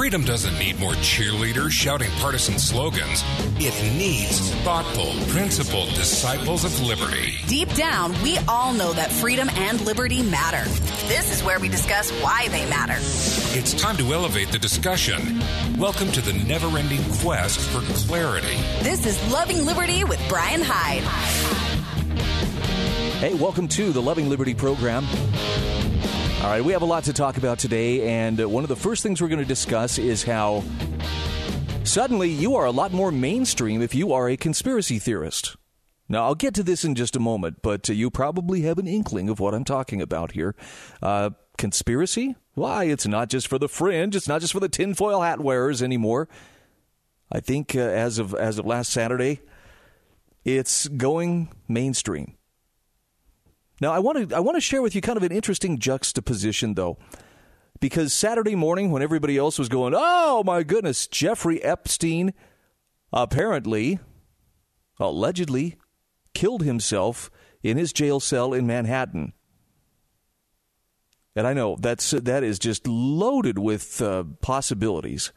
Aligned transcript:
Freedom 0.00 0.24
doesn't 0.24 0.58
need 0.58 0.80
more 0.80 0.94
cheerleaders 0.94 1.72
shouting 1.72 2.08
partisan 2.12 2.58
slogans. 2.58 3.22
It 3.58 3.74
needs 3.98 4.50
thoughtful, 4.64 5.12
principled 5.30 5.90
disciples 5.90 6.64
of 6.64 6.80
liberty. 6.80 7.34
Deep 7.46 7.68
down, 7.74 8.14
we 8.22 8.38
all 8.48 8.72
know 8.72 8.94
that 8.94 9.12
freedom 9.12 9.50
and 9.50 9.78
liberty 9.82 10.22
matter. 10.22 10.66
This 11.06 11.30
is 11.30 11.44
where 11.44 11.60
we 11.60 11.68
discuss 11.68 12.10
why 12.22 12.48
they 12.48 12.66
matter. 12.70 12.94
It's 12.96 13.74
time 13.74 13.98
to 13.98 14.14
elevate 14.14 14.48
the 14.48 14.58
discussion. 14.58 15.38
Welcome 15.76 16.10
to 16.12 16.22
the 16.22 16.32
never 16.32 16.78
ending 16.78 17.04
quest 17.20 17.60
for 17.60 17.80
clarity. 17.92 18.56
This 18.82 19.04
is 19.04 19.30
Loving 19.30 19.66
Liberty 19.66 20.04
with 20.04 20.18
Brian 20.30 20.62
Hyde. 20.64 21.02
Hey, 23.18 23.34
welcome 23.34 23.68
to 23.68 23.92
the 23.92 24.00
Loving 24.00 24.30
Liberty 24.30 24.54
program. 24.54 25.04
All 26.40 26.46
right, 26.46 26.64
we 26.64 26.72
have 26.72 26.80
a 26.80 26.86
lot 26.86 27.04
to 27.04 27.12
talk 27.12 27.36
about 27.36 27.58
today, 27.58 28.08
and 28.08 28.38
one 28.50 28.64
of 28.64 28.68
the 28.68 28.74
first 28.74 29.02
things 29.02 29.20
we're 29.20 29.28
going 29.28 29.40
to 29.40 29.44
discuss 29.44 29.98
is 29.98 30.22
how 30.22 30.64
suddenly 31.84 32.30
you 32.30 32.56
are 32.56 32.64
a 32.64 32.70
lot 32.70 32.92
more 32.92 33.12
mainstream 33.12 33.82
if 33.82 33.94
you 33.94 34.14
are 34.14 34.26
a 34.26 34.38
conspiracy 34.38 34.98
theorist. 34.98 35.56
Now, 36.08 36.24
I'll 36.24 36.34
get 36.34 36.54
to 36.54 36.62
this 36.62 36.82
in 36.82 36.94
just 36.94 37.14
a 37.14 37.20
moment, 37.20 37.58
but 37.60 37.90
uh, 37.90 37.92
you 37.92 38.10
probably 38.10 38.62
have 38.62 38.78
an 38.78 38.88
inkling 38.88 39.28
of 39.28 39.38
what 39.38 39.52
I'm 39.52 39.64
talking 39.64 40.00
about 40.00 40.32
here. 40.32 40.54
Uh, 41.02 41.30
conspiracy? 41.58 42.36
Why, 42.54 42.84
it's 42.84 43.06
not 43.06 43.28
just 43.28 43.46
for 43.46 43.58
the 43.58 43.68
fringe, 43.68 44.16
it's 44.16 44.26
not 44.26 44.40
just 44.40 44.54
for 44.54 44.60
the 44.60 44.68
tinfoil 44.70 45.20
hat 45.20 45.40
wearers 45.40 45.82
anymore. 45.82 46.26
I 47.30 47.40
think 47.40 47.76
uh, 47.76 47.80
as 47.80 48.18
of 48.18 48.34
as 48.34 48.58
of 48.58 48.64
last 48.64 48.90
Saturday, 48.90 49.42
it's 50.46 50.88
going 50.88 51.52
mainstream. 51.68 52.38
Now, 53.80 53.92
I 53.92 53.98
want 53.98 54.28
to 54.28 54.36
I 54.36 54.40
want 54.40 54.56
to 54.56 54.60
share 54.60 54.82
with 54.82 54.94
you 54.94 55.00
kind 55.00 55.16
of 55.16 55.22
an 55.22 55.32
interesting 55.32 55.78
juxtaposition, 55.78 56.74
though, 56.74 56.98
because 57.80 58.12
Saturday 58.12 58.54
morning, 58.54 58.90
when 58.90 59.02
everybody 59.02 59.38
else 59.38 59.58
was 59.58 59.70
going, 59.70 59.94
"Oh 59.96 60.42
my 60.44 60.62
goodness, 60.62 61.06
Jeffrey 61.06 61.62
Epstein 61.62 62.34
apparently, 63.12 63.98
allegedly, 64.98 65.76
killed 66.34 66.62
himself 66.62 67.30
in 67.62 67.78
his 67.78 67.92
jail 67.94 68.20
cell 68.20 68.52
in 68.52 68.66
Manhattan," 68.66 69.32
and 71.34 71.46
I 71.46 71.54
know 71.54 71.76
that's 71.80 72.10
that 72.10 72.44
is 72.44 72.58
just 72.58 72.86
loaded 72.86 73.58
with 73.58 74.02
uh, 74.02 74.24
possibilities 74.42 75.32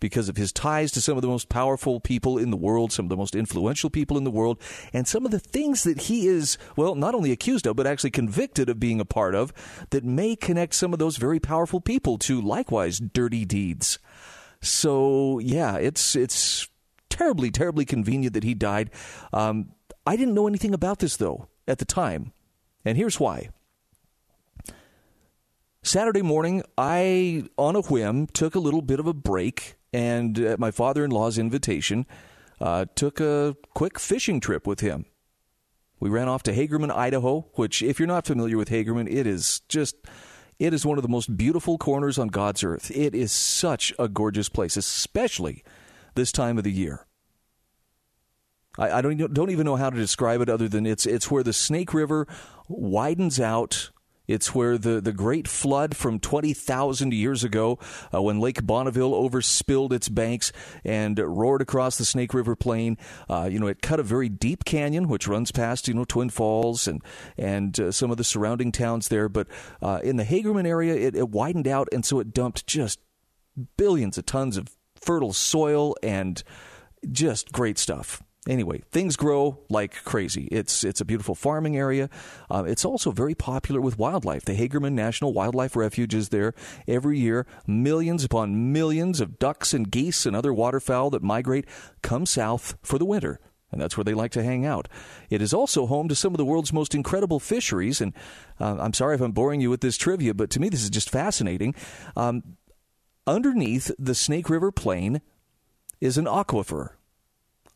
because 0.00 0.28
of 0.28 0.36
his 0.36 0.52
ties 0.52 0.92
to 0.92 1.00
some 1.00 1.16
of 1.16 1.22
the 1.22 1.28
most 1.28 1.48
powerful 1.48 2.00
people 2.00 2.38
in 2.38 2.50
the 2.50 2.56
world, 2.56 2.92
some 2.92 3.06
of 3.06 3.10
the 3.10 3.16
most 3.16 3.34
influential 3.34 3.90
people 3.90 4.16
in 4.16 4.24
the 4.24 4.30
world, 4.30 4.60
and 4.92 5.06
some 5.06 5.24
of 5.24 5.30
the 5.30 5.38
things 5.38 5.84
that 5.84 6.02
he 6.02 6.26
is, 6.26 6.58
well, 6.76 6.94
not 6.94 7.14
only 7.14 7.32
accused 7.32 7.66
of, 7.66 7.76
but 7.76 7.86
actually 7.86 8.10
convicted 8.10 8.68
of 8.68 8.80
being 8.80 9.00
a 9.00 9.04
part 9.04 9.34
of 9.34 9.52
that 9.90 10.04
may 10.04 10.36
connect 10.36 10.74
some 10.74 10.92
of 10.92 10.98
those 10.98 11.16
very 11.16 11.40
powerful 11.40 11.80
people 11.80 12.18
to 12.18 12.40
likewise 12.40 12.98
dirty 12.98 13.44
deeds. 13.44 13.98
So, 14.60 15.38
yeah, 15.38 15.76
it's, 15.76 16.16
it's 16.16 16.68
terribly, 17.08 17.50
terribly 17.50 17.84
convenient 17.84 18.34
that 18.34 18.44
he 18.44 18.54
died. 18.54 18.90
Um, 19.32 19.72
I 20.06 20.16
didn't 20.16 20.34
know 20.34 20.46
anything 20.46 20.74
about 20.74 21.00
this, 21.00 21.16
though, 21.16 21.48
at 21.66 21.78
the 21.78 21.84
time. 21.84 22.32
And 22.84 22.96
here's 22.96 23.18
why. 23.18 23.50
Saturday 25.82 26.22
morning, 26.22 26.62
I, 26.76 27.44
on 27.56 27.76
a 27.76 27.80
whim, 27.80 28.26
took 28.26 28.54
a 28.54 28.60
little 28.60 28.82
bit 28.82 28.98
of 28.98 29.06
a 29.06 29.14
break 29.14 29.76
and 29.96 30.38
at 30.38 30.60
my 30.60 30.70
father 30.70 31.06
in 31.06 31.10
law's 31.10 31.38
invitation, 31.38 32.04
uh, 32.60 32.84
took 32.94 33.18
a 33.18 33.56
quick 33.72 33.98
fishing 33.98 34.40
trip 34.40 34.66
with 34.66 34.80
him. 34.80 35.06
We 35.98 36.10
ran 36.10 36.28
off 36.28 36.42
to 36.42 36.52
Hagerman, 36.52 36.94
Idaho, 36.94 37.46
which, 37.54 37.82
if 37.82 37.98
you're 37.98 38.06
not 38.06 38.26
familiar 38.26 38.58
with 38.58 38.68
Hagerman, 38.68 39.10
it 39.10 39.26
is 39.26 39.60
just. 39.68 39.96
It 40.58 40.72
is 40.72 40.86
one 40.86 40.96
of 40.96 41.02
the 41.02 41.08
most 41.08 41.36
beautiful 41.36 41.76
corners 41.76 42.18
on 42.18 42.28
God's 42.28 42.64
earth. 42.64 42.90
It 42.90 43.14
is 43.14 43.30
such 43.30 43.92
a 43.98 44.08
gorgeous 44.08 44.48
place, 44.48 44.78
especially 44.78 45.62
this 46.14 46.32
time 46.32 46.56
of 46.56 46.64
the 46.64 46.72
year. 46.72 47.06
I, 48.78 48.90
I 48.90 49.02
don't, 49.02 49.34
don't 49.34 49.50
even 49.50 49.66
know 49.66 49.76
how 49.76 49.90
to 49.90 49.96
describe 49.98 50.40
it 50.40 50.48
other 50.48 50.66
than 50.66 50.86
it's, 50.86 51.04
it's 51.04 51.30
where 51.30 51.42
the 51.42 51.52
Snake 51.52 51.92
River 51.92 52.26
widens 52.68 53.38
out 53.38 53.90
it's 54.28 54.54
where 54.54 54.78
the, 54.78 55.00
the 55.00 55.12
great 55.12 55.48
flood 55.48 55.96
from 55.96 56.18
20,000 56.18 57.12
years 57.12 57.44
ago, 57.44 57.78
uh, 58.12 58.22
when 58.22 58.40
Lake 58.40 58.64
Bonneville 58.64 59.12
overspilled 59.12 59.92
its 59.92 60.08
banks 60.08 60.52
and 60.84 61.18
roared 61.18 61.62
across 61.62 61.98
the 61.98 62.04
Snake 62.04 62.34
River 62.34 62.56
Plain, 62.56 62.98
uh, 63.28 63.48
you 63.50 63.58
know, 63.58 63.66
it 63.66 63.82
cut 63.82 64.00
a 64.00 64.02
very 64.02 64.28
deep 64.28 64.64
canyon, 64.64 65.08
which 65.08 65.28
runs 65.28 65.52
past, 65.52 65.88
you 65.88 65.94
know, 65.94 66.04
Twin 66.04 66.30
Falls 66.30 66.86
and, 66.86 67.02
and 67.36 67.78
uh, 67.78 67.92
some 67.92 68.10
of 68.10 68.16
the 68.16 68.24
surrounding 68.24 68.72
towns 68.72 69.08
there. 69.08 69.28
But 69.28 69.46
uh, 69.82 70.00
in 70.02 70.16
the 70.16 70.24
Hagerman 70.24 70.66
area, 70.66 70.94
it, 70.94 71.14
it 71.14 71.30
widened 71.30 71.68
out, 71.68 71.88
and 71.92 72.04
so 72.04 72.20
it 72.20 72.32
dumped 72.32 72.66
just 72.66 73.00
billions 73.76 74.18
of 74.18 74.26
tons 74.26 74.56
of 74.56 74.68
fertile 75.00 75.32
soil 75.32 75.96
and 76.02 76.42
just 77.10 77.52
great 77.52 77.78
stuff. 77.78 78.22
Anyway, 78.48 78.82
things 78.92 79.16
grow 79.16 79.58
like 79.68 80.04
crazy. 80.04 80.44
It's 80.52 80.84
it's 80.84 81.00
a 81.00 81.04
beautiful 81.04 81.34
farming 81.34 81.76
area. 81.76 82.08
Uh, 82.48 82.64
it's 82.66 82.84
also 82.84 83.10
very 83.10 83.34
popular 83.34 83.80
with 83.80 83.98
wildlife. 83.98 84.44
The 84.44 84.54
Hagerman 84.54 84.92
National 84.92 85.32
Wildlife 85.32 85.74
Refuge 85.74 86.14
is 86.14 86.28
there 86.28 86.54
every 86.86 87.18
year. 87.18 87.46
Millions 87.66 88.24
upon 88.24 88.72
millions 88.72 89.20
of 89.20 89.38
ducks 89.38 89.74
and 89.74 89.90
geese 89.90 90.26
and 90.26 90.36
other 90.36 90.54
waterfowl 90.54 91.10
that 91.10 91.22
migrate 91.22 91.66
come 92.02 92.24
south 92.24 92.76
for 92.82 92.98
the 92.98 93.04
winter 93.04 93.40
and 93.72 93.80
that's 93.80 93.96
where 93.96 94.04
they 94.04 94.14
like 94.14 94.30
to 94.32 94.42
hang 94.42 94.64
out. 94.64 94.88
It 95.28 95.42
is 95.42 95.52
also 95.52 95.86
home 95.86 96.08
to 96.08 96.14
some 96.14 96.32
of 96.32 96.38
the 96.38 96.44
world's 96.44 96.72
most 96.72 96.94
incredible 96.94 97.40
fisheries, 97.40 98.00
and 98.00 98.14
uh, 98.60 98.76
I'm 98.78 98.94
sorry 98.94 99.16
if 99.16 99.20
I'm 99.20 99.32
boring 99.32 99.60
you 99.60 99.70
with 99.70 99.80
this 99.80 99.96
trivia, 99.96 100.34
but 100.34 100.50
to 100.50 100.60
me 100.60 100.68
this 100.68 100.82
is 100.82 100.90
just 100.90 101.10
fascinating. 101.10 101.74
Um, 102.16 102.56
underneath 103.26 103.90
the 103.98 104.14
Snake 104.14 104.48
River 104.48 104.70
Plain 104.70 105.20
is 106.00 106.16
an 106.16 106.26
aquifer, 106.26 106.90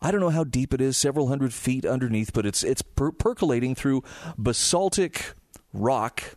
I 0.02 0.10
don't 0.10 0.20
know 0.20 0.30
how 0.30 0.44
deep 0.44 0.72
it 0.72 0.80
is, 0.80 0.96
several 0.96 1.28
hundred 1.28 1.52
feet 1.52 1.84
underneath, 1.84 2.32
but 2.32 2.46
it's 2.46 2.62
it's 2.62 2.82
per- 2.82 3.12
percolating 3.12 3.74
through 3.74 4.02
basaltic 4.38 5.34
rock, 5.72 6.36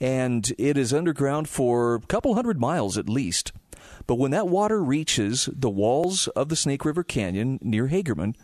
and 0.00 0.50
it 0.58 0.78
is 0.78 0.92
underground 0.92 1.48
for 1.48 1.96
a 1.96 2.00
couple 2.00 2.34
hundred 2.34 2.58
miles 2.58 2.96
at 2.96 3.08
least. 3.08 3.52
But 4.06 4.14
when 4.14 4.30
that 4.30 4.48
water 4.48 4.82
reaches 4.82 5.48
the 5.52 5.70
walls 5.70 6.28
of 6.28 6.48
the 6.48 6.56
Snake 6.56 6.84
River 6.84 7.02
Canyon 7.02 7.58
near 7.60 7.88
Hagerman, 7.88 8.34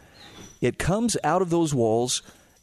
it 0.60 0.78
comes 0.78 1.16
out 1.24 1.40
of 1.40 1.50
those 1.50 1.74
walls 1.74 2.22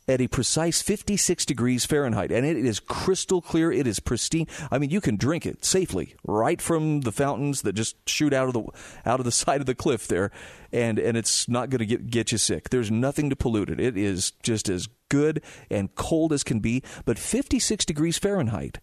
at 0.09 0.19
a 0.19 0.27
precise 0.27 0.81
56 0.81 1.45
degrees 1.45 1.85
Fahrenheit, 1.85 2.31
and 2.31 2.45
it 2.45 2.57
is 2.57 2.79
crystal 2.79 3.41
clear. 3.41 3.71
It 3.71 3.85
is 3.85 3.99
pristine. 3.99 4.47
I 4.71 4.79
mean, 4.79 4.89
you 4.89 5.01
can 5.01 5.17
drink 5.17 5.45
it 5.45 5.63
safely 5.63 6.15
right 6.25 6.59
from 6.59 7.01
the 7.01 7.11
fountains 7.11 7.61
that 7.61 7.73
just 7.73 7.95
shoot 8.09 8.33
out 8.33 8.47
of 8.47 8.53
the 8.53 8.63
out 9.05 9.19
of 9.19 9.25
the 9.25 9.31
side 9.43 9.61
of 9.61 9.67
the 9.67 9.75
cliff 9.75 10.07
there, 10.07 10.31
and 10.71 10.97
and 10.97 11.15
it's 11.15 11.47
not 11.47 11.69
going 11.69 11.79
to 11.79 11.85
get 11.85 12.07
get 12.07 12.31
you 12.31 12.39
sick. 12.39 12.69
There's 12.69 12.89
nothing 12.89 13.29
to 13.29 13.35
pollute 13.35 13.69
it. 13.69 13.79
It 13.79 13.95
is 13.95 14.31
just 14.41 14.67
as 14.67 14.87
good 15.09 15.43
and 15.69 15.93
cold 15.93 16.33
as 16.33 16.43
can 16.43 16.59
be. 16.59 16.83
But 17.05 17.19
56 17.19 17.85
degrees 17.85 18.17
Fahrenheit 18.17 18.79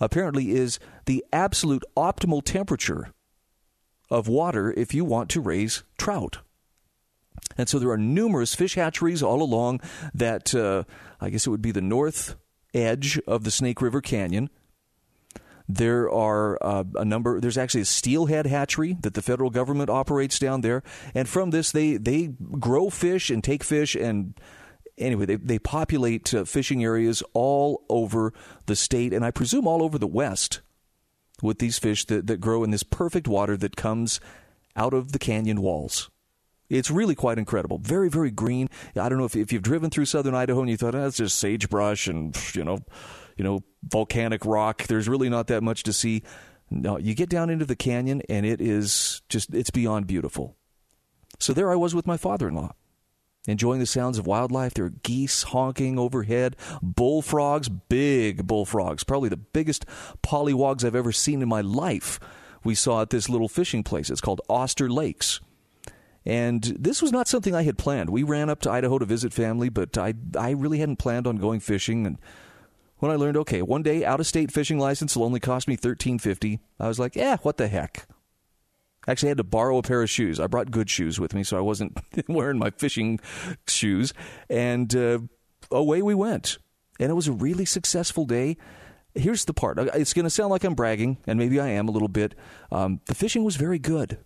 apparently 0.00 0.52
is 0.52 0.78
the 1.04 1.24
absolute 1.30 1.84
optimal 1.94 2.42
temperature 2.42 3.12
of 4.08 4.28
water 4.28 4.72
if 4.72 4.94
you 4.94 5.04
want 5.04 5.28
to 5.30 5.40
raise 5.42 5.84
trout. 5.98 6.38
And 7.56 7.68
so 7.68 7.78
there 7.78 7.90
are 7.90 7.98
numerous 7.98 8.54
fish 8.54 8.74
hatcheries 8.74 9.22
all 9.22 9.42
along 9.42 9.80
that, 10.14 10.54
uh, 10.54 10.84
I 11.20 11.30
guess 11.30 11.46
it 11.46 11.50
would 11.50 11.62
be 11.62 11.72
the 11.72 11.80
north 11.80 12.36
edge 12.74 13.18
of 13.26 13.44
the 13.44 13.50
Snake 13.50 13.82
River 13.82 14.00
Canyon. 14.00 14.50
There 15.68 16.10
are 16.10 16.58
uh, 16.62 16.84
a 16.96 17.04
number. 17.04 17.40
There's 17.40 17.58
actually 17.58 17.82
a 17.82 17.86
steelhead 17.86 18.46
hatchery 18.46 18.96
that 19.02 19.14
the 19.14 19.22
federal 19.22 19.50
government 19.50 19.88
operates 19.88 20.38
down 20.38 20.62
there, 20.62 20.82
and 21.14 21.28
from 21.28 21.50
this 21.50 21.70
they 21.70 21.96
they 21.96 22.32
grow 22.58 22.90
fish 22.90 23.30
and 23.30 23.42
take 23.44 23.62
fish 23.62 23.94
and 23.94 24.34
anyway 24.98 25.26
they 25.26 25.36
they 25.36 25.58
populate 25.60 26.34
uh, 26.34 26.44
fishing 26.44 26.82
areas 26.82 27.22
all 27.34 27.84
over 27.88 28.32
the 28.66 28.74
state 28.74 29.12
and 29.12 29.24
I 29.24 29.30
presume 29.30 29.68
all 29.68 29.84
over 29.84 29.96
the 29.96 30.08
West 30.08 30.60
with 31.40 31.60
these 31.60 31.78
fish 31.78 32.04
that 32.06 32.26
that 32.26 32.40
grow 32.40 32.64
in 32.64 32.72
this 32.72 32.82
perfect 32.82 33.28
water 33.28 33.56
that 33.56 33.76
comes 33.76 34.18
out 34.74 34.92
of 34.92 35.12
the 35.12 35.20
canyon 35.20 35.62
walls. 35.62 36.10
It's 36.70 36.90
really 36.90 37.16
quite 37.16 37.36
incredible. 37.36 37.78
Very, 37.78 38.08
very 38.08 38.30
green. 38.30 38.70
I 38.96 39.08
don't 39.08 39.18
know 39.18 39.24
if, 39.24 39.34
if 39.34 39.52
you've 39.52 39.62
driven 39.62 39.90
through 39.90 40.04
southern 40.06 40.36
Idaho 40.36 40.60
and 40.60 40.70
you 40.70 40.76
thought, 40.76 40.94
ah, 40.94 40.98
oh, 40.98 41.02
that's 41.02 41.16
just 41.16 41.36
sagebrush 41.38 42.06
and, 42.06 42.34
you 42.54 42.64
know, 42.64 42.78
you 43.36 43.44
know, 43.44 43.64
volcanic 43.82 44.46
rock. 44.46 44.84
There's 44.84 45.08
really 45.08 45.28
not 45.28 45.48
that 45.48 45.62
much 45.62 45.82
to 45.82 45.92
see. 45.92 46.22
No, 46.70 46.96
you 46.96 47.14
get 47.14 47.28
down 47.28 47.50
into 47.50 47.64
the 47.64 47.74
canyon 47.74 48.22
and 48.28 48.46
it 48.46 48.60
is 48.60 49.20
just, 49.28 49.52
it's 49.52 49.70
beyond 49.70 50.06
beautiful. 50.06 50.56
So 51.40 51.52
there 51.52 51.72
I 51.72 51.76
was 51.76 51.94
with 51.94 52.06
my 52.06 52.16
father 52.16 52.46
in 52.48 52.54
law, 52.54 52.74
enjoying 53.48 53.80
the 53.80 53.86
sounds 53.86 54.18
of 54.18 54.26
wildlife. 54.28 54.74
There 54.74 54.84
are 54.84 54.90
geese 54.90 55.42
honking 55.44 55.98
overhead, 55.98 56.54
bullfrogs, 56.82 57.68
big 57.68 58.46
bullfrogs, 58.46 59.02
probably 59.02 59.28
the 59.28 59.36
biggest 59.36 59.86
pollywogs 60.22 60.84
I've 60.84 60.94
ever 60.94 61.10
seen 61.10 61.42
in 61.42 61.48
my 61.48 61.62
life. 61.62 62.20
We 62.62 62.76
saw 62.76 63.02
at 63.02 63.10
this 63.10 63.28
little 63.28 63.48
fishing 63.48 63.82
place. 63.82 64.10
It's 64.10 64.20
called 64.20 64.42
Oster 64.48 64.88
Lakes. 64.88 65.40
And 66.26 66.62
this 66.62 67.00
was 67.00 67.12
not 67.12 67.28
something 67.28 67.54
I 67.54 67.62
had 67.62 67.78
planned. 67.78 68.10
We 68.10 68.22
ran 68.22 68.50
up 68.50 68.60
to 68.62 68.70
Idaho 68.70 68.98
to 68.98 69.06
visit 69.06 69.32
family, 69.32 69.68
but 69.68 69.96
I, 69.96 70.14
I 70.38 70.50
really 70.50 70.78
hadn't 70.78 70.98
planned 70.98 71.26
on 71.26 71.36
going 71.36 71.60
fishing. 71.60 72.06
And 72.06 72.18
when 72.98 73.10
I 73.10 73.16
learned, 73.16 73.38
okay, 73.38 73.62
one 73.62 73.82
day 73.82 74.04
out 74.04 74.20
of 74.20 74.26
state 74.26 74.52
fishing 74.52 74.78
license 74.78 75.16
will 75.16 75.24
only 75.24 75.40
cost 75.40 75.66
me 75.66 75.76
thirteen 75.76 76.18
fifty, 76.18 76.60
I 76.78 76.88
was 76.88 76.98
like, 76.98 77.16
yeah, 77.16 77.38
what 77.38 77.56
the 77.56 77.68
heck? 77.68 78.06
Actually, 79.08 79.28
I 79.28 79.30
had 79.30 79.38
to 79.38 79.44
borrow 79.44 79.78
a 79.78 79.82
pair 79.82 80.02
of 80.02 80.10
shoes. 80.10 80.38
I 80.38 80.46
brought 80.46 80.70
good 80.70 80.90
shoes 80.90 81.18
with 81.18 81.34
me, 81.34 81.42
so 81.42 81.56
I 81.56 81.62
wasn't 81.62 81.98
wearing 82.28 82.58
my 82.58 82.70
fishing 82.70 83.18
shoes. 83.66 84.12
And 84.50 84.94
uh, 84.94 85.20
away 85.70 86.02
we 86.02 86.14
went. 86.14 86.58
And 86.98 87.10
it 87.10 87.14
was 87.14 87.28
a 87.28 87.32
really 87.32 87.64
successful 87.64 88.26
day. 88.26 88.58
Here's 89.14 89.46
the 89.46 89.54
part. 89.54 89.78
It's 89.78 90.12
going 90.12 90.24
to 90.24 90.30
sound 90.30 90.50
like 90.50 90.64
I'm 90.64 90.74
bragging, 90.74 91.16
and 91.26 91.38
maybe 91.38 91.58
I 91.58 91.68
am 91.68 91.88
a 91.88 91.90
little 91.90 92.08
bit. 92.08 92.34
Um, 92.70 93.00
the 93.06 93.14
fishing 93.14 93.42
was 93.42 93.56
very 93.56 93.78
good. 93.78 94.18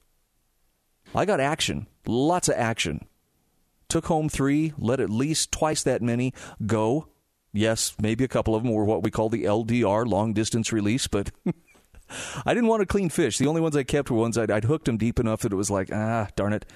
I 1.14 1.24
got 1.24 1.40
action, 1.40 1.86
lots 2.06 2.48
of 2.48 2.56
action. 2.56 3.06
Took 3.88 4.06
home 4.06 4.28
three, 4.28 4.72
let 4.78 5.00
at 5.00 5.10
least 5.10 5.52
twice 5.52 5.82
that 5.84 6.02
many 6.02 6.32
go. 6.66 7.08
Yes, 7.52 7.94
maybe 8.00 8.24
a 8.24 8.28
couple 8.28 8.54
of 8.54 8.62
them 8.62 8.72
were 8.72 8.84
what 8.84 9.04
we 9.04 9.10
call 9.10 9.28
the 9.28 9.44
LDR, 9.44 10.06
long 10.06 10.32
distance 10.32 10.72
release, 10.72 11.06
but 11.06 11.30
I 12.44 12.54
didn't 12.54 12.68
want 12.68 12.80
to 12.80 12.86
clean 12.86 13.10
fish. 13.10 13.38
The 13.38 13.46
only 13.46 13.60
ones 13.60 13.76
I 13.76 13.84
kept 13.84 14.10
were 14.10 14.18
ones 14.18 14.36
I'd, 14.36 14.50
I'd 14.50 14.64
hooked 14.64 14.86
them 14.86 14.96
deep 14.96 15.20
enough 15.20 15.42
that 15.42 15.52
it 15.52 15.56
was 15.56 15.70
like, 15.70 15.92
ah, 15.92 16.28
darn 16.34 16.52
it, 16.52 16.66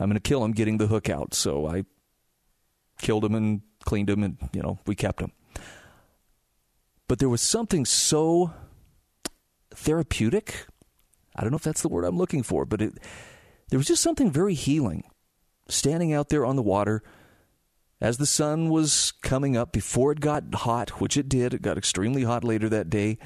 I'm 0.00 0.08
going 0.08 0.16
to 0.16 0.20
kill 0.20 0.40
them 0.40 0.52
getting 0.52 0.78
the 0.78 0.88
hook 0.88 1.08
out. 1.08 1.34
So 1.34 1.66
I 1.66 1.84
killed 2.98 3.22
them 3.22 3.34
and 3.34 3.62
cleaned 3.84 4.08
them, 4.08 4.24
and 4.24 4.38
you 4.52 4.62
know 4.62 4.80
we 4.86 4.94
kept 4.94 5.20
them. 5.20 5.32
But 7.06 7.18
there 7.18 7.28
was 7.28 7.42
something 7.42 7.84
so 7.84 8.52
therapeutic. 9.74 10.66
I 11.36 11.42
don't 11.42 11.50
know 11.50 11.56
if 11.56 11.62
that's 11.62 11.82
the 11.82 11.88
word 11.88 12.04
I'm 12.04 12.16
looking 12.16 12.42
for, 12.42 12.64
but 12.64 12.80
it 12.80 12.94
there 13.74 13.78
was 13.80 13.88
just 13.88 14.04
something 14.04 14.30
very 14.30 14.54
healing 14.54 15.02
standing 15.66 16.12
out 16.12 16.28
there 16.28 16.46
on 16.46 16.54
the 16.54 16.62
water 16.62 17.02
as 18.00 18.18
the 18.18 18.24
sun 18.24 18.68
was 18.68 19.12
coming 19.20 19.56
up 19.56 19.72
before 19.72 20.12
it 20.12 20.20
got 20.20 20.44
hot, 20.54 21.00
which 21.00 21.16
it 21.16 21.28
did. 21.28 21.52
It 21.52 21.60
got 21.60 21.76
extremely 21.76 22.22
hot 22.22 22.44
later 22.44 22.68
that 22.68 22.88
day, 22.88 23.18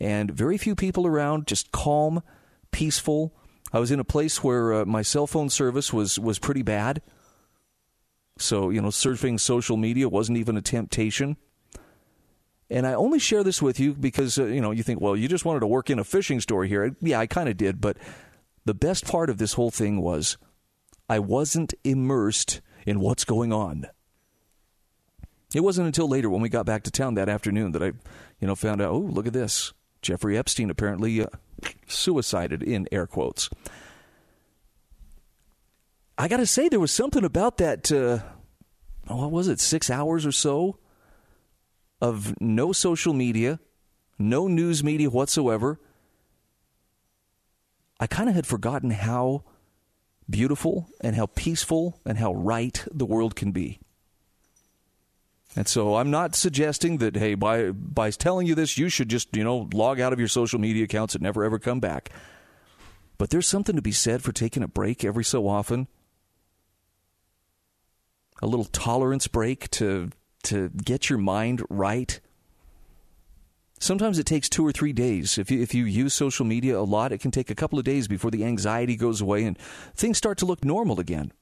and 0.00 0.28
very 0.28 0.58
few 0.58 0.74
people 0.74 1.06
around, 1.06 1.46
just 1.46 1.70
calm, 1.70 2.20
peaceful. 2.72 3.32
I 3.72 3.78
was 3.78 3.92
in 3.92 4.00
a 4.00 4.04
place 4.04 4.42
where 4.42 4.72
uh, 4.72 4.84
my 4.86 5.02
cell 5.02 5.28
phone 5.28 5.50
service 5.50 5.92
was 5.92 6.18
was 6.18 6.40
pretty 6.40 6.62
bad. 6.62 7.00
So, 8.38 8.70
you 8.70 8.82
know, 8.82 8.88
surfing 8.88 9.38
social 9.38 9.76
media 9.76 10.08
wasn't 10.08 10.38
even 10.38 10.56
a 10.56 10.62
temptation. 10.62 11.36
And 12.68 12.88
I 12.88 12.94
only 12.94 13.20
share 13.20 13.44
this 13.44 13.62
with 13.62 13.78
you 13.78 13.94
because, 13.94 14.36
uh, 14.36 14.46
you 14.46 14.60
know, 14.60 14.72
you 14.72 14.82
think, 14.82 15.00
well, 15.00 15.14
you 15.14 15.28
just 15.28 15.44
wanted 15.44 15.60
to 15.60 15.68
work 15.68 15.90
in 15.90 16.00
a 16.00 16.04
fishing 16.04 16.40
store 16.40 16.64
here. 16.64 16.96
Yeah, 17.00 17.20
I 17.20 17.28
kind 17.28 17.48
of 17.48 17.56
did. 17.56 17.80
But 17.80 17.98
the 18.64 18.74
best 18.74 19.06
part 19.06 19.30
of 19.30 19.38
this 19.38 19.54
whole 19.54 19.70
thing 19.70 20.00
was 20.00 20.36
I 21.08 21.18
wasn't 21.18 21.74
immersed 21.84 22.60
in 22.86 23.00
what's 23.00 23.24
going 23.24 23.52
on. 23.52 23.86
It 25.54 25.60
wasn't 25.60 25.86
until 25.86 26.08
later 26.08 26.30
when 26.30 26.40
we 26.40 26.48
got 26.48 26.66
back 26.66 26.84
to 26.84 26.90
town 26.90 27.14
that 27.14 27.28
afternoon 27.28 27.72
that 27.72 27.82
I, 27.82 27.92
you 28.40 28.46
know, 28.46 28.54
found 28.54 28.80
out, 28.80 28.90
oh, 28.90 28.98
look 28.98 29.26
at 29.26 29.32
this. 29.32 29.72
Jeffrey 30.00 30.36
Epstein 30.36 30.70
apparently 30.70 31.22
uh, 31.22 31.26
suicided 31.86 32.62
in 32.62 32.88
air 32.90 33.06
quotes. 33.06 33.50
I 36.16 36.28
got 36.28 36.38
to 36.38 36.46
say, 36.46 36.68
there 36.68 36.80
was 36.80 36.92
something 36.92 37.24
about 37.24 37.58
that. 37.58 37.92
Uh, 37.92 38.20
what 39.12 39.30
was 39.30 39.48
it? 39.48 39.60
Six 39.60 39.90
hours 39.90 40.24
or 40.24 40.32
so 40.32 40.78
of 42.00 42.40
no 42.40 42.72
social 42.72 43.12
media, 43.12 43.60
no 44.18 44.48
news 44.48 44.82
media 44.82 45.10
whatsoever. 45.10 45.78
I 48.02 48.08
kind 48.08 48.28
of 48.28 48.34
had 48.34 48.48
forgotten 48.48 48.90
how 48.90 49.44
beautiful 50.28 50.88
and 51.02 51.14
how 51.14 51.26
peaceful 51.26 52.00
and 52.04 52.18
how 52.18 52.34
right 52.34 52.84
the 52.90 53.06
world 53.06 53.36
can 53.36 53.52
be. 53.52 53.78
And 55.54 55.68
so 55.68 55.94
I'm 55.94 56.10
not 56.10 56.34
suggesting 56.34 56.98
that 56.98 57.14
hey 57.14 57.34
by 57.34 57.70
by 57.70 58.10
telling 58.10 58.48
you 58.48 58.56
this 58.56 58.76
you 58.76 58.88
should 58.88 59.08
just, 59.08 59.36
you 59.36 59.44
know, 59.44 59.68
log 59.72 60.00
out 60.00 60.12
of 60.12 60.18
your 60.18 60.26
social 60.26 60.58
media 60.58 60.82
accounts 60.82 61.14
and 61.14 61.22
never 61.22 61.44
ever 61.44 61.60
come 61.60 61.78
back. 61.78 62.10
But 63.18 63.30
there's 63.30 63.46
something 63.46 63.76
to 63.76 63.82
be 63.82 63.92
said 63.92 64.20
for 64.20 64.32
taking 64.32 64.64
a 64.64 64.68
break 64.68 65.04
every 65.04 65.22
so 65.22 65.46
often. 65.46 65.86
A 68.42 68.48
little 68.48 68.64
tolerance 68.64 69.28
break 69.28 69.70
to 69.78 70.10
to 70.42 70.70
get 70.70 71.08
your 71.08 71.20
mind 71.20 71.62
right. 71.70 72.18
Sometimes 73.82 74.20
it 74.20 74.26
takes 74.26 74.48
two 74.48 74.64
or 74.64 74.70
three 74.70 74.92
days. 74.92 75.38
If 75.38 75.50
you, 75.50 75.60
if 75.60 75.74
you 75.74 75.86
use 75.86 76.14
social 76.14 76.46
media 76.46 76.78
a 76.78 76.82
lot, 76.86 77.10
it 77.10 77.18
can 77.18 77.32
take 77.32 77.50
a 77.50 77.54
couple 77.56 77.80
of 77.80 77.84
days 77.84 78.06
before 78.06 78.30
the 78.30 78.44
anxiety 78.44 78.94
goes 78.94 79.20
away 79.20 79.42
and 79.42 79.58
things 79.96 80.16
start 80.16 80.38
to 80.38 80.46
look 80.46 80.64
normal 80.64 81.00
again. 81.00 81.32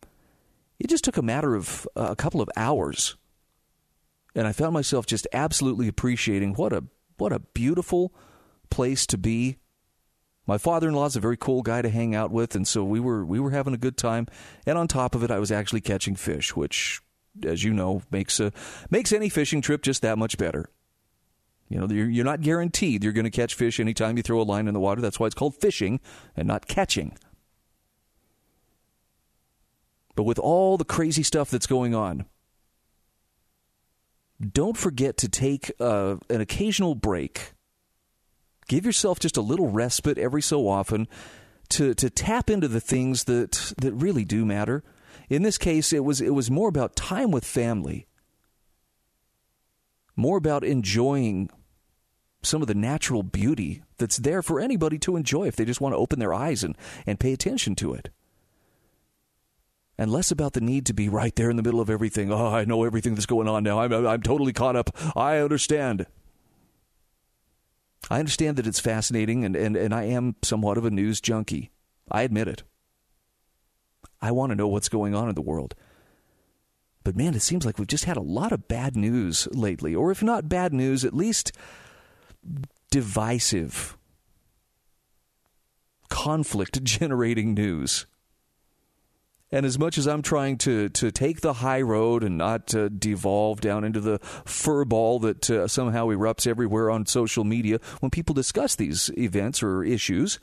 It 0.78 0.88
just 0.88 1.04
took 1.04 1.18
a 1.18 1.22
matter 1.22 1.54
of 1.54 1.86
uh, 1.94 2.08
a 2.10 2.16
couple 2.16 2.40
of 2.40 2.48
hours. 2.56 3.14
And 4.34 4.46
I 4.46 4.52
found 4.52 4.72
myself 4.72 5.04
just 5.04 5.28
absolutely 5.34 5.86
appreciating 5.86 6.54
what 6.54 6.72
a 6.72 6.84
what 7.18 7.30
a 7.30 7.40
beautiful 7.40 8.14
place 8.70 9.06
to 9.08 9.18
be. 9.18 9.58
My 10.46 10.56
father-in-law 10.56 11.06
is 11.06 11.16
a 11.16 11.20
very 11.20 11.36
cool 11.36 11.60
guy 11.60 11.82
to 11.82 11.90
hang 11.90 12.14
out 12.14 12.30
with, 12.30 12.54
and 12.54 12.66
so 12.66 12.82
we 12.82 13.00
were 13.00 13.22
we 13.22 13.38
were 13.38 13.50
having 13.50 13.74
a 13.74 13.76
good 13.76 13.98
time. 13.98 14.26
And 14.64 14.78
on 14.78 14.88
top 14.88 15.14
of 15.14 15.22
it, 15.22 15.30
I 15.30 15.38
was 15.38 15.52
actually 15.52 15.82
catching 15.82 16.16
fish, 16.16 16.56
which 16.56 17.02
as 17.44 17.62
you 17.62 17.74
know, 17.74 18.00
makes 18.10 18.40
a, 18.40 18.50
makes 18.88 19.12
any 19.12 19.28
fishing 19.28 19.60
trip 19.60 19.82
just 19.82 20.00
that 20.00 20.16
much 20.16 20.38
better. 20.38 20.70
You 21.70 21.78
know, 21.78 21.86
you're, 21.88 22.10
you're 22.10 22.24
not 22.24 22.40
guaranteed 22.40 23.04
you're 23.04 23.12
going 23.12 23.24
to 23.24 23.30
catch 23.30 23.54
fish 23.54 23.78
anytime 23.78 24.16
you 24.16 24.24
throw 24.24 24.40
a 24.40 24.42
line 24.42 24.66
in 24.66 24.74
the 24.74 24.80
water. 24.80 25.00
That's 25.00 25.20
why 25.20 25.26
it's 25.26 25.36
called 25.36 25.54
fishing 25.54 26.00
and 26.36 26.46
not 26.46 26.66
catching. 26.66 27.16
But 30.16 30.24
with 30.24 30.38
all 30.38 30.76
the 30.76 30.84
crazy 30.84 31.22
stuff 31.22 31.48
that's 31.48 31.68
going 31.68 31.94
on, 31.94 32.26
don't 34.52 34.76
forget 34.76 35.16
to 35.18 35.28
take 35.28 35.70
uh, 35.78 36.16
an 36.28 36.40
occasional 36.40 36.96
break. 36.96 37.52
Give 38.66 38.84
yourself 38.84 39.20
just 39.20 39.36
a 39.36 39.42
little 39.42 39.68
respite 39.68 40.18
every 40.18 40.42
so 40.42 40.68
often 40.68 41.06
to, 41.70 41.94
to 41.94 42.10
tap 42.10 42.50
into 42.50 42.66
the 42.66 42.80
things 42.80 43.24
that, 43.24 43.72
that 43.78 43.92
really 43.92 44.24
do 44.24 44.44
matter. 44.44 44.82
In 45.28 45.42
this 45.42 45.58
case, 45.58 45.92
it 45.92 46.04
was 46.04 46.20
it 46.20 46.34
was 46.34 46.50
more 46.50 46.68
about 46.68 46.96
time 46.96 47.30
with 47.30 47.44
family, 47.44 48.08
more 50.16 50.36
about 50.36 50.64
enjoying 50.64 51.50
some 52.42 52.62
of 52.62 52.68
the 52.68 52.74
natural 52.74 53.22
beauty 53.22 53.82
that's 53.98 54.16
there 54.16 54.42
for 54.42 54.60
anybody 54.60 54.98
to 54.98 55.16
enjoy 55.16 55.46
if 55.46 55.56
they 55.56 55.64
just 55.64 55.80
want 55.80 55.92
to 55.92 55.98
open 55.98 56.18
their 56.18 56.32
eyes 56.34 56.64
and, 56.64 56.76
and 57.06 57.20
pay 57.20 57.32
attention 57.32 57.74
to 57.76 57.92
it. 57.92 58.10
And 59.98 60.10
less 60.10 60.30
about 60.30 60.54
the 60.54 60.62
need 60.62 60.86
to 60.86 60.94
be 60.94 61.10
right 61.10 61.36
there 61.36 61.50
in 61.50 61.56
the 61.56 61.62
middle 61.62 61.80
of 61.80 61.90
everything. 61.90 62.32
Oh, 62.32 62.54
I 62.54 62.64
know 62.64 62.84
everything 62.84 63.14
that's 63.14 63.26
going 63.26 63.48
on 63.48 63.62
now. 63.62 63.80
I'm, 63.80 63.92
I'm 63.92 64.22
totally 64.22 64.54
caught 64.54 64.76
up. 64.76 64.90
I 65.14 65.38
understand. 65.38 66.06
I 68.08 68.18
understand 68.18 68.56
that 68.56 68.66
it's 68.66 68.80
fascinating, 68.80 69.44
and, 69.44 69.54
and, 69.54 69.76
and 69.76 69.94
I 69.94 70.04
am 70.04 70.36
somewhat 70.42 70.78
of 70.78 70.86
a 70.86 70.90
news 70.90 71.20
junkie. 71.20 71.70
I 72.10 72.22
admit 72.22 72.48
it. 72.48 72.62
I 74.22 74.32
want 74.32 74.50
to 74.50 74.56
know 74.56 74.68
what's 74.68 74.88
going 74.88 75.14
on 75.14 75.28
in 75.28 75.34
the 75.34 75.42
world. 75.42 75.74
But 77.04 77.16
man, 77.16 77.34
it 77.34 77.40
seems 77.40 77.66
like 77.66 77.78
we've 77.78 77.86
just 77.86 78.04
had 78.04 78.16
a 78.16 78.22
lot 78.22 78.52
of 78.52 78.68
bad 78.68 78.96
news 78.96 79.48
lately. 79.52 79.94
Or 79.94 80.10
if 80.10 80.22
not 80.22 80.48
bad 80.48 80.72
news, 80.72 81.04
at 81.04 81.14
least 81.14 81.52
divisive, 82.90 83.96
conflict 86.08 86.82
generating 86.84 87.54
news. 87.54 88.06
And 89.52 89.66
as 89.66 89.78
much 89.78 89.98
as 89.98 90.06
I'm 90.06 90.22
trying 90.22 90.58
to, 90.58 90.88
to 90.90 91.10
take 91.10 91.40
the 91.40 91.54
high 91.54 91.80
road 91.80 92.22
and 92.22 92.38
not 92.38 92.72
uh, 92.72 92.88
devolve 92.88 93.60
down 93.60 93.82
into 93.82 94.00
the 94.00 94.20
fur 94.44 94.84
ball 94.84 95.18
that 95.20 95.50
uh, 95.50 95.66
somehow 95.66 96.06
erupts 96.06 96.46
everywhere 96.46 96.88
on 96.88 97.04
social 97.06 97.42
media 97.42 97.80
when 97.98 98.10
people 98.10 98.32
discuss 98.32 98.76
these 98.76 99.10
events 99.18 99.60
or 99.60 99.82
issues, 99.82 100.38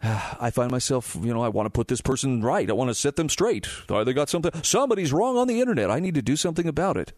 I 0.02 0.50
find 0.50 0.70
myself, 0.70 1.16
you 1.20 1.34
know, 1.34 1.42
I 1.42 1.48
want 1.48 1.66
to 1.66 1.70
put 1.70 1.88
this 1.88 2.00
person 2.00 2.42
right. 2.42 2.68
I 2.68 2.72
want 2.72 2.88
to 2.88 2.94
set 2.94 3.16
them 3.16 3.28
straight. 3.28 3.68
They 3.88 4.12
got 4.14 4.30
something. 4.30 4.52
Somebody's 4.62 5.12
wrong 5.12 5.36
on 5.36 5.46
the 5.46 5.60
internet. 5.60 5.90
I 5.90 6.00
need 6.00 6.14
to 6.14 6.22
do 6.22 6.36
something 6.36 6.66
about 6.66 6.96
it. 6.96 7.12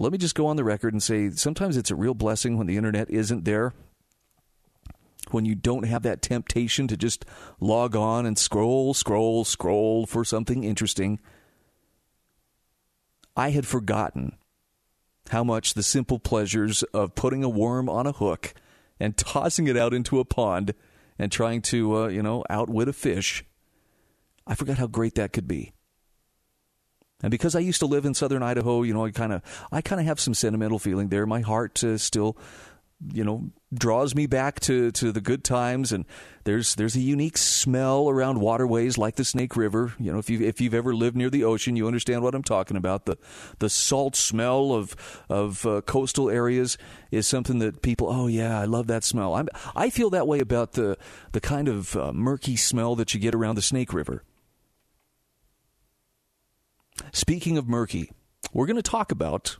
Well, 0.00 0.04
let 0.04 0.12
me 0.12 0.18
just 0.18 0.34
go 0.34 0.46
on 0.46 0.56
the 0.56 0.64
record 0.64 0.94
and 0.94 1.02
say 1.02 1.28
sometimes 1.28 1.76
it's 1.76 1.90
a 1.90 1.94
real 1.94 2.14
blessing 2.14 2.56
when 2.56 2.66
the 2.66 2.78
internet 2.78 3.10
isn't 3.10 3.44
there. 3.44 3.74
When 5.30 5.44
you 5.44 5.54
don't 5.54 5.82
have 5.82 6.04
that 6.04 6.22
temptation 6.22 6.88
to 6.88 6.96
just 6.96 7.26
log 7.60 7.94
on 7.94 8.24
and 8.24 8.38
scroll, 8.38 8.94
scroll, 8.94 9.44
scroll 9.44 10.06
for 10.06 10.24
something 10.24 10.64
interesting. 10.64 11.20
I 13.36 13.50
had 13.50 13.66
forgotten 13.66 14.38
how 15.28 15.44
much 15.44 15.74
the 15.74 15.82
simple 15.82 16.18
pleasures 16.18 16.82
of 16.94 17.14
putting 17.14 17.44
a 17.44 17.50
worm 17.50 17.90
on 17.90 18.06
a 18.06 18.12
hook 18.12 18.54
and 18.98 19.18
tossing 19.18 19.66
it 19.66 19.76
out 19.76 19.92
into 19.92 20.18
a 20.18 20.24
pond 20.24 20.72
and 21.18 21.30
trying 21.30 21.60
to, 21.60 22.04
uh, 22.04 22.08
you 22.08 22.22
know, 22.22 22.42
outwit 22.48 22.88
a 22.88 22.94
fish. 22.94 23.44
I 24.46 24.54
forgot 24.54 24.78
how 24.78 24.86
great 24.86 25.16
that 25.16 25.34
could 25.34 25.46
be. 25.46 25.74
And 27.22 27.30
because 27.30 27.54
I 27.54 27.60
used 27.60 27.80
to 27.80 27.86
live 27.86 28.04
in 28.04 28.14
southern 28.14 28.42
Idaho, 28.42 28.82
you 28.82 28.94
know, 28.94 29.04
I 29.04 29.10
kind 29.10 29.32
of 29.32 29.42
I 29.70 29.80
kind 29.80 30.00
of 30.00 30.06
have 30.06 30.20
some 30.20 30.34
sentimental 30.34 30.78
feeling 30.78 31.08
there. 31.08 31.26
My 31.26 31.40
heart 31.40 31.82
uh, 31.84 31.98
still 31.98 32.36
you 33.12 33.24
know 33.24 33.50
draws 33.72 34.14
me 34.14 34.26
back 34.26 34.60
to, 34.60 34.90
to 34.90 35.10
the 35.12 35.20
good 35.20 35.42
times 35.42 35.92
and 35.92 36.04
there's 36.44 36.74
there's 36.74 36.96
a 36.96 37.00
unique 37.00 37.38
smell 37.38 38.08
around 38.08 38.40
waterways 38.40 38.98
like 38.98 39.16
the 39.16 39.24
Snake 39.24 39.56
River. 39.56 39.94
You 39.98 40.12
know, 40.12 40.18
if 40.18 40.30
you 40.30 40.40
if 40.40 40.60
you've 40.60 40.74
ever 40.74 40.94
lived 40.94 41.16
near 41.16 41.30
the 41.30 41.44
ocean, 41.44 41.76
you 41.76 41.86
understand 41.86 42.22
what 42.22 42.34
I'm 42.34 42.42
talking 42.42 42.76
about. 42.76 43.04
The 43.04 43.18
the 43.58 43.68
salt 43.68 44.16
smell 44.16 44.72
of 44.72 44.96
of 45.28 45.64
uh, 45.66 45.82
coastal 45.82 46.30
areas 46.30 46.78
is 47.10 47.26
something 47.26 47.58
that 47.58 47.82
people. 47.82 48.08
Oh 48.08 48.26
yeah, 48.26 48.58
I 48.58 48.64
love 48.64 48.86
that 48.86 49.04
smell. 49.04 49.34
I'm, 49.34 49.48
I 49.76 49.90
feel 49.90 50.10
that 50.10 50.26
way 50.26 50.40
about 50.40 50.72
the 50.72 50.96
the 51.32 51.40
kind 51.40 51.68
of 51.68 51.94
uh, 51.94 52.12
murky 52.12 52.56
smell 52.56 52.96
that 52.96 53.12
you 53.12 53.20
get 53.20 53.34
around 53.34 53.56
the 53.56 53.62
Snake 53.62 53.92
River. 53.92 54.24
Speaking 57.12 57.58
of 57.58 57.68
murky, 57.68 58.10
we're 58.52 58.66
going 58.66 58.76
to 58.76 58.82
talk 58.82 59.12
about 59.12 59.58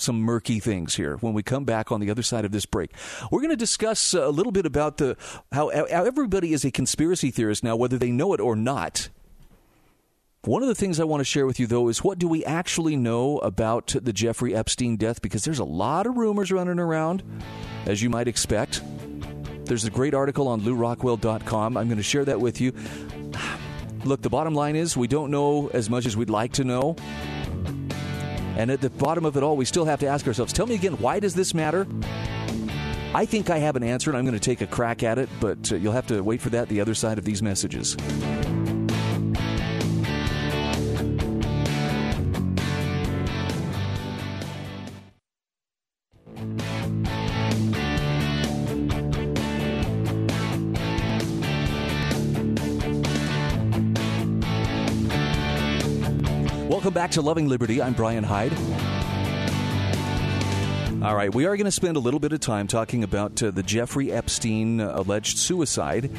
some 0.00 0.20
murky 0.20 0.60
things 0.60 0.94
here 0.94 1.16
when 1.16 1.34
we 1.34 1.42
come 1.42 1.64
back 1.64 1.90
on 1.90 2.00
the 2.00 2.10
other 2.10 2.22
side 2.22 2.44
of 2.44 2.52
this 2.52 2.66
break. 2.66 2.92
We're 3.30 3.40
going 3.40 3.50
to 3.50 3.56
discuss 3.56 4.14
uh, 4.14 4.28
a 4.28 4.30
little 4.30 4.52
bit 4.52 4.66
about 4.66 4.98
the 4.98 5.16
how, 5.52 5.70
how 5.70 6.04
everybody 6.04 6.52
is 6.52 6.64
a 6.64 6.70
conspiracy 6.70 7.30
theorist 7.30 7.64
now, 7.64 7.76
whether 7.76 7.98
they 7.98 8.10
know 8.10 8.32
it 8.32 8.40
or 8.40 8.56
not. 8.56 9.08
One 10.44 10.62
of 10.62 10.68
the 10.68 10.74
things 10.74 11.00
I 11.00 11.04
want 11.04 11.20
to 11.20 11.24
share 11.24 11.46
with 11.46 11.58
you, 11.58 11.66
though, 11.66 11.88
is 11.88 12.04
what 12.04 12.18
do 12.18 12.28
we 12.28 12.44
actually 12.44 12.96
know 12.96 13.38
about 13.38 13.94
the 14.00 14.12
Jeffrey 14.12 14.54
Epstein 14.54 14.96
death? 14.96 15.20
Because 15.20 15.44
there's 15.44 15.58
a 15.58 15.64
lot 15.64 16.06
of 16.06 16.16
rumors 16.16 16.52
running 16.52 16.78
around, 16.78 17.22
as 17.86 18.00
you 18.02 18.08
might 18.08 18.28
expect. 18.28 18.80
There's 19.64 19.84
a 19.84 19.90
great 19.90 20.14
article 20.14 20.48
on 20.48 20.62
lewrockwell.com. 20.62 21.76
I'm 21.76 21.88
going 21.88 21.98
to 21.98 22.02
share 22.02 22.24
that 22.24 22.40
with 22.40 22.60
you. 22.60 22.72
Look, 24.08 24.22
the 24.22 24.30
bottom 24.30 24.54
line 24.54 24.74
is 24.74 24.96
we 24.96 25.06
don't 25.06 25.30
know 25.30 25.68
as 25.74 25.90
much 25.90 26.06
as 26.06 26.16
we'd 26.16 26.30
like 26.30 26.52
to 26.52 26.64
know. 26.64 26.96
And 28.56 28.70
at 28.70 28.80
the 28.80 28.88
bottom 28.88 29.26
of 29.26 29.36
it 29.36 29.42
all, 29.42 29.54
we 29.54 29.66
still 29.66 29.84
have 29.84 30.00
to 30.00 30.06
ask 30.06 30.26
ourselves 30.26 30.50
tell 30.50 30.66
me 30.66 30.74
again, 30.74 30.94
why 30.94 31.20
does 31.20 31.34
this 31.34 31.52
matter? 31.52 31.86
I 33.14 33.26
think 33.26 33.50
I 33.50 33.58
have 33.58 33.76
an 33.76 33.82
answer, 33.82 34.08
and 34.08 34.16
I'm 34.16 34.24
going 34.24 34.32
to 34.32 34.40
take 34.40 34.62
a 34.62 34.66
crack 34.66 35.02
at 35.02 35.18
it, 35.18 35.28
but 35.40 35.70
uh, 35.72 35.76
you'll 35.76 35.92
have 35.92 36.06
to 36.06 36.22
wait 36.22 36.40
for 36.40 36.48
that 36.50 36.70
the 36.70 36.80
other 36.80 36.94
side 36.94 37.18
of 37.18 37.26
these 37.26 37.42
messages. 37.42 37.96
Welcome 56.88 57.02
back 57.02 57.10
to 57.10 57.20
Loving 57.20 57.48
Liberty. 57.48 57.82
I'm 57.82 57.92
Brian 57.92 58.24
Hyde. 58.24 58.54
All 61.02 61.14
right, 61.14 61.28
we 61.34 61.44
are 61.44 61.54
going 61.54 61.66
to 61.66 61.70
spend 61.70 61.98
a 61.98 62.00
little 62.00 62.18
bit 62.18 62.32
of 62.32 62.40
time 62.40 62.66
talking 62.66 63.04
about 63.04 63.42
uh, 63.42 63.50
the 63.50 63.62
Jeffrey 63.62 64.10
Epstein 64.10 64.80
alleged 64.80 65.36
suicide. 65.36 66.10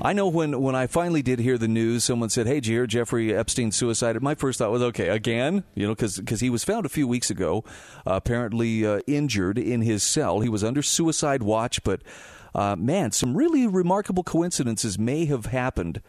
I 0.00 0.14
know 0.14 0.26
when, 0.28 0.58
when 0.62 0.74
I 0.74 0.86
finally 0.86 1.20
did 1.20 1.38
hear 1.38 1.58
the 1.58 1.68
news, 1.68 2.02
someone 2.04 2.30
said, 2.30 2.46
"Hey, 2.46 2.54
did 2.54 2.68
you 2.68 2.76
hear 2.76 2.86
Jeffrey 2.86 3.34
Epstein 3.34 3.72
suicide?" 3.72 4.18
My 4.22 4.34
first 4.34 4.58
thought 4.58 4.70
was, 4.70 4.80
"Okay, 4.84 5.08
again," 5.08 5.64
you 5.74 5.86
know, 5.86 5.94
because 5.94 6.40
he 6.40 6.48
was 6.48 6.64
found 6.64 6.86
a 6.86 6.88
few 6.88 7.06
weeks 7.06 7.28
ago, 7.28 7.62
uh, 8.06 8.14
apparently 8.14 8.86
uh, 8.86 9.00
injured 9.06 9.58
in 9.58 9.82
his 9.82 10.02
cell. 10.02 10.40
He 10.40 10.48
was 10.48 10.64
under 10.64 10.80
suicide 10.80 11.42
watch, 11.42 11.82
but 11.82 12.00
uh, 12.54 12.74
man, 12.74 13.12
some 13.12 13.36
really 13.36 13.66
remarkable 13.66 14.24
coincidences 14.24 14.98
may 14.98 15.26
have 15.26 15.44
happened 15.44 16.00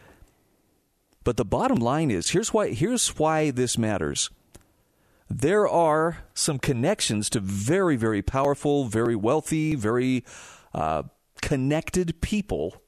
but 1.24 1.36
the 1.36 1.44
bottom 1.44 1.78
line 1.78 2.10
is 2.10 2.30
here's 2.30 2.52
why 2.52 2.70
here's 2.70 3.08
why 3.18 3.50
this 3.50 3.78
matters. 3.78 4.30
There 5.28 5.66
are 5.66 6.24
some 6.34 6.58
connections 6.58 7.30
to 7.30 7.40
very 7.40 7.96
very 7.96 8.22
powerful, 8.22 8.84
very 8.84 9.16
wealthy, 9.16 9.74
very 9.74 10.24
uh, 10.74 11.04
connected 11.40 12.20
people 12.20 12.82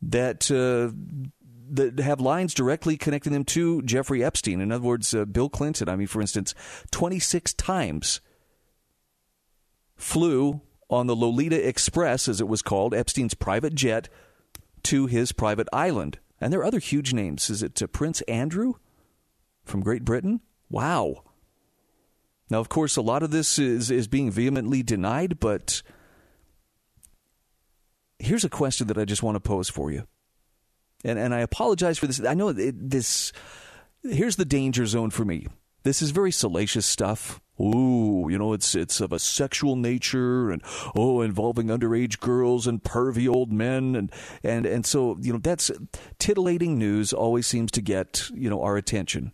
that 0.00 0.50
uh, 0.50 0.92
that 1.72 1.98
have 2.00 2.20
lines 2.20 2.52
directly 2.52 2.96
connecting 2.96 3.32
them 3.32 3.44
to 3.44 3.80
Jeffrey 3.82 4.22
Epstein. 4.22 4.60
In 4.60 4.70
other 4.70 4.84
words, 4.84 5.14
uh, 5.14 5.24
Bill 5.24 5.48
Clinton. 5.48 5.88
I 5.88 5.96
mean, 5.96 6.06
for 6.06 6.20
instance, 6.20 6.54
26 6.90 7.54
times 7.54 8.20
flew 9.96 10.60
on 10.90 11.06
the 11.06 11.16
Lolita 11.16 11.66
Express, 11.66 12.28
as 12.28 12.40
it 12.40 12.48
was 12.48 12.60
called, 12.60 12.92
Epstein's 12.92 13.32
private 13.32 13.74
jet, 13.74 14.10
to 14.82 15.06
his 15.06 15.32
private 15.32 15.68
island. 15.72 16.18
And 16.42 16.52
there 16.52 16.58
are 16.60 16.64
other 16.64 16.80
huge 16.80 17.14
names. 17.14 17.48
Is 17.48 17.62
it 17.62 17.80
uh, 17.80 17.86
Prince 17.86 18.20
Andrew 18.22 18.74
from 19.64 19.80
Great 19.80 20.04
Britain? 20.04 20.40
Wow. 20.68 21.22
Now, 22.50 22.58
of 22.58 22.68
course, 22.68 22.96
a 22.96 23.00
lot 23.00 23.22
of 23.22 23.30
this 23.30 23.60
is, 23.60 23.92
is 23.92 24.08
being 24.08 24.28
vehemently 24.30 24.82
denied, 24.82 25.38
but 25.38 25.82
here's 28.18 28.44
a 28.44 28.50
question 28.50 28.88
that 28.88 28.98
I 28.98 29.04
just 29.04 29.22
want 29.22 29.36
to 29.36 29.40
pose 29.40 29.70
for 29.70 29.92
you. 29.92 30.08
And, 31.04 31.16
and 31.16 31.32
I 31.32 31.40
apologize 31.40 31.98
for 31.98 32.08
this. 32.08 32.20
I 32.24 32.34
know 32.34 32.48
it, 32.48 32.90
this. 32.90 33.32
Here's 34.02 34.36
the 34.36 34.44
danger 34.44 34.84
zone 34.84 35.10
for 35.10 35.24
me. 35.24 35.46
This 35.84 36.02
is 36.02 36.10
very 36.10 36.32
salacious 36.32 36.86
stuff 36.86 37.40
ooh, 37.62 38.28
you 38.28 38.38
know, 38.38 38.52
it's 38.52 38.74
it's 38.74 39.00
of 39.00 39.12
a 39.12 39.18
sexual 39.18 39.76
nature 39.76 40.50
and 40.50 40.62
oh, 40.96 41.20
involving 41.20 41.68
underage 41.68 42.20
girls 42.20 42.66
and 42.66 42.82
pervy 42.82 43.28
old 43.28 43.52
men 43.52 43.94
and 43.94 44.12
and 44.42 44.66
and 44.66 44.84
so 44.84 45.16
you 45.20 45.32
know 45.32 45.38
that's 45.38 45.70
titillating 46.18 46.78
news 46.78 47.12
always 47.12 47.46
seems 47.46 47.70
to 47.72 47.80
get 47.80 48.28
you 48.34 48.50
know 48.50 48.62
our 48.62 48.76
attention. 48.76 49.32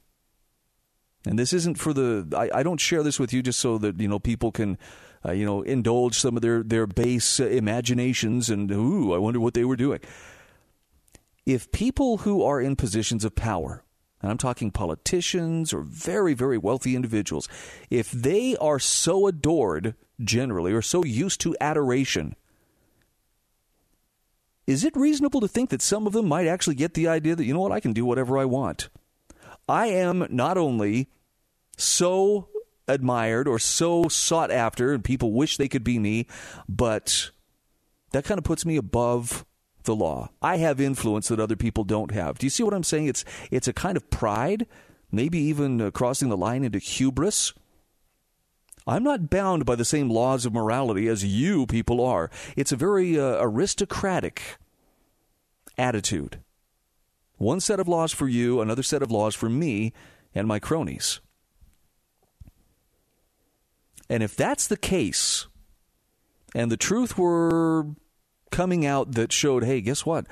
And 1.26 1.38
this 1.38 1.52
isn't 1.52 1.78
for 1.78 1.92
the 1.92 2.28
I, 2.37 2.61
I 2.61 2.62
don't 2.62 2.80
share 2.80 3.02
this 3.02 3.18
with 3.18 3.32
you 3.32 3.42
just 3.42 3.61
so 3.61 3.78
that 3.78 4.00
you 4.00 4.08
know 4.08 4.18
people 4.18 4.52
can. 4.52 4.78
Uh, 5.26 5.32
you 5.32 5.44
know, 5.44 5.62
indulge 5.62 6.16
some 6.16 6.37
of 6.37 6.42
their 6.42 6.62
their 6.62 6.87
base 6.87 7.40
uh, 7.40 7.47
imaginations, 7.47 8.49
and 8.49 8.70
ooh, 8.70 9.12
I 9.12 9.18
wonder 9.18 9.40
what 9.40 9.52
they 9.52 9.64
were 9.64 9.75
doing. 9.75 9.99
If 11.44 11.73
people 11.73 12.18
who 12.18 12.44
are 12.44 12.61
in 12.61 12.76
positions 12.76 13.25
of 13.25 13.35
power 13.35 13.82
and 14.20 14.30
I'm 14.30 14.38
talking 14.38 14.70
politicians 14.70 15.72
or 15.72 15.80
very, 15.80 16.34
very 16.34 16.58
wealthy 16.58 16.96
individuals, 16.96 17.48
if 17.90 18.10
they 18.10 18.56
are 18.56 18.78
so 18.78 19.26
adored 19.26 19.94
generally 20.20 20.72
or 20.72 20.82
so 20.82 21.04
used 21.04 21.40
to 21.42 21.56
adoration, 21.60 22.34
is 24.66 24.84
it 24.84 24.96
reasonable 24.96 25.40
to 25.40 25.48
think 25.48 25.70
that 25.70 25.80
some 25.80 26.06
of 26.06 26.12
them 26.12 26.28
might 26.28 26.46
actually 26.46 26.75
get 26.75 26.94
the 26.94 27.08
idea 27.08 27.34
that, 27.34 27.44
you 27.44 27.54
know 27.54 27.60
what, 27.60 27.72
I 27.72 27.80
can 27.80 27.92
do 27.92 28.04
whatever 28.04 28.37
I 28.37 28.44
want? 28.44 28.88
I 29.68 29.87
am 29.87 30.26
not 30.30 30.58
only 30.58 31.08
so 31.76 32.48
admired 32.87 33.46
or 33.46 33.58
so 33.58 34.08
sought 34.08 34.50
after, 34.50 34.92
and 34.92 35.04
people 35.04 35.32
wish 35.32 35.56
they 35.56 35.68
could 35.68 35.84
be 35.84 35.98
me, 35.98 36.26
but 36.68 37.30
that 38.12 38.25
kind 38.25 38.38
of 38.38 38.44
puts 38.44 38.66
me 38.66 38.76
above 38.76 39.46
the 39.88 39.97
law. 39.97 40.30
I 40.40 40.59
have 40.59 40.80
influence 40.80 41.26
that 41.28 41.40
other 41.40 41.57
people 41.57 41.83
don't 41.83 42.12
have. 42.12 42.38
Do 42.38 42.47
you 42.47 42.50
see 42.50 42.62
what 42.62 42.75
I'm 42.75 42.85
saying? 42.85 43.09
It's 43.09 43.25
it's 43.50 43.66
a 43.66 43.73
kind 43.73 43.97
of 43.97 44.11
pride, 44.11 44.66
maybe 45.11 45.38
even 45.38 45.80
uh, 45.80 45.90
crossing 45.90 46.28
the 46.28 46.37
line 46.37 46.62
into 46.62 46.78
hubris. 46.78 47.52
I'm 48.87 49.02
not 49.02 49.28
bound 49.28 49.66
by 49.66 49.75
the 49.75 49.85
same 49.85 50.09
laws 50.09 50.47
of 50.47 50.54
morality 50.54 51.09
as 51.09 51.25
you 51.25 51.66
people 51.66 52.00
are. 52.00 52.30
It's 52.57 52.73
a 52.73 52.76
very 52.76 53.18
uh, 53.18 53.38
aristocratic 53.40 54.40
attitude. 55.76 56.38
One 57.37 57.61
set 57.61 57.80
of 57.80 57.88
laws 57.88 58.12
for 58.12 58.28
you, 58.28 58.61
another 58.61 58.83
set 58.83 59.02
of 59.02 59.11
laws 59.11 59.35
for 59.35 59.49
me 59.49 59.92
and 60.35 60.47
my 60.47 60.59
cronies. 60.59 61.21
And 64.09 64.23
if 64.23 64.35
that's 64.35 64.66
the 64.66 64.76
case, 64.76 65.47
and 66.54 66.73
the 66.73 66.76
truth 66.76 67.18
were 67.18 67.87
coming 68.50 68.86
out 68.86 69.12
that 69.12 69.32
showed 69.32 69.64
hey, 69.64 69.80
guess 69.80 70.04
what? 70.06 70.26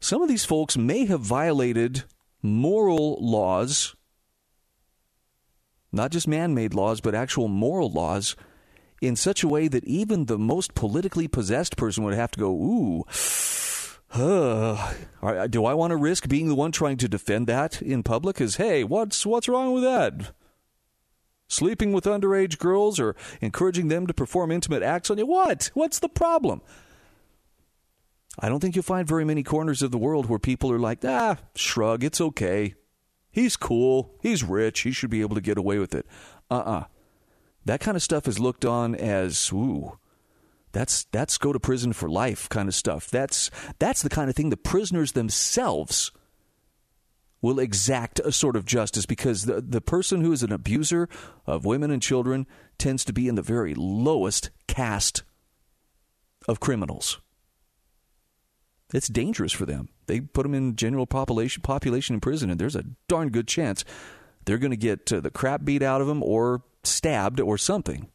Some 0.00 0.22
of 0.22 0.28
these 0.28 0.44
folks 0.44 0.78
may 0.78 1.04
have 1.06 1.20
violated 1.20 2.04
moral 2.42 3.18
laws, 3.20 3.94
not 5.92 6.10
just 6.10 6.26
man 6.26 6.54
made 6.54 6.74
laws, 6.74 7.00
but 7.00 7.14
actual 7.14 7.48
moral 7.48 7.90
laws, 7.90 8.34
in 9.02 9.16
such 9.16 9.42
a 9.42 9.48
way 9.48 9.68
that 9.68 9.84
even 9.84 10.26
the 10.26 10.38
most 10.38 10.74
politically 10.74 11.28
possessed 11.28 11.76
person 11.76 12.04
would 12.04 12.14
have 12.14 12.30
to 12.32 12.40
go, 12.40 12.50
ooh. 12.50 13.04
Uh, 14.12 15.46
do 15.48 15.64
I 15.64 15.74
want 15.74 15.92
to 15.92 15.96
risk 15.96 16.28
being 16.28 16.48
the 16.48 16.54
one 16.54 16.72
trying 16.72 16.96
to 16.96 17.08
defend 17.08 17.46
that 17.46 17.80
in 17.80 18.02
public? 18.02 18.36
Because 18.36 18.56
hey, 18.56 18.82
what's 18.82 19.24
what's 19.24 19.48
wrong 19.48 19.72
with 19.72 19.84
that? 19.84 20.32
Sleeping 21.46 21.92
with 21.92 22.04
underage 22.04 22.58
girls 22.58 22.98
or 22.98 23.14
encouraging 23.40 23.88
them 23.88 24.06
to 24.06 24.14
perform 24.14 24.50
intimate 24.50 24.82
acts 24.82 25.10
on 25.10 25.18
you? 25.18 25.26
What? 25.26 25.70
What's 25.74 25.98
the 25.98 26.08
problem? 26.08 26.60
I 28.38 28.48
don't 28.48 28.60
think 28.60 28.76
you'll 28.76 28.82
find 28.82 29.06
very 29.06 29.24
many 29.24 29.42
corners 29.42 29.82
of 29.82 29.90
the 29.90 29.98
world 29.98 30.26
where 30.26 30.38
people 30.38 30.70
are 30.72 30.78
like, 30.78 31.04
ah, 31.04 31.36
shrug, 31.54 32.04
it's 32.04 32.20
okay. 32.20 32.74
He's 33.30 33.56
cool. 33.56 34.14
He's 34.22 34.44
rich. 34.44 34.80
He 34.80 34.92
should 34.92 35.10
be 35.10 35.20
able 35.20 35.34
to 35.34 35.40
get 35.40 35.58
away 35.58 35.78
with 35.78 35.94
it. 35.94 36.06
Uh 36.50 36.54
uh-uh. 36.54 36.70
uh 36.70 36.84
That 37.64 37.80
kind 37.80 37.96
of 37.96 38.02
stuff 38.02 38.26
is 38.26 38.38
looked 38.38 38.64
on 38.64 38.94
as, 38.94 39.50
ooh, 39.52 39.98
that's 40.72 41.04
that's 41.04 41.38
go 41.38 41.52
to 41.52 41.60
prison 41.60 41.92
for 41.92 42.08
life 42.08 42.48
kind 42.48 42.68
of 42.68 42.74
stuff. 42.74 43.08
That's 43.08 43.50
that's 43.78 44.02
the 44.02 44.08
kind 44.08 44.30
of 44.30 44.36
thing 44.36 44.50
the 44.50 44.56
prisoners 44.56 45.12
themselves 45.12 46.12
will 47.42 47.58
exact 47.58 48.20
a 48.20 48.32
sort 48.32 48.54
of 48.54 48.66
justice 48.66 49.06
because 49.06 49.46
the, 49.46 49.60
the 49.60 49.80
person 49.80 50.20
who 50.20 50.30
is 50.30 50.42
an 50.42 50.52
abuser 50.52 51.08
of 51.46 51.64
women 51.64 51.90
and 51.90 52.02
children 52.02 52.46
tends 52.78 53.04
to 53.04 53.12
be 53.12 53.28
in 53.28 53.34
the 53.34 53.42
very 53.42 53.74
lowest 53.74 54.50
caste 54.66 55.22
of 56.46 56.60
criminals. 56.60 57.18
It's 58.92 59.08
dangerous 59.08 59.52
for 59.52 59.66
them. 59.66 59.88
They 60.06 60.20
put 60.20 60.42
them 60.42 60.54
in 60.54 60.76
general 60.76 61.06
population 61.06 61.62
population 61.62 62.14
in 62.14 62.20
prison, 62.20 62.50
and 62.50 62.60
there's 62.60 62.76
a 62.76 62.84
darn 63.08 63.30
good 63.30 63.46
chance 63.46 63.84
they're 64.44 64.58
going 64.58 64.70
to 64.70 64.76
get 64.76 65.12
uh, 65.12 65.20
the 65.20 65.30
crap 65.30 65.64
beat 65.64 65.82
out 65.82 66.00
of 66.00 66.06
them 66.06 66.22
or 66.22 66.62
stabbed 66.82 67.40
or 67.40 67.58
something. 67.58 68.08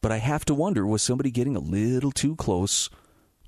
But 0.00 0.12
I 0.12 0.18
have 0.18 0.44
to 0.44 0.54
wonder 0.54 0.86
was 0.86 1.02
somebody 1.02 1.30
getting 1.30 1.56
a 1.56 1.60
little 1.60 2.12
too 2.12 2.36
close 2.36 2.88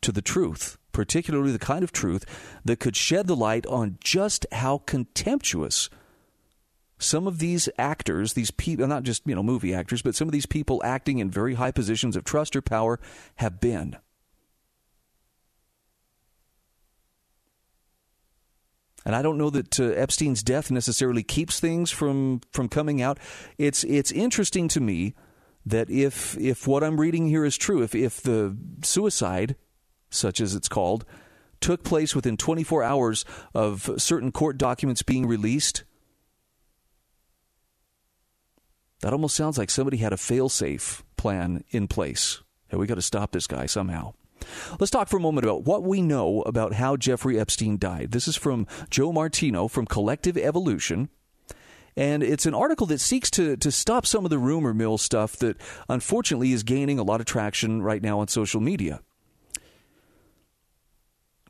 to 0.00 0.10
the 0.10 0.22
truth, 0.22 0.76
particularly 0.92 1.52
the 1.52 1.58
kind 1.58 1.84
of 1.84 1.92
truth 1.92 2.24
that 2.64 2.80
could 2.80 2.96
shed 2.96 3.26
the 3.28 3.36
light 3.36 3.64
on 3.66 3.98
just 4.02 4.44
how 4.52 4.78
contemptuous 4.78 5.88
some 6.98 7.26
of 7.26 7.38
these 7.38 7.68
actors, 7.78 8.32
these 8.32 8.50
people, 8.50 8.86
not 8.86 9.04
just 9.04 9.22
you 9.26 9.34
know 9.34 9.42
movie 9.42 9.74
actors, 9.74 10.02
but 10.02 10.14
some 10.14 10.28
of 10.28 10.32
these 10.32 10.46
people 10.46 10.82
acting 10.84 11.18
in 11.18 11.30
very 11.30 11.54
high 11.54 11.70
positions 11.70 12.16
of 12.16 12.24
trust 12.24 12.56
or 12.56 12.62
power 12.62 12.98
have 13.36 13.60
been. 13.60 13.96
And 19.04 19.16
I 19.16 19.22
don't 19.22 19.38
know 19.38 19.48
that 19.50 19.80
uh, 19.80 19.84
Epstein's 19.84 20.42
death 20.42 20.70
necessarily 20.70 21.22
keeps 21.22 21.60
things 21.60 21.90
from 21.90 22.42
from 22.52 22.68
coming 22.68 23.00
out. 23.00 23.18
It's 23.56 23.84
it's 23.84 24.12
interesting 24.12 24.68
to 24.68 24.80
me 24.80 25.14
that 25.64 25.88
if 25.88 26.36
if 26.38 26.66
what 26.66 26.84
I'm 26.84 27.00
reading 27.00 27.28
here 27.28 27.44
is 27.44 27.56
true, 27.56 27.82
if 27.82 27.94
if 27.94 28.20
the 28.20 28.56
suicide, 28.82 29.56
such 30.10 30.40
as 30.40 30.54
it's 30.54 30.68
called, 30.68 31.04
took 31.60 31.84
place 31.84 32.14
within 32.14 32.36
24 32.36 32.82
hours 32.82 33.24
of 33.54 33.90
certain 33.96 34.32
court 34.32 34.58
documents 34.58 35.02
being 35.02 35.26
released, 35.26 35.84
that 39.00 39.12
almost 39.12 39.36
sounds 39.36 39.58
like 39.58 39.70
somebody 39.70 39.98
had 39.98 40.12
a 40.12 40.16
fail-safe 40.16 41.04
plan 41.16 41.64
in 41.70 41.88
place. 41.88 42.42
Hey, 42.68 42.76
we 42.76 42.86
got 42.86 42.96
to 42.96 43.02
stop 43.02 43.32
this 43.32 43.46
guy 43.46 43.66
somehow. 43.66 44.14
Let's 44.78 44.90
talk 44.90 45.08
for 45.08 45.16
a 45.16 45.20
moment 45.20 45.44
about 45.44 45.64
what 45.64 45.82
we 45.82 46.00
know 46.00 46.42
about 46.42 46.74
how 46.74 46.96
Jeffrey 46.96 47.38
Epstein 47.38 47.78
died. 47.78 48.12
This 48.12 48.28
is 48.28 48.36
from 48.36 48.66
Joe 48.90 49.12
Martino 49.12 49.68
from 49.68 49.86
Collective 49.86 50.36
Evolution. 50.36 51.08
And 51.96 52.22
it's 52.22 52.46
an 52.46 52.54
article 52.54 52.86
that 52.86 53.00
seeks 53.00 53.30
to, 53.32 53.56
to 53.56 53.72
stop 53.72 54.06
some 54.06 54.24
of 54.24 54.30
the 54.30 54.38
rumor 54.38 54.72
mill 54.72 54.98
stuff 54.98 55.36
that 55.38 55.56
unfortunately 55.88 56.52
is 56.52 56.62
gaining 56.62 56.98
a 56.98 57.02
lot 57.02 57.20
of 57.20 57.26
traction 57.26 57.82
right 57.82 58.02
now 58.02 58.20
on 58.20 58.28
social 58.28 58.60
media. 58.60 59.00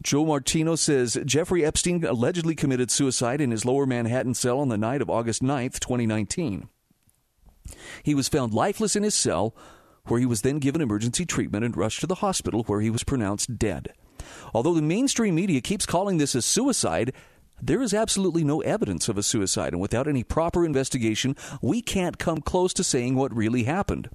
Joe 0.03 0.25
Martino 0.25 0.77
says 0.77 1.19
Jeffrey 1.27 1.65
Epstein 1.65 2.05
allegedly 2.05 2.55
committed 2.55 2.91
suicide 2.91 3.41
in 3.41 3.51
his 3.51 3.65
lower 3.65 3.85
Manhattan 3.85 4.33
cell 4.33 4.61
on 4.61 4.69
the 4.69 4.79
night 4.79 5.03
of 5.03 5.11
August 5.11 5.43
9th, 5.43 5.81
2019. 5.81 6.69
He 8.03 8.15
was 8.15 8.29
found 8.29 8.55
lifeless 8.55 8.97
in 8.97 9.03
his 9.03 9.15
cell, 9.15 9.55
where 10.07 10.21
he 10.21 10.27
was 10.27 10.43
then 10.43 10.59
given 10.59 10.81
emergency 10.81 11.27
treatment 11.27 11.65
and 11.65 11.77
rushed 11.77 12.01
to 12.01 12.07
the 12.07 12.17
hospital, 12.17 12.63
where 12.65 12.81
he 12.81 12.91
was 12.91 13.05
pronounced 13.05 13.59
dead. 13.59 13.93
Although 14.55 14.75
the 14.75 14.83
mainstream 14.83 15.35
media 15.35 15.61
keeps 15.61 15.87
calling 15.87 16.19
this 16.19 16.35
a 16.35 16.43
suicide, 16.43 17.13
there 17.61 17.83
is 17.83 17.93
absolutely 17.93 18.45
no 18.45 18.61
evidence 18.61 19.09
of 19.09 19.19
a 19.19 19.23
suicide, 19.23 19.73
and 19.73 19.83
without 19.83 20.07
any 20.07 20.23
proper 20.23 20.65
investigation, 20.65 21.37
we 21.61 21.83
can't 21.83 22.19
come 22.19 22.41
close 22.41 22.73
to 22.75 22.85
saying 22.85 23.17
what 23.17 23.35
really 23.35 23.65
happened. 23.65 24.09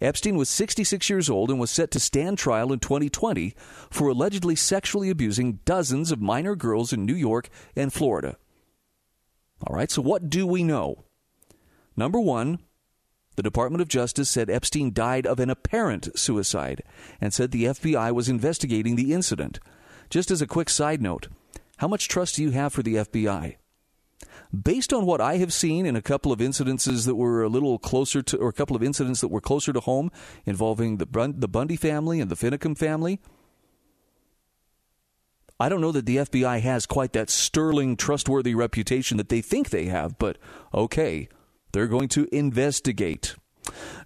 Epstein 0.00 0.36
was 0.36 0.48
66 0.48 1.10
years 1.10 1.28
old 1.28 1.50
and 1.50 1.58
was 1.58 1.70
set 1.70 1.90
to 1.92 2.00
stand 2.00 2.38
trial 2.38 2.72
in 2.72 2.78
2020 2.78 3.54
for 3.90 4.08
allegedly 4.08 4.54
sexually 4.54 5.10
abusing 5.10 5.58
dozens 5.64 6.12
of 6.12 6.20
minor 6.20 6.54
girls 6.54 6.92
in 6.92 7.04
New 7.04 7.14
York 7.14 7.48
and 7.74 7.92
Florida. 7.92 8.36
All 9.66 9.74
right, 9.74 9.90
so 9.90 10.02
what 10.02 10.30
do 10.30 10.46
we 10.46 10.62
know? 10.62 11.04
Number 11.96 12.20
one, 12.20 12.60
the 13.36 13.42
Department 13.42 13.82
of 13.82 13.88
Justice 13.88 14.30
said 14.30 14.50
Epstein 14.50 14.92
died 14.92 15.26
of 15.26 15.40
an 15.40 15.50
apparent 15.50 16.18
suicide 16.18 16.82
and 17.20 17.32
said 17.32 17.50
the 17.50 17.64
FBI 17.64 18.12
was 18.12 18.28
investigating 18.28 18.96
the 18.96 19.12
incident. 19.12 19.58
Just 20.10 20.30
as 20.30 20.40
a 20.40 20.46
quick 20.46 20.70
side 20.70 21.02
note, 21.02 21.28
how 21.78 21.88
much 21.88 22.08
trust 22.08 22.36
do 22.36 22.42
you 22.42 22.50
have 22.50 22.72
for 22.72 22.82
the 22.82 22.96
FBI? 22.96 23.56
Based 24.62 24.92
on 24.92 25.04
what 25.04 25.20
I 25.20 25.38
have 25.38 25.52
seen 25.52 25.84
in 25.84 25.96
a 25.96 26.02
couple 26.02 26.30
of 26.30 26.38
incidences 26.38 27.06
that 27.06 27.16
were 27.16 27.42
a 27.42 27.48
little 27.48 27.78
closer 27.78 28.22
to, 28.22 28.36
or 28.36 28.48
a 28.48 28.52
couple 28.52 28.76
of 28.76 28.82
incidents 28.82 29.20
that 29.20 29.28
were 29.28 29.40
closer 29.40 29.72
to 29.72 29.80
home 29.80 30.12
involving 30.46 30.98
the, 30.98 31.34
the 31.36 31.48
Bundy 31.48 31.76
family 31.76 32.20
and 32.20 32.30
the 32.30 32.36
Finicum 32.36 32.78
family, 32.78 33.18
I 35.58 35.68
don't 35.68 35.80
know 35.80 35.92
that 35.92 36.06
the 36.06 36.18
FBI 36.18 36.60
has 36.60 36.86
quite 36.86 37.12
that 37.12 37.30
sterling, 37.30 37.96
trustworthy 37.96 38.54
reputation 38.54 39.16
that 39.18 39.28
they 39.28 39.40
think 39.40 39.70
they 39.70 39.86
have, 39.86 40.18
but 40.18 40.36
okay, 40.72 41.28
they're 41.74 41.86
going 41.88 42.08
to 42.08 42.28
investigate. 42.32 43.34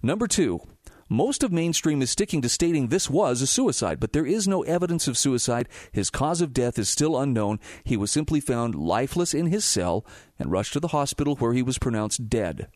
Number 0.01 0.27
two, 0.27 0.59
most 1.07 1.43
of 1.43 1.51
mainstream 1.51 2.01
is 2.01 2.09
sticking 2.09 2.41
to 2.41 2.49
stating 2.49 2.87
this 2.87 3.09
was 3.09 3.41
a 3.41 3.47
suicide, 3.47 3.99
but 3.99 4.11
there 4.11 4.25
is 4.25 4.47
no 4.47 4.63
evidence 4.63 5.07
of 5.07 5.17
suicide. 5.17 5.69
His 5.91 6.09
cause 6.09 6.41
of 6.41 6.51
death 6.51 6.77
is 6.77 6.89
still 6.89 7.19
unknown. 7.19 7.59
He 7.83 7.95
was 7.95 8.11
simply 8.11 8.39
found 8.39 8.75
lifeless 8.75 9.33
in 9.33 9.47
his 9.47 9.63
cell 9.63 10.05
and 10.37 10.51
rushed 10.51 10.73
to 10.73 10.79
the 10.79 10.89
hospital 10.89 11.35
where 11.35 11.53
he 11.53 11.61
was 11.61 11.77
pronounced 11.77 12.27
dead. 12.27 12.69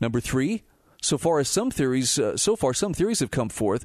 Number 0.00 0.20
3, 0.20 0.62
so 1.02 1.18
far 1.18 1.38
as 1.38 1.48
some 1.48 1.70
theories 1.70 2.18
uh, 2.18 2.36
so 2.36 2.56
far 2.56 2.72
some 2.72 2.94
theories 2.94 3.20
have 3.20 3.30
come 3.30 3.48
forth 3.48 3.84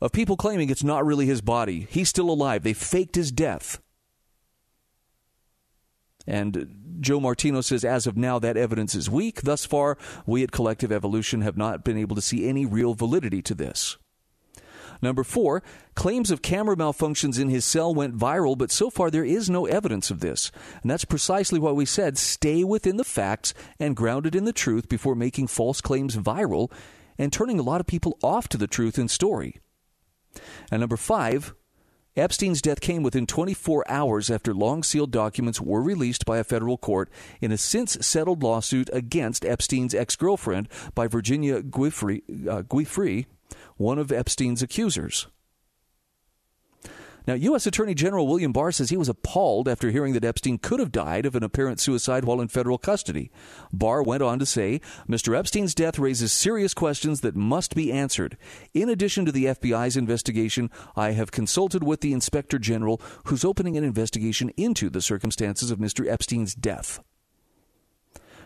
of 0.00 0.12
people 0.12 0.36
claiming 0.36 0.70
it's 0.70 0.84
not 0.84 1.06
really 1.06 1.26
his 1.26 1.40
body. 1.40 1.86
He's 1.90 2.08
still 2.08 2.30
alive. 2.30 2.62
They 2.62 2.72
faked 2.72 3.14
his 3.16 3.32
death. 3.32 3.80
And 6.28 6.98
Joe 7.00 7.20
Martino 7.20 7.62
says, 7.62 7.84
as 7.84 8.06
of 8.06 8.16
now, 8.16 8.38
that 8.38 8.58
evidence 8.58 8.94
is 8.94 9.08
weak. 9.08 9.42
Thus 9.42 9.64
far, 9.64 9.96
we 10.26 10.42
at 10.42 10.52
Collective 10.52 10.92
Evolution 10.92 11.40
have 11.40 11.56
not 11.56 11.84
been 11.84 11.96
able 11.96 12.14
to 12.16 12.22
see 12.22 12.46
any 12.46 12.66
real 12.66 12.92
validity 12.92 13.40
to 13.42 13.54
this. 13.54 13.96
Number 15.00 15.24
four, 15.24 15.62
claims 15.94 16.30
of 16.30 16.42
camera 16.42 16.76
malfunctions 16.76 17.40
in 17.40 17.48
his 17.48 17.64
cell 17.64 17.94
went 17.94 18.18
viral, 18.18 18.58
but 18.58 18.70
so 18.70 18.90
far 18.90 19.10
there 19.10 19.24
is 19.24 19.48
no 19.48 19.64
evidence 19.66 20.10
of 20.10 20.20
this. 20.20 20.50
And 20.82 20.90
that's 20.90 21.04
precisely 21.04 21.58
what 21.58 21.76
we 21.76 21.86
said 21.86 22.18
stay 22.18 22.62
within 22.64 22.96
the 22.96 23.04
facts 23.04 23.54
and 23.78 23.96
grounded 23.96 24.34
in 24.34 24.44
the 24.44 24.52
truth 24.52 24.88
before 24.88 25.14
making 25.14 25.46
false 25.46 25.80
claims 25.80 26.16
viral 26.16 26.70
and 27.16 27.32
turning 27.32 27.58
a 27.58 27.62
lot 27.62 27.80
of 27.80 27.86
people 27.86 28.18
off 28.22 28.48
to 28.48 28.58
the 28.58 28.66
truth 28.66 28.98
and 28.98 29.10
story. 29.10 29.60
And 30.70 30.80
number 30.80 30.96
five, 30.96 31.54
Epstein's 32.18 32.60
death 32.60 32.80
came 32.80 33.02
within 33.02 33.26
24 33.26 33.84
hours 33.88 34.30
after 34.30 34.52
long 34.52 34.82
sealed 34.82 35.10
documents 35.10 35.60
were 35.60 35.82
released 35.82 36.24
by 36.24 36.38
a 36.38 36.44
federal 36.44 36.76
court 36.76 37.08
in 37.40 37.52
a 37.52 37.58
since 37.58 37.96
settled 38.00 38.42
lawsuit 38.42 38.90
against 38.92 39.44
Epstein's 39.44 39.94
ex 39.94 40.16
girlfriend 40.16 40.68
by 40.94 41.06
Virginia 41.06 41.62
Giuffre, 41.62 42.22
uh, 42.48 43.22
one 43.76 43.98
of 43.98 44.10
Epstein's 44.10 44.62
accusers. 44.62 45.28
Now, 47.26 47.34
U.S. 47.34 47.66
Attorney 47.66 47.94
General 47.94 48.26
William 48.26 48.52
Barr 48.52 48.72
says 48.72 48.88
he 48.88 48.96
was 48.96 49.08
appalled 49.08 49.68
after 49.68 49.90
hearing 49.90 50.14
that 50.14 50.24
Epstein 50.24 50.56
could 50.56 50.80
have 50.80 50.92
died 50.92 51.26
of 51.26 51.34
an 51.34 51.42
apparent 51.42 51.78
suicide 51.78 52.24
while 52.24 52.40
in 52.40 52.48
federal 52.48 52.78
custody. 52.78 53.30
Barr 53.72 54.02
went 54.02 54.22
on 54.22 54.38
to 54.38 54.46
say 54.46 54.80
Mr. 55.08 55.36
Epstein's 55.36 55.74
death 55.74 55.98
raises 55.98 56.32
serious 56.32 56.72
questions 56.72 57.20
that 57.20 57.36
must 57.36 57.74
be 57.74 57.92
answered. 57.92 58.38
In 58.72 58.88
addition 58.88 59.26
to 59.26 59.32
the 59.32 59.44
FBI's 59.46 59.96
investigation, 59.96 60.70
I 60.96 61.10
have 61.10 61.30
consulted 61.30 61.84
with 61.84 62.00
the 62.00 62.14
Inspector 62.14 62.58
General, 62.60 63.00
who's 63.24 63.44
opening 63.44 63.76
an 63.76 63.84
investigation 63.84 64.50
into 64.56 64.88
the 64.88 65.02
circumstances 65.02 65.70
of 65.70 65.78
Mr. 65.78 66.10
Epstein's 66.10 66.54
death. 66.54 67.00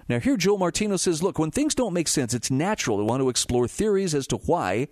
Now, 0.08 0.18
here 0.18 0.36
Joe 0.36 0.58
Martino 0.58 0.96
says, 0.96 1.22
look, 1.22 1.38
when 1.38 1.50
things 1.50 1.74
don't 1.74 1.92
make 1.92 2.08
sense, 2.08 2.34
it's 2.34 2.50
natural 2.50 2.98
to 2.98 3.04
want 3.04 3.20
to 3.22 3.28
explore 3.28 3.68
theories 3.68 4.14
as 4.14 4.26
to 4.28 4.36
why 4.36 4.88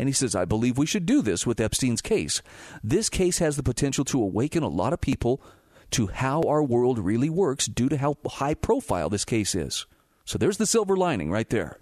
and 0.00 0.08
he 0.08 0.14
says, 0.14 0.34
I 0.34 0.46
believe 0.46 0.78
we 0.78 0.86
should 0.86 1.04
do 1.04 1.20
this 1.20 1.46
with 1.46 1.60
Epstein's 1.60 2.00
case. 2.00 2.40
This 2.82 3.10
case 3.10 3.36
has 3.36 3.56
the 3.56 3.62
potential 3.62 4.02
to 4.06 4.22
awaken 4.22 4.62
a 4.62 4.68
lot 4.68 4.94
of 4.94 5.02
people 5.02 5.42
to 5.90 6.06
how 6.06 6.40
our 6.48 6.62
world 6.62 6.98
really 6.98 7.28
works 7.28 7.66
due 7.66 7.90
to 7.90 7.98
how 7.98 8.16
high 8.26 8.54
profile 8.54 9.10
this 9.10 9.26
case 9.26 9.54
is. 9.54 9.84
So 10.24 10.38
there's 10.38 10.56
the 10.56 10.64
silver 10.64 10.96
lining 10.96 11.30
right 11.30 11.50
there. 11.50 11.80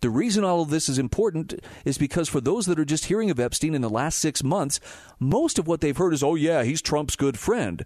The 0.00 0.08
reason 0.08 0.44
all 0.44 0.62
of 0.62 0.70
this 0.70 0.88
is 0.88 0.98
important 0.98 1.54
is 1.84 1.98
because 1.98 2.30
for 2.30 2.40
those 2.40 2.64
that 2.66 2.78
are 2.78 2.86
just 2.86 3.04
hearing 3.04 3.30
of 3.30 3.38
Epstein 3.38 3.74
in 3.74 3.82
the 3.82 3.90
last 3.90 4.18
six 4.18 4.42
months, 4.42 4.80
most 5.20 5.58
of 5.58 5.66
what 5.66 5.82
they've 5.82 5.94
heard 5.94 6.14
is, 6.14 6.22
oh, 6.22 6.34
yeah, 6.34 6.62
he's 6.62 6.80
Trump's 6.80 7.16
good 7.16 7.38
friend. 7.38 7.84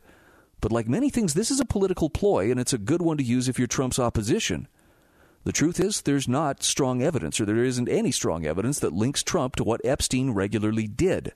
But 0.60 0.70
like 0.70 0.86
many 0.86 1.10
things, 1.10 1.34
this 1.34 1.50
is 1.50 1.58
a 1.58 1.64
political 1.64 2.08
ploy, 2.08 2.52
and 2.52 2.60
it's 2.60 2.72
a 2.72 2.78
good 2.78 3.02
one 3.02 3.16
to 3.16 3.24
use 3.24 3.48
if 3.48 3.58
you're 3.58 3.66
Trump's 3.66 3.98
opposition. 3.98 4.68
The 5.46 5.52
truth 5.52 5.78
is, 5.78 6.02
there's 6.02 6.26
not 6.26 6.64
strong 6.64 7.00
evidence, 7.00 7.40
or 7.40 7.44
there 7.44 7.62
isn't 7.62 7.88
any 7.88 8.10
strong 8.10 8.44
evidence 8.44 8.80
that 8.80 8.92
links 8.92 9.22
Trump 9.22 9.54
to 9.54 9.62
what 9.62 9.80
Epstein 9.84 10.32
regularly 10.32 10.88
did. 10.88 11.32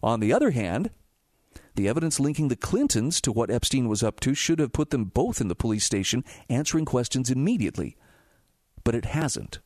On 0.00 0.20
the 0.20 0.32
other 0.32 0.52
hand, 0.52 0.90
the 1.74 1.88
evidence 1.88 2.20
linking 2.20 2.46
the 2.46 2.54
Clintons 2.54 3.20
to 3.22 3.32
what 3.32 3.50
Epstein 3.50 3.88
was 3.88 4.04
up 4.04 4.20
to 4.20 4.32
should 4.32 4.60
have 4.60 4.72
put 4.72 4.90
them 4.90 5.06
both 5.06 5.40
in 5.40 5.48
the 5.48 5.56
police 5.56 5.84
station 5.84 6.22
answering 6.48 6.84
questions 6.84 7.30
immediately. 7.30 7.96
But 8.84 8.94
it 8.94 9.06
hasn't, 9.06 9.58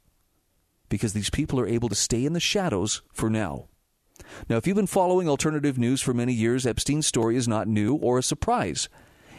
because 0.88 1.12
these 1.12 1.28
people 1.28 1.60
are 1.60 1.68
able 1.68 1.90
to 1.90 1.94
stay 1.94 2.24
in 2.24 2.32
the 2.32 2.40
shadows 2.40 3.02
for 3.12 3.28
now. 3.28 3.68
Now, 4.48 4.56
if 4.56 4.66
you've 4.66 4.74
been 4.74 4.86
following 4.86 5.28
alternative 5.28 5.76
news 5.76 6.00
for 6.00 6.14
many 6.14 6.32
years, 6.32 6.64
Epstein's 6.64 7.06
story 7.06 7.36
is 7.36 7.46
not 7.46 7.68
new 7.68 7.96
or 7.96 8.16
a 8.16 8.22
surprise. 8.22 8.88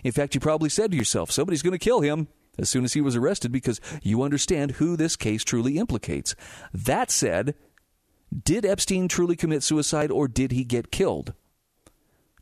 In 0.03 0.11
fact, 0.11 0.35
you 0.35 0.39
probably 0.39 0.69
said 0.69 0.91
to 0.91 0.97
yourself, 0.97 1.31
somebody's 1.31 1.63
going 1.63 1.71
to 1.71 1.79
kill 1.79 2.01
him 2.01 2.27
as 2.57 2.69
soon 2.69 2.83
as 2.83 2.93
he 2.93 3.01
was 3.01 3.15
arrested 3.15 3.51
because 3.51 3.81
you 4.01 4.21
understand 4.23 4.71
who 4.71 4.95
this 4.95 5.15
case 5.15 5.43
truly 5.43 5.77
implicates. 5.77 6.35
That 6.73 7.11
said, 7.11 7.55
did 8.43 8.65
Epstein 8.65 9.07
truly 9.07 9.35
commit 9.35 9.63
suicide 9.63 10.11
or 10.11 10.27
did 10.27 10.51
he 10.51 10.63
get 10.63 10.91
killed? 10.91 11.33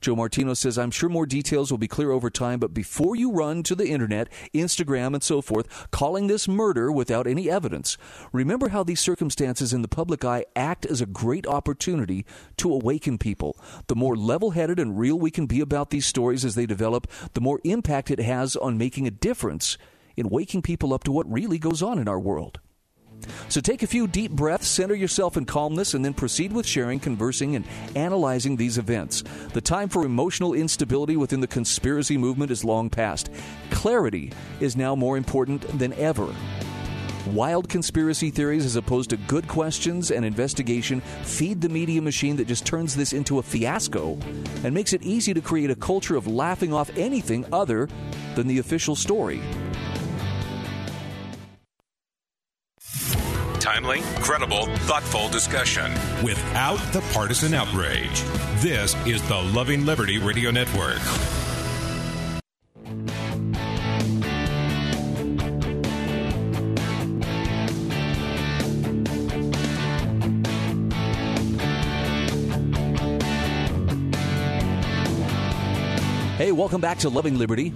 Joe 0.02 0.16
Martino 0.16 0.56
says, 0.56 0.80
I'm 0.80 0.90
sure 0.90 1.10
more 1.10 1.28
details 1.28 1.70
will 1.70 1.78
be 1.78 1.88
clear 1.88 2.10
over 2.10 2.32
time, 2.32 2.60
but 2.60 2.74
before 2.74 3.16
you 3.16 3.32
run 3.32 3.62
to 3.64 3.76
the 3.76 3.88
internet, 3.88 4.30
Instagram, 4.52 5.14
and 5.14 5.22
so 5.22 5.42
forth, 5.42 5.92
calling 5.92 6.26
this 6.26 6.48
murder 6.48 6.92
without 6.92 7.28
any 7.28 7.52
evidence, 7.52 8.00
remember 8.34 8.70
how 8.70 8.84
these 8.84 9.00
circumstances 9.00 9.74
in 9.74 9.84
the 9.84 9.88
public 9.88 10.26
eye 10.26 10.46
act 10.56 10.88
as 10.88 11.02
a 11.02 11.06
great 11.06 11.46
opportunity 11.46 12.26
to 12.58 12.74
awaken 12.74 13.20
people. 13.20 13.56
The 13.88 13.96
more 13.96 14.16
level 14.16 14.52
headed 14.52 14.80
and 14.80 14.98
real 14.98 15.20
we 15.20 15.30
can 15.30 15.46
be 15.46 15.62
about 15.62 15.92
these 15.92 16.08
stories 16.08 16.44
as 16.44 16.56
they 16.56 16.66
develop, 16.66 17.06
the 17.34 17.42
more 17.42 17.62
impact 17.64 18.10
it 18.10 18.20
has 18.20 18.56
on 18.56 18.80
making 18.80 19.06
a 19.06 19.12
difference 19.12 19.78
in 20.18 20.30
waking 20.30 20.62
people 20.62 20.94
up 20.94 21.04
to 21.06 21.12
what 21.12 21.32
really 21.32 21.58
goes 21.58 21.82
on 21.82 22.00
in 22.00 22.08
our 22.08 22.20
world. 22.20 22.60
So 23.50 23.62
take 23.62 23.84
a 23.84 23.88
few 23.88 24.08
deep 24.08 24.32
breaths, 24.32 24.68
center 24.68 24.96
yourself 24.96 25.38
in 25.38 25.46
calmness, 25.46 25.94
and 25.94 26.04
then 26.04 26.14
proceed 26.14 26.52
with 26.52 26.66
sharing, 26.66 27.00
conversing, 27.00 27.56
and 27.56 27.66
analyzing 27.96 28.56
these 28.56 28.78
events. 28.78 29.24
The 29.54 29.62
time 29.62 29.90
for 29.90 30.06
emotional 30.06 30.54
instability 30.54 31.18
within 31.18 31.40
the 31.40 31.48
conspiracy 31.48 32.18
movement 32.18 32.52
is 32.52 32.64
long 32.64 32.90
past. 32.90 33.30
Clarity 33.70 34.32
is 34.60 34.76
now 34.76 34.96
more 34.96 35.18
important 35.18 35.62
than 35.78 35.94
ever. 35.94 36.34
Wild 37.28 37.70
conspiracy 37.70 38.32
theories, 38.32 38.66
as 38.66 38.76
opposed 38.76 39.12
to 39.12 39.18
good 39.18 39.48
questions 39.48 40.10
and 40.10 40.26
investigation, 40.26 41.02
feed 41.24 41.62
the 41.62 41.70
media 41.70 42.02
machine 42.02 42.36
that 42.38 42.48
just 42.48 42.66
turns 42.66 42.96
this 42.96 43.14
into 43.14 43.38
a 43.38 43.44
fiasco 43.44 44.18
and 44.64 44.74
makes 44.74 44.94
it 44.94 45.04
easy 45.04 45.32
to 45.34 45.42
create 45.42 45.70
a 45.70 45.76
culture 45.76 46.16
of 46.16 46.26
laughing 46.26 46.74
off 46.74 46.90
anything 46.98 47.46
other 47.54 47.88
than 48.36 48.48
the 48.48 48.58
official 48.58 48.96
story. 48.96 49.40
Timely, 53.62 54.02
credible, 54.22 54.66
thoughtful 54.88 55.30
discussion 55.30 55.92
without 56.24 56.80
the 56.94 57.02
partisan 57.14 57.54
outrage. 57.54 58.24
This 58.56 58.96
is 59.06 59.22
the 59.28 59.38
Loving 59.38 59.86
Liberty 59.86 60.18
Radio 60.18 60.50
Network. 60.50 60.98
Hey, 76.40 76.52
welcome 76.52 76.82
back 76.82 76.98
to 76.98 77.10
Loving 77.10 77.38
Liberty, 77.38 77.76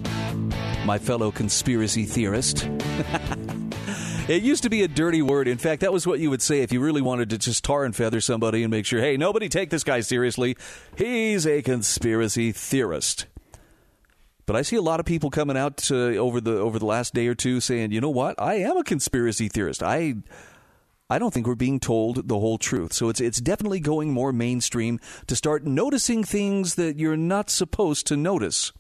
my 0.83 0.97
fellow 0.97 1.29
conspiracy 1.29 2.05
theorist. 2.05 2.67
It 4.27 4.41
used 4.41 4.63
to 4.63 4.71
be 4.71 4.81
a 4.81 4.87
dirty 4.87 5.21
word. 5.21 5.47
In 5.47 5.59
fact, 5.59 5.81
that 5.81 5.93
was 5.93 6.07
what 6.07 6.19
you 6.19 6.31
would 6.31 6.41
say 6.41 6.61
if 6.61 6.73
you 6.73 6.79
really 6.79 7.01
wanted 7.01 7.29
to 7.29 7.37
just 7.37 7.63
tar 7.63 7.85
and 7.85 7.95
feather 7.95 8.19
somebody 8.19 8.63
and 8.63 8.71
make 8.71 8.87
sure, 8.87 8.99
hey, 8.99 9.17
nobody 9.17 9.47
take 9.49 9.69
this 9.69 9.83
guy 9.83 9.99
seriously. 9.99 10.57
He's 10.97 11.45
a 11.45 11.61
conspiracy 11.61 12.51
theorist. 12.51 13.27
But 14.47 14.55
I 14.55 14.63
see 14.63 14.77
a 14.77 14.81
lot 14.81 14.99
of 14.99 15.05
people 15.05 15.29
coming 15.29 15.55
out 15.55 15.91
uh, 15.91 16.15
over 16.15 16.41
the 16.41 16.57
over 16.57 16.79
the 16.79 16.87
last 16.87 17.13
day 17.13 17.27
or 17.27 17.35
two 17.35 17.59
saying, 17.59 17.91
"You 17.91 18.01
know 18.01 18.09
what? 18.09 18.41
I 18.41 18.55
am 18.55 18.77
a 18.77 18.83
conspiracy 18.83 19.47
theorist. 19.47 19.83
I 19.83 20.15
I 21.07 21.19
don't 21.19 21.31
think 21.31 21.45
we're 21.45 21.53
being 21.53 21.79
told 21.79 22.27
the 22.27 22.39
whole 22.39 22.57
truth. 22.57 22.93
So 22.93 23.09
it's 23.09 23.21
it's 23.21 23.39
definitely 23.39 23.79
going 23.79 24.11
more 24.11 24.33
mainstream 24.33 24.99
to 25.27 25.35
start 25.35 25.65
noticing 25.65 26.23
things 26.23 26.75
that 26.75 26.97
you're 26.97 27.15
not 27.17 27.51
supposed 27.51 28.07
to 28.07 28.17
notice." 28.17 28.71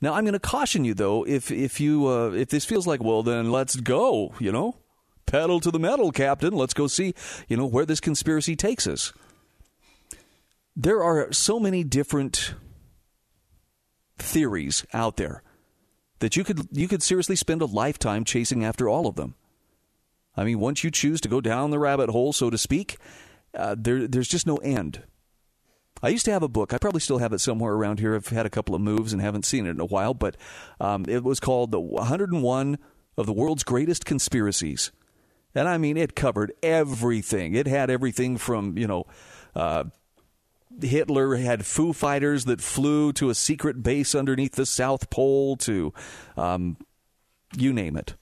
Now, 0.00 0.14
I'm 0.14 0.24
going 0.24 0.32
to 0.32 0.38
caution 0.40 0.84
you 0.84 0.94
though, 0.94 1.26
if 1.26 1.50
if 1.50 1.80
you 1.80 2.06
uh, 2.08 2.30
if 2.30 2.48
this 2.48 2.64
feels 2.64 2.86
like, 2.86 3.02
well, 3.02 3.22
then 3.22 3.50
let's 3.50 3.76
go, 3.76 4.32
you 4.38 4.50
know, 4.50 4.76
pedal 5.26 5.60
to 5.60 5.70
the 5.70 5.78
metal, 5.78 6.10
Captain. 6.10 6.54
Let's 6.54 6.74
go 6.74 6.86
see, 6.86 7.14
you 7.48 7.56
know, 7.56 7.66
where 7.66 7.86
this 7.86 8.00
conspiracy 8.00 8.56
takes 8.56 8.86
us. 8.86 9.12
There 10.74 11.02
are 11.02 11.32
so 11.32 11.60
many 11.60 11.84
different 11.84 12.54
theories 14.18 14.86
out 14.92 15.16
there 15.16 15.42
that 16.20 16.36
you 16.36 16.44
could 16.44 16.68
you 16.72 16.88
could 16.88 17.02
seriously 17.02 17.36
spend 17.36 17.60
a 17.60 17.66
lifetime 17.66 18.24
chasing 18.24 18.64
after 18.64 18.88
all 18.88 19.06
of 19.06 19.16
them. 19.16 19.34
I 20.36 20.44
mean, 20.44 20.60
once 20.60 20.84
you 20.84 20.90
choose 20.90 21.20
to 21.22 21.28
go 21.28 21.40
down 21.40 21.70
the 21.70 21.78
rabbit 21.78 22.08
hole, 22.08 22.32
so 22.32 22.48
to 22.48 22.56
speak, 22.56 22.96
uh, 23.54 23.74
there 23.78 24.06
there's 24.06 24.28
just 24.28 24.46
no 24.46 24.56
end. 24.58 25.02
I 26.02 26.08
used 26.08 26.24
to 26.24 26.32
have 26.32 26.42
a 26.42 26.48
book. 26.48 26.72
I 26.72 26.78
probably 26.78 27.00
still 27.00 27.18
have 27.18 27.32
it 27.32 27.40
somewhere 27.40 27.74
around 27.74 28.00
here. 28.00 28.14
I've 28.14 28.28
had 28.28 28.46
a 28.46 28.50
couple 28.50 28.74
of 28.74 28.80
moves 28.80 29.12
and 29.12 29.20
haven't 29.20 29.44
seen 29.44 29.66
it 29.66 29.70
in 29.70 29.80
a 29.80 29.86
while, 29.86 30.14
but 30.14 30.36
um, 30.80 31.04
it 31.08 31.22
was 31.22 31.40
called 31.40 31.70
The 31.70 31.80
101 31.80 32.78
of 33.16 33.26
the 33.26 33.32
World's 33.32 33.64
Greatest 33.64 34.04
Conspiracies. 34.04 34.92
And 35.54 35.68
I 35.68 35.78
mean, 35.78 35.96
it 35.96 36.14
covered 36.14 36.52
everything. 36.62 37.54
It 37.54 37.66
had 37.66 37.90
everything 37.90 38.38
from, 38.38 38.78
you 38.78 38.86
know, 38.86 39.04
uh, 39.54 39.84
Hitler 40.80 41.34
had 41.36 41.66
Foo 41.66 41.92
Fighters 41.92 42.44
that 42.44 42.60
flew 42.60 43.12
to 43.14 43.28
a 43.28 43.34
secret 43.34 43.82
base 43.82 44.14
underneath 44.14 44.52
the 44.52 44.66
South 44.66 45.10
Pole 45.10 45.56
to, 45.56 45.92
um, 46.36 46.76
you 47.56 47.72
name 47.72 47.96
it. 47.96 48.14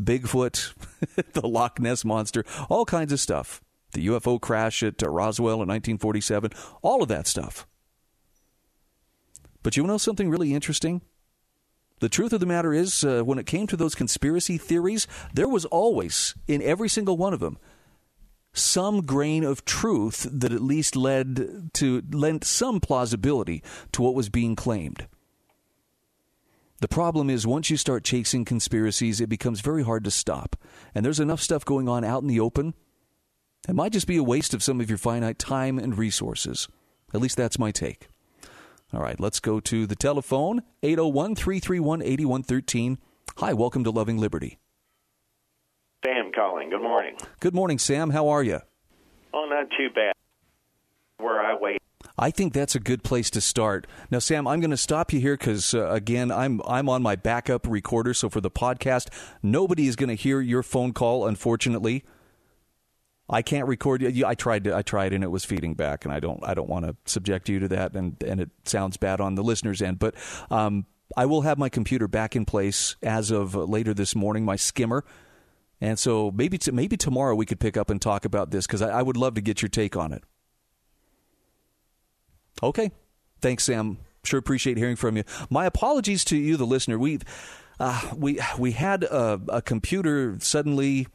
Bigfoot, 0.00 0.74
the 1.32 1.48
Loch 1.48 1.80
Ness 1.80 2.04
Monster, 2.04 2.44
all 2.68 2.84
kinds 2.84 3.12
of 3.12 3.18
stuff 3.18 3.60
the 3.92 4.06
UFO 4.08 4.40
crash 4.40 4.82
at 4.82 5.02
uh, 5.02 5.08
Roswell 5.08 5.62
in 5.62 5.68
1947, 5.68 6.52
all 6.82 7.02
of 7.02 7.08
that 7.08 7.26
stuff. 7.26 7.66
But 9.62 9.76
you 9.76 9.84
know 9.84 9.98
something 9.98 10.30
really 10.30 10.54
interesting? 10.54 11.02
The 12.00 12.08
truth 12.08 12.32
of 12.32 12.40
the 12.40 12.46
matter 12.46 12.74
is, 12.74 13.02
uh, 13.04 13.22
when 13.22 13.38
it 13.38 13.46
came 13.46 13.66
to 13.68 13.76
those 13.76 13.94
conspiracy 13.94 14.58
theories, 14.58 15.06
there 15.32 15.48
was 15.48 15.64
always, 15.64 16.34
in 16.46 16.60
every 16.60 16.88
single 16.88 17.16
one 17.16 17.32
of 17.32 17.40
them, 17.40 17.58
some 18.52 19.02
grain 19.02 19.44
of 19.44 19.64
truth 19.64 20.26
that 20.30 20.52
at 20.52 20.62
least 20.62 20.94
led 20.94 21.70
to 21.74 22.02
lent 22.10 22.44
some 22.44 22.80
plausibility 22.80 23.62
to 23.92 24.02
what 24.02 24.14
was 24.14 24.28
being 24.28 24.56
claimed. 24.56 25.06
The 26.80 26.88
problem 26.88 27.30
is 27.30 27.46
once 27.46 27.70
you 27.70 27.78
start 27.78 28.04
chasing 28.04 28.44
conspiracies, 28.44 29.20
it 29.20 29.28
becomes 29.28 29.60
very 29.60 29.82
hard 29.82 30.04
to 30.04 30.10
stop. 30.10 30.56
And 30.94 31.04
there's 31.04 31.20
enough 31.20 31.40
stuff 31.40 31.64
going 31.64 31.88
on 31.88 32.04
out 32.04 32.22
in 32.22 32.28
the 32.28 32.40
open 32.40 32.74
it 33.68 33.74
might 33.74 33.92
just 33.92 34.06
be 34.06 34.16
a 34.16 34.22
waste 34.22 34.54
of 34.54 34.62
some 34.62 34.80
of 34.80 34.88
your 34.88 34.98
finite 34.98 35.38
time 35.38 35.78
and 35.78 35.98
resources. 35.98 36.68
At 37.12 37.20
least 37.20 37.36
that's 37.36 37.58
my 37.58 37.70
take. 37.70 38.08
All 38.92 39.00
right, 39.00 39.18
let's 39.18 39.40
go 39.40 39.58
to 39.60 39.86
the 39.86 39.96
telephone 39.96 40.62
801 40.82 41.34
331 41.34 42.02
8113. 42.02 42.98
Hi, 43.38 43.52
welcome 43.52 43.84
to 43.84 43.90
Loving 43.90 44.18
Liberty. 44.18 44.58
Sam 46.04 46.30
calling. 46.32 46.70
Good 46.70 46.82
morning. 46.82 47.16
Good 47.40 47.54
morning, 47.54 47.78
Sam. 47.78 48.10
How 48.10 48.28
are 48.28 48.42
you? 48.42 48.60
Oh, 49.34 49.46
not 49.50 49.68
too 49.76 49.88
bad. 49.94 50.12
Where 51.18 51.40
I 51.40 51.56
wait. 51.60 51.78
I 52.18 52.30
think 52.30 52.52
that's 52.52 52.74
a 52.74 52.80
good 52.80 53.02
place 53.02 53.28
to 53.30 53.40
start. 53.40 53.86
Now, 54.10 54.20
Sam, 54.20 54.46
I'm 54.46 54.60
going 54.60 54.70
to 54.70 54.76
stop 54.76 55.12
you 55.12 55.20
here 55.20 55.36
because, 55.36 55.74
uh, 55.74 55.90
again, 55.90 56.30
I'm 56.30 56.62
I'm 56.66 56.88
on 56.88 57.02
my 57.02 57.16
backup 57.16 57.66
recorder. 57.66 58.14
So 58.14 58.30
for 58.30 58.40
the 58.40 58.50
podcast, 58.50 59.08
nobody 59.42 59.86
is 59.86 59.96
going 59.96 60.08
to 60.08 60.14
hear 60.14 60.40
your 60.40 60.62
phone 60.62 60.92
call, 60.92 61.26
unfortunately. 61.26 62.04
I 63.28 63.42
can't 63.42 63.66
record 63.66 64.02
you. 64.02 64.24
I 64.24 64.34
tried 64.34 64.64
to. 64.64 64.76
I 64.76 64.82
tried, 64.82 65.12
and 65.12 65.24
it 65.24 65.30
was 65.30 65.44
feeding 65.44 65.74
back, 65.74 66.04
and 66.04 66.14
I 66.14 66.20
don't. 66.20 66.40
I 66.44 66.54
don't 66.54 66.68
want 66.68 66.86
to 66.86 66.96
subject 67.06 67.48
you 67.48 67.58
to 67.60 67.68
that, 67.68 67.94
and 67.94 68.22
and 68.22 68.40
it 68.40 68.50
sounds 68.64 68.96
bad 68.96 69.20
on 69.20 69.34
the 69.34 69.42
listener's 69.42 69.82
end. 69.82 69.98
But 69.98 70.14
um, 70.50 70.86
I 71.16 71.26
will 71.26 71.42
have 71.42 71.58
my 71.58 71.68
computer 71.68 72.06
back 72.06 72.36
in 72.36 72.44
place 72.44 72.94
as 73.02 73.32
of 73.32 73.54
later 73.54 73.92
this 73.92 74.14
morning. 74.14 74.44
My 74.44 74.54
skimmer, 74.54 75.04
and 75.80 75.98
so 75.98 76.30
maybe 76.30 76.56
t- 76.56 76.70
maybe 76.70 76.96
tomorrow 76.96 77.34
we 77.34 77.46
could 77.46 77.58
pick 77.58 77.76
up 77.76 77.90
and 77.90 78.00
talk 78.00 78.24
about 78.24 78.52
this 78.52 78.64
because 78.64 78.80
I, 78.80 79.00
I 79.00 79.02
would 79.02 79.16
love 79.16 79.34
to 79.34 79.40
get 79.40 79.60
your 79.60 79.70
take 79.70 79.96
on 79.96 80.12
it. 80.12 80.22
Okay, 82.62 82.92
thanks, 83.40 83.64
Sam. 83.64 83.98
Sure 84.22 84.38
appreciate 84.38 84.76
hearing 84.76 84.96
from 84.96 85.16
you. 85.16 85.24
My 85.50 85.66
apologies 85.66 86.24
to 86.26 86.36
you, 86.36 86.56
the 86.56 86.66
listener. 86.66 86.96
We 86.96 87.18
uh, 87.80 88.12
we 88.16 88.40
we 88.56 88.70
had 88.70 89.02
a, 89.02 89.40
a 89.48 89.62
computer 89.62 90.36
suddenly 90.38 91.08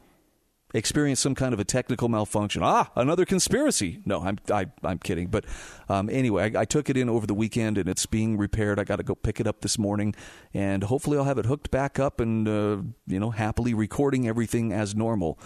experienced 0.74 1.22
some 1.22 1.34
kind 1.34 1.52
of 1.52 1.60
a 1.60 1.64
technical 1.64 2.08
malfunction. 2.08 2.62
Ah, 2.62 2.90
another 2.96 3.24
conspiracy. 3.24 4.00
No, 4.04 4.22
I'm 4.22 4.38
I, 4.52 4.62
am 4.62 4.72
i 4.82 4.90
am 4.92 4.98
kidding. 4.98 5.28
But 5.28 5.44
um, 5.88 6.08
anyway, 6.10 6.52
I, 6.54 6.60
I, 6.60 6.64
took 6.64 6.88
it 6.90 6.96
in 6.96 7.08
over 7.08 7.26
the 7.26 7.34
weekend 7.34 7.78
and 7.78 7.88
it's 7.88 8.06
being 8.06 8.36
repaired. 8.36 8.78
I 8.78 8.84
got 8.84 8.96
to 8.96 9.02
go 9.02 9.14
pick 9.14 9.40
it 9.40 9.46
up 9.46 9.60
this 9.60 9.78
morning, 9.78 10.14
and 10.54 10.84
hopefully 10.84 11.18
I'll 11.18 11.24
have 11.24 11.38
it 11.38 11.46
hooked 11.46 11.70
back 11.70 11.98
up 11.98 12.20
and 12.20 12.48
uh, 12.48 12.78
you 13.06 13.20
know 13.20 13.30
happily 13.30 13.74
recording 13.74 14.28
everything 14.28 14.72
as 14.72 14.94
normal. 14.94 15.38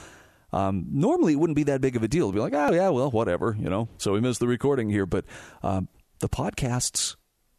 Um, 0.52 0.86
normally 0.90 1.32
it 1.32 1.36
wouldn't 1.36 1.56
be 1.56 1.64
that 1.64 1.80
big 1.80 1.96
of 1.96 2.02
a 2.02 2.08
deal. 2.08 2.26
It'd 2.26 2.34
be 2.34 2.40
like, 2.40 2.54
oh 2.54 2.72
yeah, 2.72 2.88
well 2.90 3.10
whatever, 3.10 3.56
you 3.58 3.68
know. 3.68 3.88
So 3.98 4.12
we 4.12 4.20
missed 4.20 4.40
the 4.40 4.46
recording 4.46 4.90
here, 4.90 5.06
but 5.06 5.24
um, 5.62 5.88
the 6.20 6.28
podcasts 6.28 7.16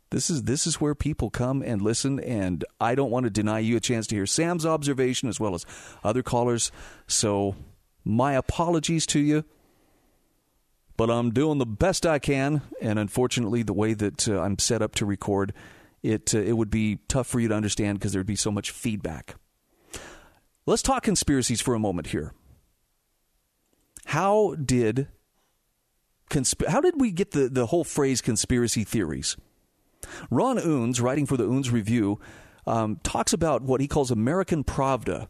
this 0.10 0.30
is 0.30 0.44
this 0.44 0.66
is 0.68 0.80
where 0.82 0.96
people 0.96 1.30
come 1.30 1.62
and 1.62 1.82
listen, 1.82 2.20
and 2.20 2.64
I 2.80 2.96
don't 2.96 3.12
want 3.12 3.26
to 3.26 3.30
deny 3.30 3.60
you 3.60 3.78
a 3.78 3.82
chance 3.82 4.08
to 4.08 4.16
hear 4.16 4.26
Sam's 4.26 4.66
observation 4.66 5.30
as 5.30 5.40
well 5.40 5.54
as 5.56 5.66
other 6.04 6.24
callers. 6.24 6.72
So 7.08 7.56
my 8.06 8.34
apologies 8.34 9.06
to 9.08 9.20
you. 9.20 9.44
but 10.98 11.12
I'm 11.12 11.32
doing 11.32 11.60
the 11.60 11.66
best 11.66 12.06
I 12.06 12.20
can. 12.20 12.62
And 12.82 13.00
unfortunately, 13.00 13.64
the 13.64 13.74
way 13.74 13.94
that 13.94 14.28
uh, 14.28 14.42
I'm 14.42 14.58
set 14.60 14.82
up 14.82 14.96
to 14.96 15.06
record, 15.06 15.54
it 16.04 16.34
uh, 16.36 16.40
it 16.40 16.54
would 16.54 16.72
be 16.72 17.00
tough 17.08 17.28
for 17.28 17.40
you 17.40 17.48
to 17.48 17.56
understand 17.56 18.00
because 18.00 18.14
there'd 18.14 18.26
be 18.26 18.36
so 18.36 18.52
much 18.52 18.72
feedback. 18.72 19.36
Let's 20.66 20.82
talk 20.82 21.04
conspiracies 21.04 21.62
for 21.62 21.76
a 21.76 21.80
moment 21.80 22.08
here. 22.08 22.34
How 24.06 24.56
did 24.56 25.08
consp- 26.30 26.68
how 26.68 26.82
did 26.82 27.00
we 27.00 27.12
get 27.12 27.32
the, 27.32 27.48
the 27.50 27.68
whole 27.68 27.84
phrase 27.84 28.22
conspiracy 28.22 28.84
theories? 28.84 29.38
Ron 30.30 30.58
Unz, 30.58 31.02
writing 31.02 31.26
for 31.26 31.38
the 31.38 31.46
Unz 31.46 31.72
Review, 31.72 32.20
um, 32.66 33.00
talks 33.04 33.34
about 33.34 33.62
what 33.62 33.82
he 33.82 33.88
calls 33.88 34.12
American 34.12 34.64
Pravda, 34.64 35.30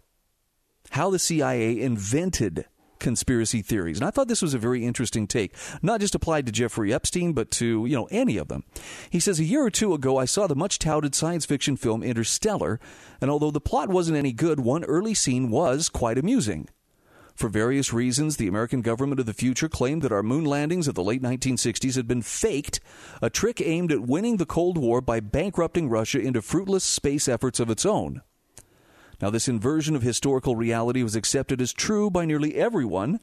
how 0.92 1.10
the 1.10 1.20
CIA 1.20 1.80
invented 1.80 2.66
conspiracy 3.00 3.62
theories. 3.62 4.00
And 4.00 4.08
I 4.08 4.12
thought 4.12 4.28
this 4.28 4.42
was 4.42 4.54
a 4.54 4.60
very 4.60 4.86
interesting 4.86 5.28
take, 5.28 5.56
not 5.82 6.00
just 6.00 6.16
applied 6.16 6.46
to 6.46 6.52
Jeffrey 6.52 6.94
Epstein, 6.94 7.34
but 7.34 7.52
to, 7.52 7.86
you 7.86 7.96
know, 7.96 8.08
any 8.12 8.38
of 8.38 8.48
them. 8.48 8.64
He 9.10 9.20
says, 9.20 9.40
A 9.40 9.44
year 9.44 9.64
or 9.64 9.70
two 9.70 9.94
ago, 9.94 10.18
I 10.18 10.26
saw 10.26 10.48
the 10.48 10.56
much 10.56 10.80
touted 10.80 11.14
science 11.16 11.46
fiction 11.46 11.78
film 11.78 12.04
Interstellar, 12.04 12.80
and 13.22 13.30
although 13.30 13.52
the 13.52 13.62
plot 13.62 13.90
wasn't 13.90 14.18
any 14.18 14.34
good, 14.34 14.60
one 14.60 14.84
early 14.86 15.14
scene 15.14 15.50
was 15.50 15.90
quite 15.90 16.18
amusing. 16.18 16.70
For 17.38 17.50
various 17.50 17.94
reasons, 17.94 18.38
the 18.38 18.48
American 18.48 18.82
government 18.82 19.20
of 19.20 19.28
the 19.28 19.34
future 19.34 19.70
claimed 19.70 20.02
that 20.02 20.12
our 20.12 20.24
moon 20.24 20.44
landings 20.44 20.88
of 20.88 20.96
the 20.96 21.04
late 21.04 21.22
1960s 21.22 21.96
had 21.96 22.08
been 22.08 22.24
faked, 22.24 22.80
a 23.22 23.30
trick 23.30 23.62
aimed 23.62 23.92
at 23.92 24.02
winning 24.02 24.38
the 24.38 24.46
Cold 24.48 24.76
War 24.76 25.02
by 25.02 25.20
bankrupting 25.20 25.88
Russia 25.88 26.20
into 26.20 26.42
fruitless 26.42 26.84
space 26.84 27.28
efforts 27.28 27.60
of 27.60 27.70
its 27.70 27.86
own. 27.86 28.24
Now, 29.22 29.30
this 29.30 29.48
inversion 29.48 29.96
of 29.96 30.02
historical 30.02 30.56
reality 30.56 31.04
was 31.04 31.16
accepted 31.16 31.62
as 31.62 31.74
true 31.74 32.10
by 32.10 32.26
nearly 32.26 32.56
everyone 32.56 33.20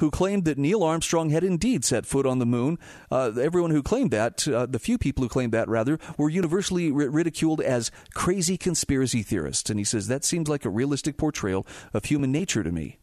who 0.00 0.10
claimed 0.10 0.44
that 0.44 0.58
Neil 0.58 0.82
Armstrong 0.82 1.30
had 1.30 1.44
indeed 1.44 1.84
set 1.84 2.06
foot 2.06 2.26
on 2.26 2.38
the 2.38 2.46
moon. 2.46 2.78
Uh, 3.10 3.32
everyone 3.40 3.70
who 3.70 3.82
claimed 3.82 4.10
that, 4.10 4.46
uh, 4.48 4.66
the 4.66 4.78
few 4.78 4.98
people 4.98 5.22
who 5.22 5.28
claimed 5.28 5.52
that, 5.52 5.68
rather, 5.68 5.98
were 6.18 6.28
universally 6.28 6.90
ri- 6.90 7.08
ridiculed 7.08 7.60
as 7.60 7.90
crazy 8.14 8.56
conspiracy 8.56 9.22
theorists. 9.22 9.70
And 9.70 9.78
he 9.78 9.84
says 9.84 10.08
that 10.08 10.24
seems 10.24 10.48
like 10.48 10.64
a 10.64 10.70
realistic 10.70 11.16
portrayal 11.16 11.66
of 11.92 12.06
human 12.06 12.32
nature 12.32 12.62
to 12.62 12.72
me. 12.72 12.99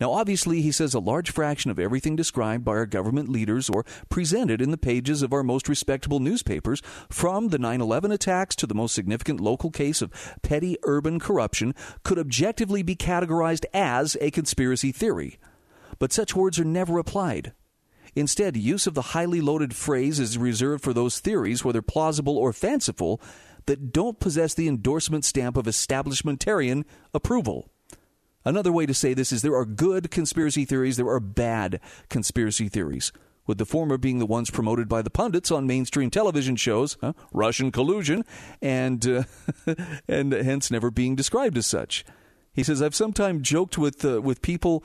Now, 0.00 0.12
obviously, 0.12 0.60
he 0.60 0.72
says 0.72 0.92
a 0.92 0.98
large 0.98 1.30
fraction 1.30 1.70
of 1.70 1.78
everything 1.78 2.16
described 2.16 2.64
by 2.64 2.72
our 2.72 2.86
government 2.86 3.28
leaders 3.28 3.70
or 3.70 3.84
presented 4.10 4.60
in 4.60 4.70
the 4.70 4.76
pages 4.76 5.22
of 5.22 5.32
our 5.32 5.42
most 5.42 5.68
respectable 5.68 6.20
newspapers, 6.20 6.82
from 7.08 7.48
the 7.48 7.58
9 7.58 7.80
11 7.80 8.12
attacks 8.12 8.54
to 8.56 8.66
the 8.66 8.74
most 8.74 8.94
significant 8.94 9.40
local 9.40 9.70
case 9.70 10.02
of 10.02 10.12
petty 10.42 10.76
urban 10.82 11.18
corruption, 11.18 11.74
could 12.02 12.18
objectively 12.18 12.82
be 12.82 12.94
categorized 12.94 13.64
as 13.72 14.16
a 14.20 14.30
conspiracy 14.30 14.92
theory. 14.92 15.38
But 15.98 16.12
such 16.12 16.36
words 16.36 16.58
are 16.58 16.64
never 16.64 16.98
applied. 16.98 17.52
Instead, 18.14 18.56
use 18.56 18.86
of 18.86 18.94
the 18.94 19.12
highly 19.12 19.40
loaded 19.40 19.74
phrase 19.74 20.18
is 20.18 20.38
reserved 20.38 20.82
for 20.82 20.92
those 20.92 21.20
theories, 21.20 21.64
whether 21.64 21.82
plausible 21.82 22.36
or 22.36 22.52
fanciful, 22.52 23.20
that 23.66 23.92
don't 23.92 24.20
possess 24.20 24.54
the 24.54 24.68
endorsement 24.68 25.24
stamp 25.24 25.56
of 25.56 25.66
establishmentarian 25.66 26.84
approval. 27.12 27.70
Another 28.46 28.70
way 28.70 28.86
to 28.86 28.94
say 28.94 29.12
this 29.12 29.32
is 29.32 29.42
there 29.42 29.56
are 29.56 29.64
good 29.64 30.08
conspiracy 30.10 30.64
theories, 30.64 30.96
there 30.96 31.08
are 31.08 31.18
bad 31.18 31.80
conspiracy 32.08 32.68
theories. 32.68 33.12
With 33.44 33.58
the 33.58 33.66
former 33.66 33.98
being 33.98 34.20
the 34.20 34.26
ones 34.26 34.50
promoted 34.50 34.88
by 34.88 35.02
the 35.02 35.10
pundits 35.10 35.50
on 35.50 35.66
mainstream 35.66 36.10
television 36.10 36.54
shows, 36.54 36.96
huh? 37.00 37.12
Russian 37.32 37.70
collusion, 37.70 38.24
and 38.62 39.06
uh, 39.06 39.22
and 40.08 40.32
hence 40.32 40.70
never 40.70 40.90
being 40.90 41.14
described 41.14 41.58
as 41.58 41.66
such. 41.66 42.04
He 42.52 42.62
says, 42.62 42.82
"I've 42.82 42.94
sometimes 42.94 43.48
joked 43.48 43.78
with 43.78 44.04
uh, 44.04 44.20
with 44.20 44.42
people 44.42 44.84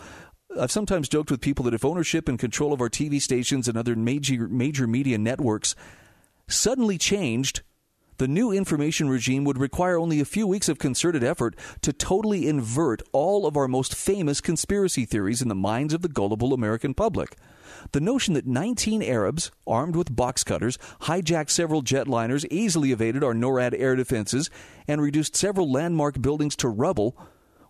I've 0.59 0.71
sometimes 0.71 1.07
joked 1.07 1.31
with 1.31 1.41
people 1.41 1.65
that 1.65 1.73
if 1.73 1.85
ownership 1.85 2.27
and 2.27 2.37
control 2.37 2.73
of 2.73 2.81
our 2.81 2.89
TV 2.89 3.21
stations 3.21 3.67
and 3.67 3.77
other 3.77 3.95
major 3.95 4.47
major 4.47 4.87
media 4.87 5.17
networks 5.17 5.75
suddenly 6.47 6.97
changed, 6.97 7.61
the 8.21 8.27
new 8.27 8.51
information 8.51 9.09
regime 9.09 9.43
would 9.45 9.57
require 9.57 9.97
only 9.97 10.19
a 10.19 10.25
few 10.25 10.45
weeks 10.45 10.69
of 10.69 10.77
concerted 10.77 11.23
effort 11.23 11.55
to 11.81 11.91
totally 11.91 12.47
invert 12.47 13.01
all 13.13 13.47
of 13.47 13.57
our 13.57 13.67
most 13.67 13.95
famous 13.95 14.39
conspiracy 14.39 15.05
theories 15.05 15.41
in 15.41 15.47
the 15.47 15.55
minds 15.55 15.91
of 15.91 16.03
the 16.03 16.07
gullible 16.07 16.53
American 16.53 16.93
public. 16.93 17.35
The 17.93 17.99
notion 17.99 18.35
that 18.35 18.45
19 18.45 19.01
Arabs, 19.01 19.49
armed 19.65 19.95
with 19.95 20.15
box 20.15 20.43
cutters, 20.43 20.77
hijacked 21.01 21.49
several 21.49 21.81
jetliners, 21.81 22.45
easily 22.51 22.91
evaded 22.91 23.23
our 23.23 23.33
NORAD 23.33 23.73
air 23.75 23.95
defenses, 23.95 24.51
and 24.87 25.01
reduced 25.01 25.35
several 25.35 25.71
landmark 25.71 26.21
buildings 26.21 26.55
to 26.57 26.69
rubble 26.69 27.17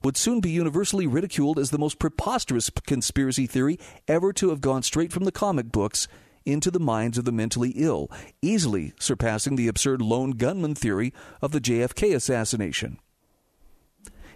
would 0.04 0.18
soon 0.18 0.42
be 0.42 0.52
universally 0.52 1.08
ridiculed 1.08 1.60
as 1.60 1.70
the 1.70 1.80
most 1.80 1.98
preposterous 1.98 2.70
conspiracy 2.86 3.48
theory 3.48 3.80
ever 4.06 4.34
to 4.34 4.50
have 4.50 4.60
gone 4.60 4.84
straight 4.84 5.14
from 5.14 5.24
the 5.24 5.32
comic 5.32 5.72
books 5.72 6.10
into 6.46 6.72
the 6.72 6.80
minds 6.80 7.18
of 7.18 7.26
the 7.26 7.32
mentally 7.32 7.72
ill, 7.76 8.10
easily 8.42 8.94
surpassing 9.00 9.56
the 9.56 9.68
absurd 9.68 10.02
lone 10.02 10.32
gunman 10.32 10.76
theory 10.76 11.14
of 11.42 11.52
the 11.52 11.62
JFK 11.62 12.16
assassination. 12.16 13.00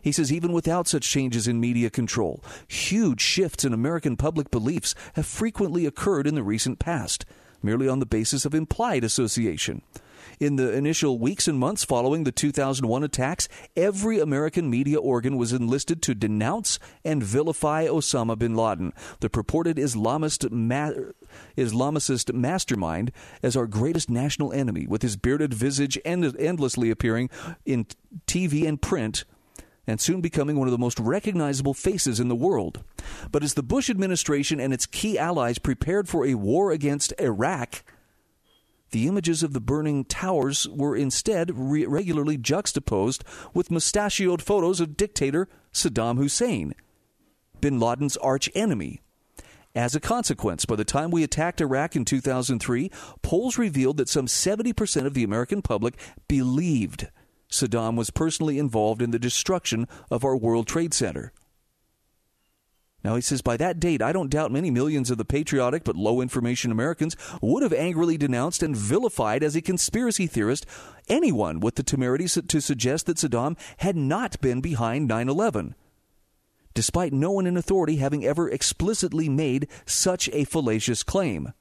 He 0.01 0.11
says 0.11 0.31
even 0.31 0.53
without 0.53 0.87
such 0.87 1.09
changes 1.09 1.47
in 1.47 1.59
media 1.59 1.89
control, 1.89 2.43
huge 2.67 3.21
shifts 3.21 3.65
in 3.65 3.73
American 3.73 4.15
public 4.17 4.51
beliefs 4.51 4.93
have 5.15 5.25
frequently 5.25 5.87
occurred 5.87 6.27
in 6.27 6.35
the 6.35 6.43
recent 6.43 6.77
past, 6.77 7.25
merely 7.63 7.87
on 7.87 7.97
the 7.97 8.05
basis 8.05 8.45
of 8.45 8.53
implied 8.53 9.03
association. 9.03 9.81
In 10.39 10.57
the 10.57 10.73
initial 10.73 11.17
weeks 11.17 11.47
and 11.47 11.57
months 11.57 11.83
following 11.83 12.23
the 12.23 12.31
2001 12.31 13.03
attacks, 13.03 13.47
every 13.75 14.19
American 14.19 14.69
media 14.69 14.99
organ 14.99 15.37
was 15.37 15.53
enlisted 15.53 16.01
to 16.03 16.15
denounce 16.15 16.77
and 17.03 17.23
vilify 17.23 17.85
Osama 17.85 18.37
bin 18.37 18.55
Laden, 18.55 18.91
the 19.21 19.29
purported 19.29 19.77
Islamist 19.77 20.51
ma- 20.51 20.91
Islamicist 21.57 22.33
mastermind, 22.33 23.11
as 23.41 23.55
our 23.55 23.67
greatest 23.67 24.09
national 24.09 24.51
enemy, 24.51 24.85
with 24.87 25.01
his 25.01 25.15
bearded 25.15 25.53
visage 25.53 25.97
end- 26.03 26.35
endlessly 26.37 26.89
appearing 26.89 27.29
in 27.65 27.85
TV 28.27 28.67
and 28.67 28.81
print 28.81 29.23
and 29.87 30.01
soon 30.01 30.19
becoming 30.19 30.57
one 30.57 30.67
of 30.67 30.71
the 30.71 30.77
most 30.77 30.99
recognizable 30.99 31.73
faces 31.73 32.19
in 32.19 32.27
the 32.27 32.35
world. 32.35 32.83
But 33.31 33.43
as 33.43 33.53
the 33.53 33.63
Bush 33.63 33.89
administration 33.89 34.59
and 34.59 34.73
its 34.73 34.85
key 34.85 35.17
allies 35.17 35.59
prepared 35.59 36.09
for 36.09 36.25
a 36.25 36.35
war 36.35 36.71
against 36.71 37.13
Iraq, 37.19 37.83
the 38.91 39.07
images 39.07 39.43
of 39.43 39.53
the 39.53 39.59
burning 39.59 40.05
towers 40.05 40.67
were 40.69 40.95
instead 40.95 41.51
re- 41.53 41.85
regularly 41.85 42.37
juxtaposed 42.37 43.23
with 43.53 43.71
mustachioed 43.71 44.41
photos 44.41 44.79
of 44.79 44.97
dictator 44.97 45.47
Saddam 45.73 46.17
Hussein, 46.17 46.73
bin 47.59 47.79
Laden's 47.79 48.17
arch 48.17 48.49
enemy. 48.55 49.01
As 49.75 49.93
a 49.93 49.99
consequence, 49.99 50.63
by 50.63 50.77
the 50.77 50.85
time 50.85 51.11
we 51.11 51.23
attacked 51.23 51.59
Iraq 51.59 51.97
in 51.97 52.05
2003, 52.05 52.89
polls 53.21 53.57
revealed 53.57 53.97
that 53.97 54.07
some 54.07 54.25
70% 54.25 55.05
of 55.05 55.13
the 55.13 55.25
American 55.25 55.61
public 55.61 55.95
believed 56.29 57.09
Saddam 57.49 57.97
was 57.97 58.09
personally 58.09 58.57
involved 58.57 59.01
in 59.01 59.11
the 59.11 59.19
destruction 59.19 59.87
of 60.09 60.23
our 60.23 60.37
World 60.37 60.67
Trade 60.67 60.93
Center. 60.93 61.33
Now, 63.05 63.13
he 63.13 63.21
says, 63.21 63.43
by 63.43 63.55
that 63.57 63.79
date, 63.79 64.01
I 64.01 64.11
don't 64.11 64.31
doubt 64.31 64.51
many 64.51 64.71
millions 64.71 65.11
of 65.11 65.19
the 65.19 65.25
patriotic 65.25 65.83
but 65.83 65.95
low 65.95 66.21
information 66.21 66.71
Americans 66.71 67.15
would 67.39 67.61
have 67.61 67.71
angrily 67.71 68.17
denounced 68.17 68.63
and 68.63 68.75
vilified 68.75 69.43
as 69.43 69.55
a 69.55 69.61
conspiracy 69.61 70.25
theorist 70.25 70.65
anyone 71.07 71.59
with 71.59 71.75
the 71.75 71.83
temerity 71.83 72.27
to 72.27 72.59
suggest 72.59 73.05
that 73.05 73.17
Saddam 73.17 73.59
had 73.77 73.95
not 73.95 74.41
been 74.41 74.59
behind 74.59 75.07
9 75.07 75.29
11, 75.29 75.75
despite 76.73 77.13
no 77.13 77.29
one 77.29 77.45
in 77.45 77.57
authority 77.57 77.97
having 77.97 78.25
ever 78.25 78.49
explicitly 78.49 79.29
made 79.29 79.67
such 79.85 80.27
a 80.33 80.43
fallacious 80.43 81.03
claim. 81.03 81.53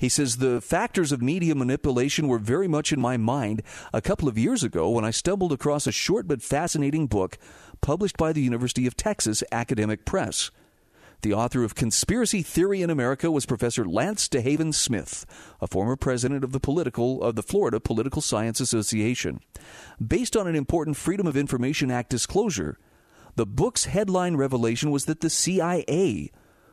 He 0.00 0.08
says 0.08 0.38
the 0.38 0.62
factors 0.62 1.12
of 1.12 1.20
media 1.20 1.54
manipulation 1.54 2.26
were 2.26 2.38
very 2.38 2.66
much 2.66 2.90
in 2.90 3.02
my 3.02 3.18
mind 3.18 3.62
a 3.92 4.00
couple 4.00 4.28
of 4.28 4.38
years 4.38 4.62
ago 4.62 4.88
when 4.88 5.04
I 5.04 5.10
stumbled 5.10 5.52
across 5.52 5.86
a 5.86 5.92
short 5.92 6.26
but 6.26 6.40
fascinating 6.40 7.06
book 7.06 7.36
published 7.80 8.16
by 8.16 8.32
the 8.32 8.42
University 8.42 8.86
of 8.86 8.96
Texas 8.96 9.42
Academic 9.52 10.04
Press. 10.04 10.50
The 11.22 11.34
author 11.34 11.64
of 11.64 11.74
Conspiracy 11.74 12.42
Theory 12.42 12.80
in 12.80 12.88
America 12.88 13.30
was 13.30 13.44
Professor 13.44 13.84
Lance 13.84 14.26
DeHaven 14.26 14.72
Smith, 14.72 15.26
a 15.60 15.66
former 15.66 15.96
president 15.96 16.44
of 16.44 16.52
the 16.52 16.60
political 16.60 17.22
of 17.22 17.34
the 17.34 17.42
Florida 17.42 17.78
Political 17.78 18.22
Science 18.22 18.58
Association. 18.58 19.40
Based 20.04 20.34
on 20.34 20.46
an 20.46 20.56
important 20.56 20.96
Freedom 20.96 21.26
of 21.26 21.36
Information 21.36 21.90
Act 21.90 22.08
disclosure, 22.08 22.78
the 23.36 23.44
book's 23.44 23.84
headline 23.84 24.36
revelation 24.36 24.90
was 24.90 25.04
that 25.04 25.20
the 25.20 25.28
CIA 25.28 26.30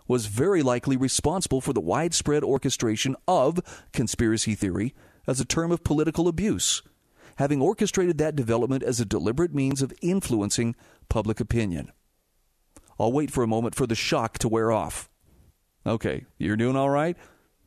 was 0.08 0.28
very 0.28 0.64
likely 0.64 0.96
responsible 0.96 1.60
for 1.60 1.74
the 1.74 1.82
widespread 1.82 2.44
orchestration 2.44 3.16
of 3.28 3.60
conspiracy 3.92 4.56
theory 4.56 4.96
as 5.28 5.42
a 5.42 5.46
term 5.46 5.72
of 5.72 5.84
political 5.84 6.28
abuse, 6.28 6.82
having 7.38 7.62
orchestrated 7.62 8.18
that 8.18 8.36
development 8.36 8.84
as 8.84 9.00
a 9.00 9.06
deliberate 9.06 9.54
means 9.54 9.82
of 9.82 9.94
influencing 10.02 10.76
public 11.10 11.40
opinion. 11.40 11.92
I'll 13.00 13.12
wait 13.12 13.32
for 13.32 13.44
a 13.44 13.48
moment 13.48 13.76
for 13.76 13.88
the 13.88 13.96
shock 13.96 14.38
to 14.40 14.50
wear 14.50 14.72
off. 14.72 15.10
Okay, 15.86 16.26
you're 16.38 16.58
doing 16.58 16.76
all 16.76 16.90
right? 16.90 17.16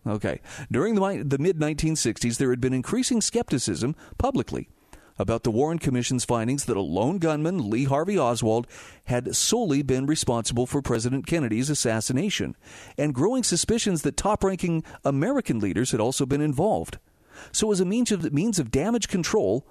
Okay. 0.07 0.41
During 0.71 0.95
the, 0.95 1.23
the 1.25 1.39
mid 1.39 1.59
1960s, 1.59 2.39
there 2.39 2.51
had 2.51 2.61
been 2.61 2.73
increasing 2.73 3.21
skepticism 3.21 3.95
publicly 4.19 4.69
about 5.19 5.43
the 5.43 5.51
Warren 5.51 5.79
Commission's 5.79 6.25
findings 6.25 6.65
that 6.65 6.79
a 6.79 6.81
lone 6.81 7.19
gunman, 7.19 7.69
Lee 7.69 7.85
Harvey 7.85 8.19
Oswald, 8.19 8.67
had 9.05 9.37
solely 9.37 9.83
been 9.83 10.07
responsible 10.07 10.67
for 10.67 10.81
President 10.81 11.27
Kennedy's 11.27 11.69
assassination, 11.69 12.57
and 12.97 13.15
growing 13.15 13.43
suspicions 13.43 14.01
that 14.03 14.17
top 14.17 14.43
ranking 14.43 14.83
American 15.05 15.59
leaders 15.59 15.91
had 15.91 16.01
also 16.01 16.25
been 16.25 16.41
involved. 16.41 16.99
So, 17.53 17.73
as 17.73 17.81
a 17.81 17.85
means 17.85 18.13
of, 18.13 18.33
means 18.33 18.59
of 18.59 18.71
damage 18.71 19.09
control, 19.09 19.67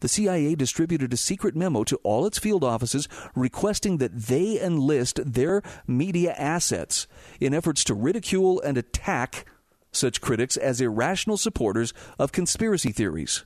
the 0.00 0.08
CIA 0.08 0.54
distributed 0.54 1.12
a 1.12 1.16
secret 1.16 1.56
memo 1.56 1.84
to 1.84 1.96
all 2.02 2.26
its 2.26 2.38
field 2.38 2.62
offices 2.62 3.08
requesting 3.34 3.98
that 3.98 4.14
they 4.14 4.60
enlist 4.60 5.20
their 5.24 5.62
media 5.86 6.34
assets 6.36 7.06
in 7.40 7.54
efforts 7.54 7.84
to 7.84 7.94
ridicule 7.94 8.60
and 8.60 8.76
attack 8.76 9.46
such 9.92 10.20
critics 10.20 10.56
as 10.56 10.80
irrational 10.80 11.36
supporters 11.36 11.94
of 12.18 12.32
conspiracy 12.32 12.92
theories. 12.92 13.44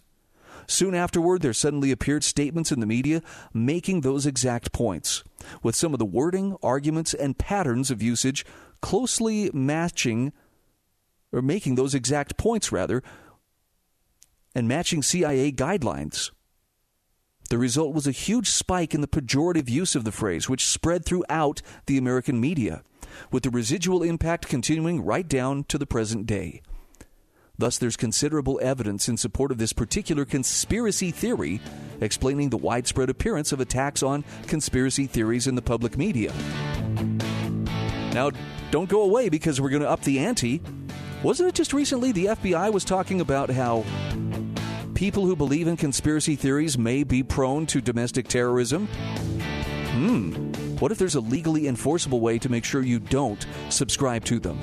Soon 0.66 0.94
afterward, 0.94 1.40
there 1.40 1.54
suddenly 1.54 1.90
appeared 1.90 2.24
statements 2.24 2.70
in 2.70 2.80
the 2.80 2.86
media 2.86 3.22
making 3.54 4.02
those 4.02 4.26
exact 4.26 4.72
points, 4.72 5.24
with 5.62 5.74
some 5.74 5.92
of 5.92 5.98
the 5.98 6.04
wording, 6.04 6.56
arguments, 6.62 7.14
and 7.14 7.38
patterns 7.38 7.90
of 7.90 8.02
usage 8.02 8.44
closely 8.80 9.50
matching, 9.52 10.32
or 11.32 11.40
making 11.40 11.74
those 11.74 11.94
exact 11.94 12.36
points, 12.36 12.70
rather, 12.70 13.02
and 14.54 14.68
matching 14.68 15.02
CIA 15.02 15.52
guidelines. 15.52 16.30
The 17.50 17.58
result 17.58 17.94
was 17.94 18.06
a 18.06 18.12
huge 18.12 18.50
spike 18.50 18.94
in 18.94 19.00
the 19.00 19.08
pejorative 19.08 19.70
use 19.70 19.94
of 19.94 20.04
the 20.04 20.12
phrase, 20.12 20.48
which 20.48 20.66
spread 20.66 21.04
throughout 21.04 21.62
the 21.86 21.96
American 21.96 22.40
media, 22.40 22.82
with 23.32 23.42
the 23.42 23.50
residual 23.50 24.02
impact 24.02 24.48
continuing 24.48 25.02
right 25.02 25.26
down 25.26 25.64
to 25.64 25.78
the 25.78 25.86
present 25.86 26.26
day. 26.26 26.60
Thus, 27.56 27.78
there's 27.78 27.96
considerable 27.96 28.60
evidence 28.62 29.08
in 29.08 29.16
support 29.16 29.50
of 29.50 29.58
this 29.58 29.72
particular 29.72 30.24
conspiracy 30.24 31.10
theory, 31.10 31.60
explaining 32.00 32.50
the 32.50 32.56
widespread 32.56 33.10
appearance 33.10 33.50
of 33.50 33.60
attacks 33.60 34.02
on 34.02 34.24
conspiracy 34.46 35.06
theories 35.06 35.48
in 35.48 35.56
the 35.56 35.62
public 35.62 35.98
media. 35.98 36.32
Now, 38.12 38.30
don't 38.70 38.88
go 38.88 39.02
away 39.02 39.28
because 39.28 39.60
we're 39.60 39.70
going 39.70 39.82
to 39.82 39.90
up 39.90 40.02
the 40.02 40.20
ante. 40.20 40.60
Wasn't 41.24 41.48
it 41.48 41.56
just 41.56 41.72
recently 41.72 42.12
the 42.12 42.26
FBI 42.26 42.72
was 42.72 42.84
talking 42.84 43.20
about 43.20 43.50
how 43.50 43.84
people 44.94 45.26
who 45.26 45.34
believe 45.34 45.66
in 45.66 45.76
conspiracy 45.76 46.36
theories 46.36 46.78
may 46.78 47.02
be 47.02 47.24
prone 47.24 47.66
to 47.66 47.80
domestic 47.80 48.28
terrorism? 48.28 48.86
Hmm. 48.86 50.52
What 50.78 50.92
if 50.92 50.98
there's 50.98 51.16
a 51.16 51.20
legally 51.20 51.66
enforceable 51.66 52.20
way 52.20 52.38
to 52.38 52.48
make 52.48 52.64
sure 52.64 52.82
you 52.82 53.00
don't 53.00 53.44
subscribe 53.68 54.24
to 54.26 54.38
them? 54.38 54.60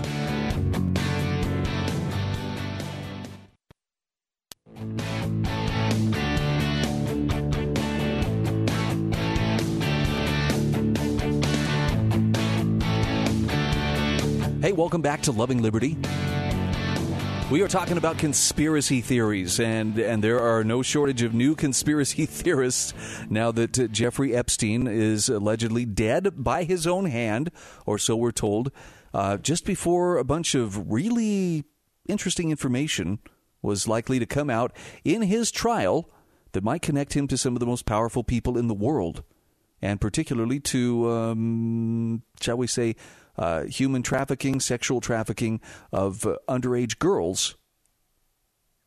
Hey, 14.62 14.72
welcome 14.72 15.02
back 15.02 15.22
to 15.24 15.34
Loving 15.34 15.62
Liberty. 15.62 15.98
We 17.52 17.62
are 17.62 17.68
talking 17.68 17.98
about 17.98 18.18
conspiracy 18.18 19.02
theories, 19.02 19.60
and, 19.60 20.00
and 20.00 20.24
there 20.24 20.40
are 20.40 20.64
no 20.64 20.82
shortage 20.82 21.22
of 21.22 21.36
new 21.36 21.54
conspiracy 21.54 22.26
theorists 22.26 22.92
now 23.30 23.52
that 23.52 23.78
uh, 23.78 23.86
Jeffrey 23.86 24.36
Epstein 24.36 24.88
is 24.88 25.30
allegedly 25.30 25.86
dead 25.86 26.44
by 26.44 26.64
his 26.64 26.88
own 26.88 27.06
hand, 27.06 27.52
or 27.86 28.00
so 28.00 28.16
we're 28.16 28.32
told, 28.32 28.72
uh, 29.14 29.38
just 29.38 29.64
before 29.64 30.18
a 30.18 30.24
bunch 30.24 30.56
of 30.56 30.92
really 30.92 31.66
interesting 32.08 32.50
information 32.50 33.20
was 33.62 33.88
likely 33.88 34.18
to 34.18 34.26
come 34.26 34.50
out 34.50 34.76
in 35.04 35.22
his 35.22 35.52
trial 35.52 36.10
that 36.54 36.64
might 36.64 36.82
connect 36.82 37.14
him 37.14 37.28
to 37.28 37.38
some 37.38 37.56
of 37.56 37.60
the 37.60 37.68
most 37.68 37.86
powerful 37.86 38.24
people 38.24 38.58
in 38.58 38.68
the 38.68 38.74
world, 38.74 39.24
and 39.84 40.02
particularly 40.02 40.60
to, 40.60 41.12
um, 41.12 42.24
shall 42.42 42.58
we 42.58 42.66
say, 42.66 42.96
uh, 43.38 43.64
human 43.64 44.04
trafficking, 44.04 44.60
sexual 44.60 45.02
trafficking 45.02 45.62
of 45.92 46.26
uh, 46.26 46.38
underage 46.48 47.00
girls. 47.00 47.56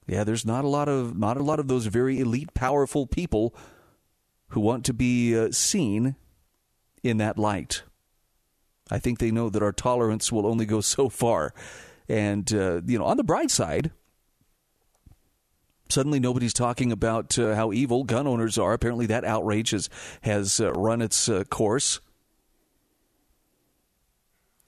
Yeah, 0.06 0.24
there's 0.24 0.46
not 0.46 0.64
a 0.64 0.68
lot 0.68 0.88
of 0.88 1.16
not 1.18 1.36
a 1.36 1.42
lot 1.42 1.60
of 1.60 1.68
those 1.68 1.86
very 1.86 2.18
elite, 2.18 2.54
powerful 2.54 3.06
people 3.06 3.54
who 4.48 4.60
want 4.60 4.84
to 4.86 4.94
be 4.94 5.38
uh, 5.38 5.50
seen 5.52 6.16
in 7.02 7.18
that 7.18 7.38
light. 7.38 7.82
I 8.90 8.98
think 8.98 9.18
they 9.18 9.30
know 9.30 9.50
that 9.50 9.62
our 9.62 9.72
tolerance 9.72 10.32
will 10.32 10.46
only 10.46 10.64
go 10.64 10.80
so 10.82 11.08
far, 11.08 11.52
and 12.08 12.50
uh, 12.52 12.80
you 12.86 12.98
know, 12.98 13.04
on 13.04 13.18
the 13.18 13.24
bright 13.24 13.50
side, 13.50 13.90
suddenly 15.90 16.20
nobody's 16.20 16.54
talking 16.54 16.90
about 16.90 17.38
uh, 17.38 17.54
how 17.54 17.72
evil 17.72 18.04
gun 18.04 18.26
owners 18.26 18.56
are. 18.56 18.72
Apparently, 18.72 19.06
that 19.06 19.24
outrage 19.24 19.70
has 19.70 19.90
has 20.22 20.60
uh, 20.60 20.72
run 20.72 21.02
its 21.02 21.28
uh, 21.28 21.44
course. 21.44 22.00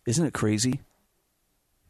Isn't 0.06 0.26
it 0.26 0.34
crazy? 0.34 0.80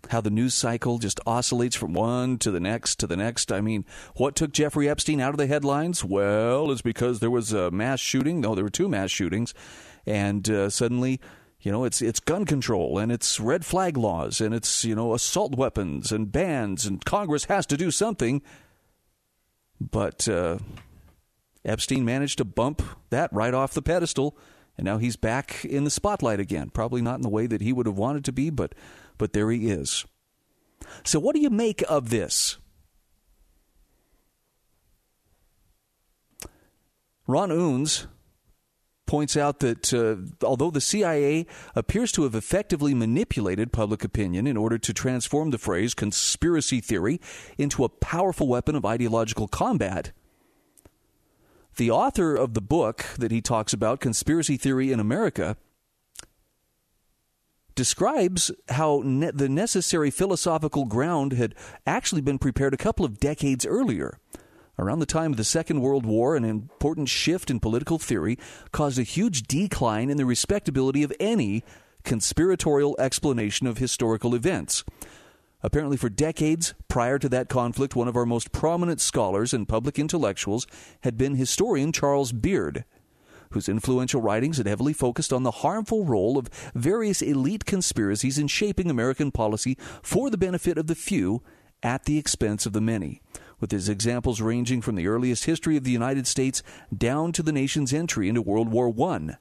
How 0.08 0.20
the 0.20 0.30
news 0.30 0.54
cycle 0.54 0.98
just 0.98 1.20
oscillates 1.26 1.76
from 1.76 1.92
one 1.92 2.38
to 2.38 2.50
the 2.50 2.58
next 2.58 2.98
to 3.00 3.06
the 3.06 3.16
next. 3.16 3.52
I 3.52 3.60
mean, 3.60 3.84
what 4.16 4.34
took 4.34 4.52
Jeffrey 4.52 4.88
Epstein 4.88 5.20
out 5.20 5.30
of 5.30 5.36
the 5.36 5.46
headlines? 5.46 6.04
Well, 6.04 6.72
it's 6.72 6.82
because 6.82 7.20
there 7.20 7.30
was 7.30 7.52
a 7.52 7.70
mass 7.70 8.00
shooting. 8.00 8.40
No, 8.40 8.54
there 8.54 8.64
were 8.64 8.70
two 8.70 8.88
mass 8.88 9.10
shootings, 9.10 9.54
and 10.06 10.48
uh, 10.48 10.70
suddenly, 10.70 11.20
you 11.60 11.70
know, 11.70 11.84
it's 11.84 12.00
it's 12.00 12.18
gun 12.18 12.46
control 12.46 12.98
and 12.98 13.12
it's 13.12 13.38
red 13.38 13.64
flag 13.64 13.96
laws 13.96 14.40
and 14.40 14.54
it's 14.54 14.84
you 14.84 14.94
know 14.94 15.14
assault 15.14 15.54
weapons 15.54 16.10
and 16.10 16.32
bans 16.32 16.86
and 16.86 17.04
Congress 17.04 17.44
has 17.44 17.66
to 17.66 17.76
do 17.76 17.90
something. 17.90 18.42
But 19.80 20.26
uh, 20.26 20.58
Epstein 21.64 22.04
managed 22.04 22.38
to 22.38 22.44
bump 22.44 22.82
that 23.10 23.32
right 23.32 23.54
off 23.54 23.74
the 23.74 23.82
pedestal 23.82 24.36
and 24.80 24.86
now 24.86 24.96
he's 24.96 25.16
back 25.16 25.62
in 25.66 25.84
the 25.84 25.90
spotlight 25.90 26.40
again. 26.40 26.70
Probably 26.70 27.02
not 27.02 27.16
in 27.16 27.20
the 27.20 27.28
way 27.28 27.46
that 27.46 27.60
he 27.60 27.70
would 27.70 27.84
have 27.84 27.98
wanted 27.98 28.24
to 28.24 28.32
be, 28.32 28.48
but 28.48 28.74
but 29.18 29.34
there 29.34 29.50
he 29.50 29.70
is. 29.70 30.06
So 31.04 31.20
what 31.20 31.34
do 31.34 31.42
you 31.42 31.50
make 31.50 31.84
of 31.86 32.08
this? 32.08 32.56
Ron 37.26 37.50
Unz 37.50 38.06
points 39.04 39.36
out 39.36 39.58
that 39.58 39.92
uh, 39.92 40.16
although 40.46 40.70
the 40.70 40.80
CIA 40.80 41.46
appears 41.74 42.10
to 42.12 42.22
have 42.22 42.34
effectively 42.34 42.94
manipulated 42.94 43.72
public 43.72 44.02
opinion 44.02 44.46
in 44.46 44.56
order 44.56 44.78
to 44.78 44.94
transform 44.94 45.50
the 45.50 45.58
phrase 45.58 45.92
conspiracy 45.92 46.80
theory 46.80 47.20
into 47.58 47.84
a 47.84 47.90
powerful 47.90 48.48
weapon 48.48 48.74
of 48.74 48.86
ideological 48.86 49.46
combat, 49.46 50.12
the 51.76 51.90
author 51.90 52.35
of 52.35 52.54
the 52.54 52.61
book 52.61 53.04
that 53.18 53.30
he 53.30 53.40
talks 53.40 53.72
about, 53.72 54.00
Conspiracy 54.00 54.56
Theory 54.56 54.92
in 54.92 55.00
America, 55.00 55.56
describes 57.74 58.50
how 58.68 59.02
ne- 59.04 59.30
the 59.30 59.48
necessary 59.48 60.11
philosophical 60.11 60.85
ground 60.85 61.33
had 61.33 61.54
actually 61.87 62.20
been 62.20 62.38
prepared 62.38 62.74
a 62.74 62.78
couple 62.78 63.04
of 63.04 63.18
decades 63.18 63.64
earlier. 63.64 64.18
Around 64.78 65.00
the 65.00 65.06
time 65.06 65.33
of 65.33 65.37
the 65.37 65.44
Second 65.44 65.80
World 65.80 66.06
War, 66.06 66.37
an 66.37 66.44
important 66.44 67.09
shift 67.09 67.50
in 67.50 67.61
political 67.61 67.98
theory 67.98 68.38
caused 68.72 68.98
a 68.98 69.02
huge 69.02 69.42
decline 69.42 70.11
in 70.11 70.16
the 70.16 70.26
respectability 70.26 71.02
of 71.02 71.12
any 71.20 71.62
conspiratorial 72.02 72.96
explanation 72.98 73.66
of 73.66 73.78
historical 73.78 74.35
events. 74.35 74.85
Apparently, 75.62 75.96
for 75.96 76.08
decades 76.08 76.74
prior 76.88 77.18
to 77.18 77.28
that 77.28 77.48
conflict, 77.48 77.94
one 77.94 78.08
of 78.08 78.16
our 78.16 78.26
most 78.26 78.50
prominent 78.50 79.00
scholars 79.00 79.52
and 79.52 79.68
public 79.68 79.98
intellectuals 79.98 80.66
had 81.02 81.18
been 81.18 81.34
historian 81.34 81.92
Charles 81.92 82.32
Beard, 82.32 82.84
whose 83.52 83.68
influential 83.68 84.22
writings 84.22 84.56
had 84.56 84.66
heavily 84.66 84.92
focused 84.92 85.32
on 85.32 85.42
the 85.42 85.50
harmful 85.50 86.04
role 86.04 86.38
of 86.38 86.48
various 86.74 87.20
elite 87.20 87.66
conspiracies 87.66 88.38
in 88.38 88.46
shaping 88.46 88.88
American 88.88 89.30
policy 89.30 89.76
for 90.02 90.30
the 90.30 90.38
benefit 90.38 90.78
of 90.78 90.86
the 90.86 90.94
few 90.94 91.42
at 91.82 92.04
the 92.04 92.18
expense 92.18 92.64
of 92.64 92.72
the 92.72 92.80
many, 92.80 93.20
with 93.58 93.70
his 93.70 93.88
examples 93.88 94.40
ranging 94.40 94.80
from 94.80 94.94
the 94.94 95.06
earliest 95.06 95.44
history 95.44 95.76
of 95.76 95.84
the 95.84 95.90
United 95.90 96.26
States 96.26 96.62
down 96.96 97.32
to 97.32 97.42
the 97.42 97.52
nation's 97.52 97.92
entry 97.92 98.28
into 98.28 98.40
World 98.40 98.68
War 98.68 98.92
I. 99.10 99.36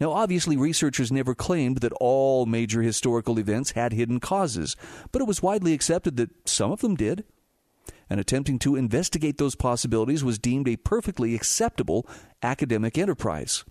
Now, 0.00 0.12
obviously, 0.12 0.56
researchers 0.56 1.10
never 1.10 1.34
claimed 1.34 1.78
that 1.78 1.92
all 2.00 2.46
major 2.46 2.82
historical 2.82 3.38
events 3.38 3.72
had 3.72 3.92
hidden 3.92 4.20
causes, 4.20 4.76
but 5.10 5.20
it 5.20 5.26
was 5.26 5.42
widely 5.42 5.72
accepted 5.72 6.16
that 6.16 6.48
some 6.48 6.70
of 6.70 6.80
them 6.80 6.94
did. 6.94 7.24
And 8.10 8.20
attempting 8.20 8.58
to 8.60 8.76
investigate 8.76 9.38
those 9.38 9.54
possibilities 9.54 10.24
was 10.24 10.38
deemed 10.38 10.68
a 10.68 10.76
perfectly 10.76 11.34
acceptable 11.34 12.08
academic 12.42 12.96
enterprise. 12.96 13.64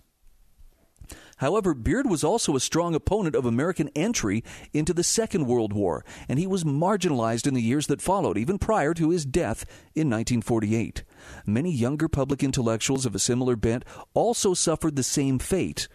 However, 1.38 1.72
Beard 1.72 2.10
was 2.10 2.24
also 2.24 2.56
a 2.56 2.60
strong 2.60 2.94
opponent 2.94 3.36
of 3.36 3.46
American 3.46 3.88
entry 3.94 4.42
into 4.72 4.92
the 4.92 5.04
Second 5.04 5.46
World 5.46 5.72
War, 5.72 6.04
and 6.28 6.38
he 6.38 6.46
was 6.46 6.64
marginalized 6.64 7.46
in 7.46 7.54
the 7.54 7.62
years 7.62 7.86
that 7.86 8.02
followed, 8.02 8.36
even 8.36 8.58
prior 8.58 8.92
to 8.94 9.10
his 9.10 9.24
death 9.24 9.64
in 9.94 10.10
1948. 10.10 11.04
Many 11.46 11.70
younger 11.70 12.08
public 12.08 12.42
intellectuals 12.42 13.06
of 13.06 13.14
a 13.14 13.20
similar 13.20 13.54
bent 13.56 13.84
also 14.14 14.52
suffered 14.52 14.96
the 14.96 15.02
same 15.02 15.38
fate 15.38 15.88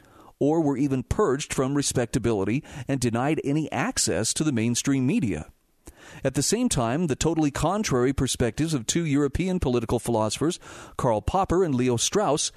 or 0.44 0.60
were 0.60 0.76
even 0.76 1.04
purged 1.04 1.54
from 1.54 1.74
respectability 1.74 2.66
and 2.86 3.00
denied 3.00 3.40
any 3.46 3.72
access 3.72 4.34
to 4.34 4.44
the 4.44 4.52
mainstream 4.52 5.08
media. 5.08 5.48
At 6.22 6.34
the 6.34 6.44
same 6.44 6.68
time, 6.68 7.08
the 7.08 7.16
totally 7.16 7.50
contrary 7.50 8.12
perspectives 8.12 8.74
of 8.74 8.86
two 8.86 9.06
European 9.06 9.62
political 9.62 10.00
philosophers, 10.00 10.60
Karl 10.98 11.22
Popper 11.22 11.64
and 11.64 11.74
Leo 11.74 11.96
Strauss, 11.96 12.52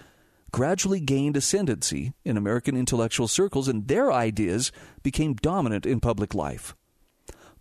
gradually 0.51 0.99
gained 0.99 1.37
ascendancy 1.37 2.13
in 2.25 2.37
American 2.37 2.77
intellectual 2.77 3.29
circles, 3.29 3.69
and 3.69 3.87
their 3.87 4.13
ideas 4.13 4.73
became 5.05 5.35
dominant 5.35 5.87
in 5.87 6.01
public 6.01 6.35
life. 6.35 6.75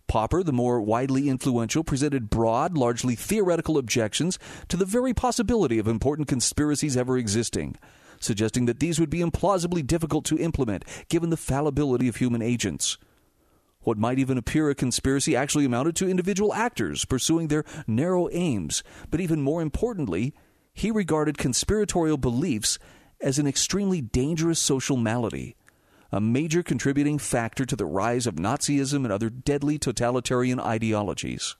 Popper, 0.08 0.42
the 0.42 0.52
more 0.52 0.80
widely 0.80 1.28
influential, 1.28 1.84
presented 1.84 2.30
broad, 2.30 2.76
largely 2.76 3.14
theoretical 3.14 3.78
objections 3.78 4.40
to 4.66 4.76
the 4.76 4.84
very 4.84 5.14
possibility 5.14 5.78
of 5.78 5.86
important 5.86 6.26
conspiracies 6.26 6.96
ever 6.96 7.16
existing, 7.16 7.76
suggesting 8.20 8.66
that 8.66 8.80
these 8.80 8.98
would 8.98 9.10
be 9.10 9.20
implausibly 9.20 9.86
difficult 9.86 10.24
to 10.26 10.38
implement 10.38 10.84
given 11.08 11.30
the 11.30 11.36
fallibility 11.36 12.08
of 12.08 12.16
human 12.16 12.42
agents. 12.42 12.98
What 13.80 13.98
might 13.98 14.18
even 14.18 14.36
appear 14.36 14.68
a 14.68 14.74
conspiracy 14.74 15.36
actually 15.36 15.64
amounted 15.64 15.94
to 15.96 16.08
individual 16.08 16.52
actors 16.52 17.04
pursuing 17.04 17.48
their 17.48 17.64
narrow 17.86 18.28
aims. 18.32 18.82
But 19.10 19.20
even 19.20 19.40
more 19.42 19.62
importantly, 19.62 20.34
he 20.74 20.90
regarded 20.90 21.38
conspiratorial 21.38 22.16
beliefs 22.16 22.80
as 23.20 23.38
an 23.38 23.46
extremely 23.46 24.00
dangerous 24.00 24.58
social 24.58 24.96
malady, 24.96 25.54
a 26.10 26.20
major 26.20 26.62
contributing 26.62 27.18
factor 27.18 27.64
to 27.64 27.76
the 27.76 27.86
rise 27.86 28.26
of 28.26 28.34
Nazism 28.34 29.04
and 29.04 29.12
other 29.12 29.30
deadly 29.30 29.78
totalitarian 29.78 30.58
ideologies. 30.58 31.56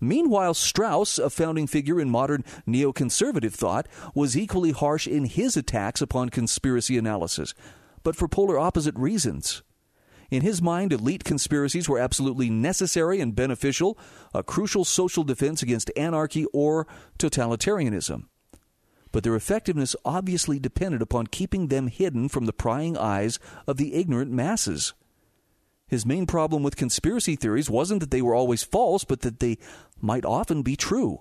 Meanwhile, 0.00 0.54
Strauss, 0.54 1.18
a 1.18 1.30
founding 1.30 1.66
figure 1.66 2.00
in 2.00 2.10
modern 2.10 2.44
neoconservative 2.66 3.52
thought, 3.52 3.88
was 4.14 4.36
equally 4.36 4.72
harsh 4.72 5.06
in 5.06 5.24
his 5.24 5.56
attacks 5.56 6.00
upon 6.00 6.28
conspiracy 6.30 6.98
analysis, 6.98 7.54
but 8.02 8.16
for 8.16 8.28
polar 8.28 8.58
opposite 8.58 8.96
reasons. 8.96 9.62
In 10.30 10.42
his 10.42 10.60
mind, 10.60 10.92
elite 10.92 11.24
conspiracies 11.24 11.88
were 11.88 12.00
absolutely 12.00 12.50
necessary 12.50 13.20
and 13.20 13.34
beneficial, 13.34 13.96
a 14.34 14.42
crucial 14.42 14.84
social 14.84 15.22
defense 15.22 15.62
against 15.62 15.90
anarchy 15.96 16.46
or 16.52 16.86
totalitarianism. 17.18 18.24
But 19.12 19.22
their 19.22 19.36
effectiveness 19.36 19.94
obviously 20.04 20.58
depended 20.58 21.00
upon 21.00 21.28
keeping 21.28 21.68
them 21.68 21.86
hidden 21.86 22.28
from 22.28 22.46
the 22.46 22.52
prying 22.52 22.98
eyes 22.98 23.38
of 23.66 23.76
the 23.76 23.94
ignorant 23.94 24.30
masses. 24.32 24.94
His 25.88 26.04
main 26.04 26.26
problem 26.26 26.62
with 26.62 26.76
conspiracy 26.76 27.36
theories 27.36 27.70
wasn't 27.70 28.00
that 28.00 28.10
they 28.10 28.22
were 28.22 28.34
always 28.34 28.64
false, 28.64 29.04
but 29.04 29.20
that 29.20 29.38
they 29.40 29.58
might 30.00 30.24
often 30.24 30.62
be 30.62 30.76
true, 30.76 31.20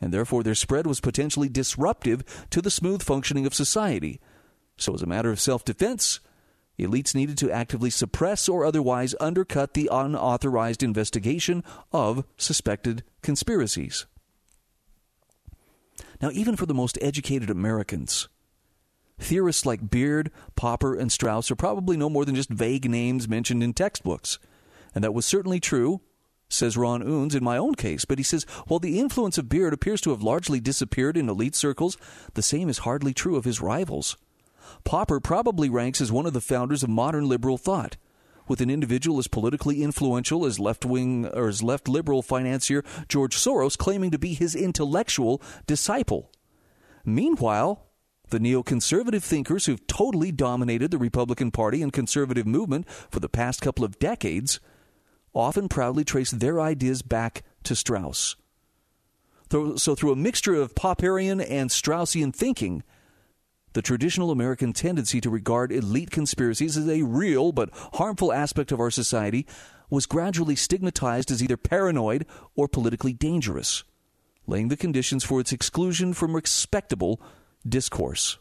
and 0.00 0.12
therefore 0.12 0.42
their 0.42 0.54
spread 0.54 0.86
was 0.86 1.00
potentially 1.00 1.48
disruptive 1.48 2.22
to 2.50 2.60
the 2.60 2.70
smooth 2.70 3.02
functioning 3.02 3.46
of 3.46 3.54
society. 3.54 4.20
So, 4.76 4.94
as 4.94 5.02
a 5.02 5.06
matter 5.06 5.30
of 5.30 5.40
self 5.40 5.64
defense, 5.64 6.20
elites 6.78 7.14
needed 7.14 7.38
to 7.38 7.50
actively 7.50 7.90
suppress 7.90 8.48
or 8.48 8.64
otherwise 8.64 9.14
undercut 9.20 9.74
the 9.74 9.88
unauthorized 9.90 10.82
investigation 10.82 11.64
of 11.92 12.24
suspected 12.36 13.04
conspiracies. 13.22 14.06
Now, 16.20 16.30
even 16.32 16.56
for 16.56 16.66
the 16.66 16.74
most 16.74 16.98
educated 17.00 17.50
Americans, 17.50 18.28
theorists 19.18 19.66
like 19.66 19.90
Beard, 19.90 20.30
Popper, 20.56 20.94
and 20.94 21.10
Strauss 21.10 21.50
are 21.50 21.56
probably 21.56 21.96
no 21.96 22.10
more 22.10 22.24
than 22.24 22.34
just 22.34 22.50
vague 22.50 22.88
names 22.88 23.28
mentioned 23.28 23.62
in 23.62 23.72
textbooks. 23.72 24.38
And 24.94 25.02
that 25.04 25.14
was 25.14 25.24
certainly 25.24 25.60
true, 25.60 26.00
says 26.48 26.76
Ron 26.76 27.02
Unz, 27.02 27.34
in 27.34 27.42
my 27.42 27.56
own 27.56 27.74
case. 27.74 28.04
But 28.04 28.18
he 28.18 28.24
says, 28.24 28.44
while 28.66 28.80
the 28.80 28.98
influence 28.98 29.38
of 29.38 29.48
Beard 29.48 29.72
appears 29.72 30.00
to 30.02 30.10
have 30.10 30.22
largely 30.22 30.60
disappeared 30.60 31.16
in 31.16 31.28
elite 31.28 31.54
circles, 31.54 31.96
the 32.34 32.42
same 32.42 32.68
is 32.68 32.78
hardly 32.78 33.14
true 33.14 33.36
of 33.36 33.44
his 33.44 33.60
rivals. 33.60 34.16
Popper 34.84 35.20
probably 35.20 35.68
ranks 35.68 36.00
as 36.00 36.12
one 36.12 36.26
of 36.26 36.32
the 36.32 36.40
founders 36.40 36.82
of 36.82 36.90
modern 36.90 37.28
liberal 37.28 37.58
thought, 37.58 37.96
with 38.48 38.60
an 38.60 38.70
individual 38.70 39.18
as 39.18 39.28
politically 39.28 39.82
influential 39.82 40.44
as 40.44 40.58
left 40.58 40.84
wing 40.84 41.26
or 41.26 41.48
as 41.48 41.62
left 41.62 41.88
liberal 41.88 42.22
financier 42.22 42.82
George 43.08 43.36
Soros 43.36 43.78
claiming 43.78 44.10
to 44.10 44.18
be 44.18 44.34
his 44.34 44.54
intellectual 44.54 45.40
disciple. 45.66 46.30
Meanwhile, 47.04 47.86
the 48.32 48.40
neoconservative 48.40 49.22
thinkers 49.22 49.66
who've 49.66 49.86
totally 49.86 50.32
dominated 50.32 50.90
the 50.90 50.98
Republican 50.98 51.52
Party 51.52 51.82
and 51.82 51.92
conservative 51.92 52.46
movement 52.46 52.88
for 52.90 53.20
the 53.20 53.28
past 53.28 53.60
couple 53.60 53.84
of 53.84 53.98
decades 54.00 54.58
often 55.34 55.68
proudly 55.68 56.02
trace 56.02 56.30
their 56.30 56.60
ideas 56.60 57.02
back 57.02 57.44
to 57.62 57.76
Strauss. 57.76 58.34
So, 59.50 59.94
through 59.94 60.12
a 60.12 60.16
mixture 60.16 60.54
of 60.54 60.74
Popperian 60.74 61.44
and 61.46 61.68
Straussian 61.68 62.34
thinking, 62.34 62.82
the 63.74 63.82
traditional 63.82 64.30
American 64.30 64.72
tendency 64.72 65.20
to 65.20 65.28
regard 65.28 65.70
elite 65.70 66.10
conspiracies 66.10 66.78
as 66.78 66.88
a 66.88 67.02
real 67.02 67.52
but 67.52 67.68
harmful 67.94 68.32
aspect 68.32 68.72
of 68.72 68.80
our 68.80 68.90
society 68.90 69.46
was 69.90 70.06
gradually 70.06 70.56
stigmatized 70.56 71.30
as 71.30 71.42
either 71.42 71.58
paranoid 71.58 72.24
or 72.54 72.66
politically 72.66 73.12
dangerous, 73.12 73.84
laying 74.46 74.68
the 74.68 74.76
conditions 74.76 75.22
for 75.22 75.38
its 75.38 75.52
exclusion 75.52 76.14
from 76.14 76.34
respectable 76.34 77.20
discourse. 77.68 78.38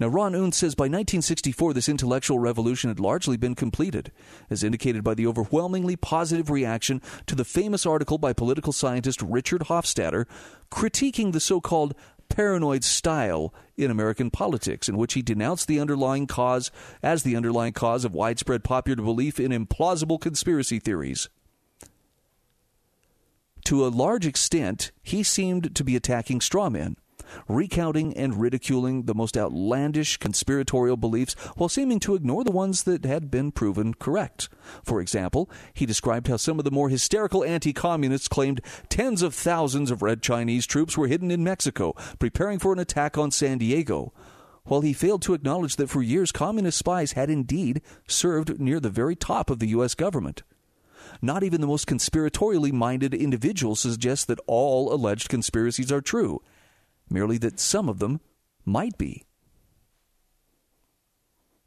Now, 0.00 0.06
Ron 0.06 0.32
Unz 0.32 0.54
says 0.54 0.76
by 0.76 0.84
1964, 0.84 1.72
this 1.72 1.88
intellectual 1.88 2.38
revolution 2.38 2.88
had 2.88 3.00
largely 3.00 3.36
been 3.36 3.56
completed, 3.56 4.12
as 4.48 4.62
indicated 4.62 5.02
by 5.02 5.14
the 5.14 5.26
overwhelmingly 5.26 5.96
positive 5.96 6.50
reaction 6.50 7.02
to 7.26 7.34
the 7.34 7.44
famous 7.44 7.84
article 7.84 8.16
by 8.16 8.32
political 8.32 8.72
scientist 8.72 9.20
Richard 9.22 9.62
Hofstadter 9.62 10.26
critiquing 10.70 11.32
the 11.32 11.40
so 11.40 11.60
called 11.60 11.94
paranoid 12.28 12.84
style 12.84 13.52
in 13.76 13.90
American 13.90 14.30
politics, 14.30 14.88
in 14.88 14.96
which 14.96 15.14
he 15.14 15.22
denounced 15.22 15.66
the 15.66 15.80
underlying 15.80 16.26
cause 16.26 16.70
as 17.02 17.22
the 17.24 17.34
underlying 17.34 17.72
cause 17.72 18.04
of 18.04 18.14
widespread 18.14 18.62
popular 18.62 19.02
belief 19.02 19.40
in 19.40 19.50
implausible 19.50 20.20
conspiracy 20.20 20.78
theories. 20.78 21.28
To 23.68 23.86
a 23.86 23.88
large 23.88 24.26
extent, 24.26 24.92
he 25.02 25.22
seemed 25.22 25.74
to 25.74 25.84
be 25.84 25.94
attacking 25.94 26.40
straw 26.40 26.70
men, 26.70 26.96
recounting 27.46 28.16
and 28.16 28.40
ridiculing 28.40 29.02
the 29.02 29.14
most 29.14 29.36
outlandish 29.36 30.16
conspiratorial 30.16 30.96
beliefs 30.96 31.34
while 31.54 31.68
seeming 31.68 32.00
to 32.00 32.14
ignore 32.14 32.44
the 32.44 32.50
ones 32.50 32.84
that 32.84 33.04
had 33.04 33.30
been 33.30 33.52
proven 33.52 33.92
correct. 33.92 34.48
For 34.82 35.02
example, 35.02 35.50
he 35.74 35.84
described 35.84 36.28
how 36.28 36.38
some 36.38 36.58
of 36.58 36.64
the 36.64 36.70
more 36.70 36.88
hysterical 36.88 37.44
anti 37.44 37.74
communists 37.74 38.26
claimed 38.26 38.62
tens 38.88 39.20
of 39.20 39.34
thousands 39.34 39.90
of 39.90 40.00
Red 40.00 40.22
Chinese 40.22 40.66
troops 40.66 40.96
were 40.96 41.06
hidden 41.06 41.30
in 41.30 41.44
Mexico, 41.44 41.92
preparing 42.18 42.58
for 42.58 42.72
an 42.72 42.78
attack 42.78 43.18
on 43.18 43.30
San 43.30 43.58
Diego 43.58 44.14
while 44.64 44.80
he 44.80 44.94
failed 44.94 45.20
to 45.20 45.34
acknowledge 45.34 45.76
that 45.76 45.90
for 45.90 46.02
years 46.02 46.32
communist 46.32 46.78
spies 46.78 47.12
had 47.12 47.28
indeed 47.28 47.82
served 48.06 48.58
near 48.58 48.80
the 48.80 48.88
very 48.88 49.14
top 49.14 49.50
of 49.50 49.58
the 49.58 49.68
U.S. 49.68 49.94
government. 49.94 50.42
Not 51.20 51.42
even 51.42 51.60
the 51.60 51.66
most 51.66 51.86
conspiratorially 51.86 52.72
minded 52.72 53.14
individuals 53.14 53.80
suggest 53.80 54.28
that 54.28 54.40
all 54.46 54.92
alleged 54.92 55.28
conspiracies 55.28 55.90
are 55.90 56.00
true 56.00 56.40
merely 57.10 57.38
that 57.38 57.60
some 57.60 57.88
of 57.88 57.98
them 57.98 58.20
might 58.64 58.98
be. 58.98 59.24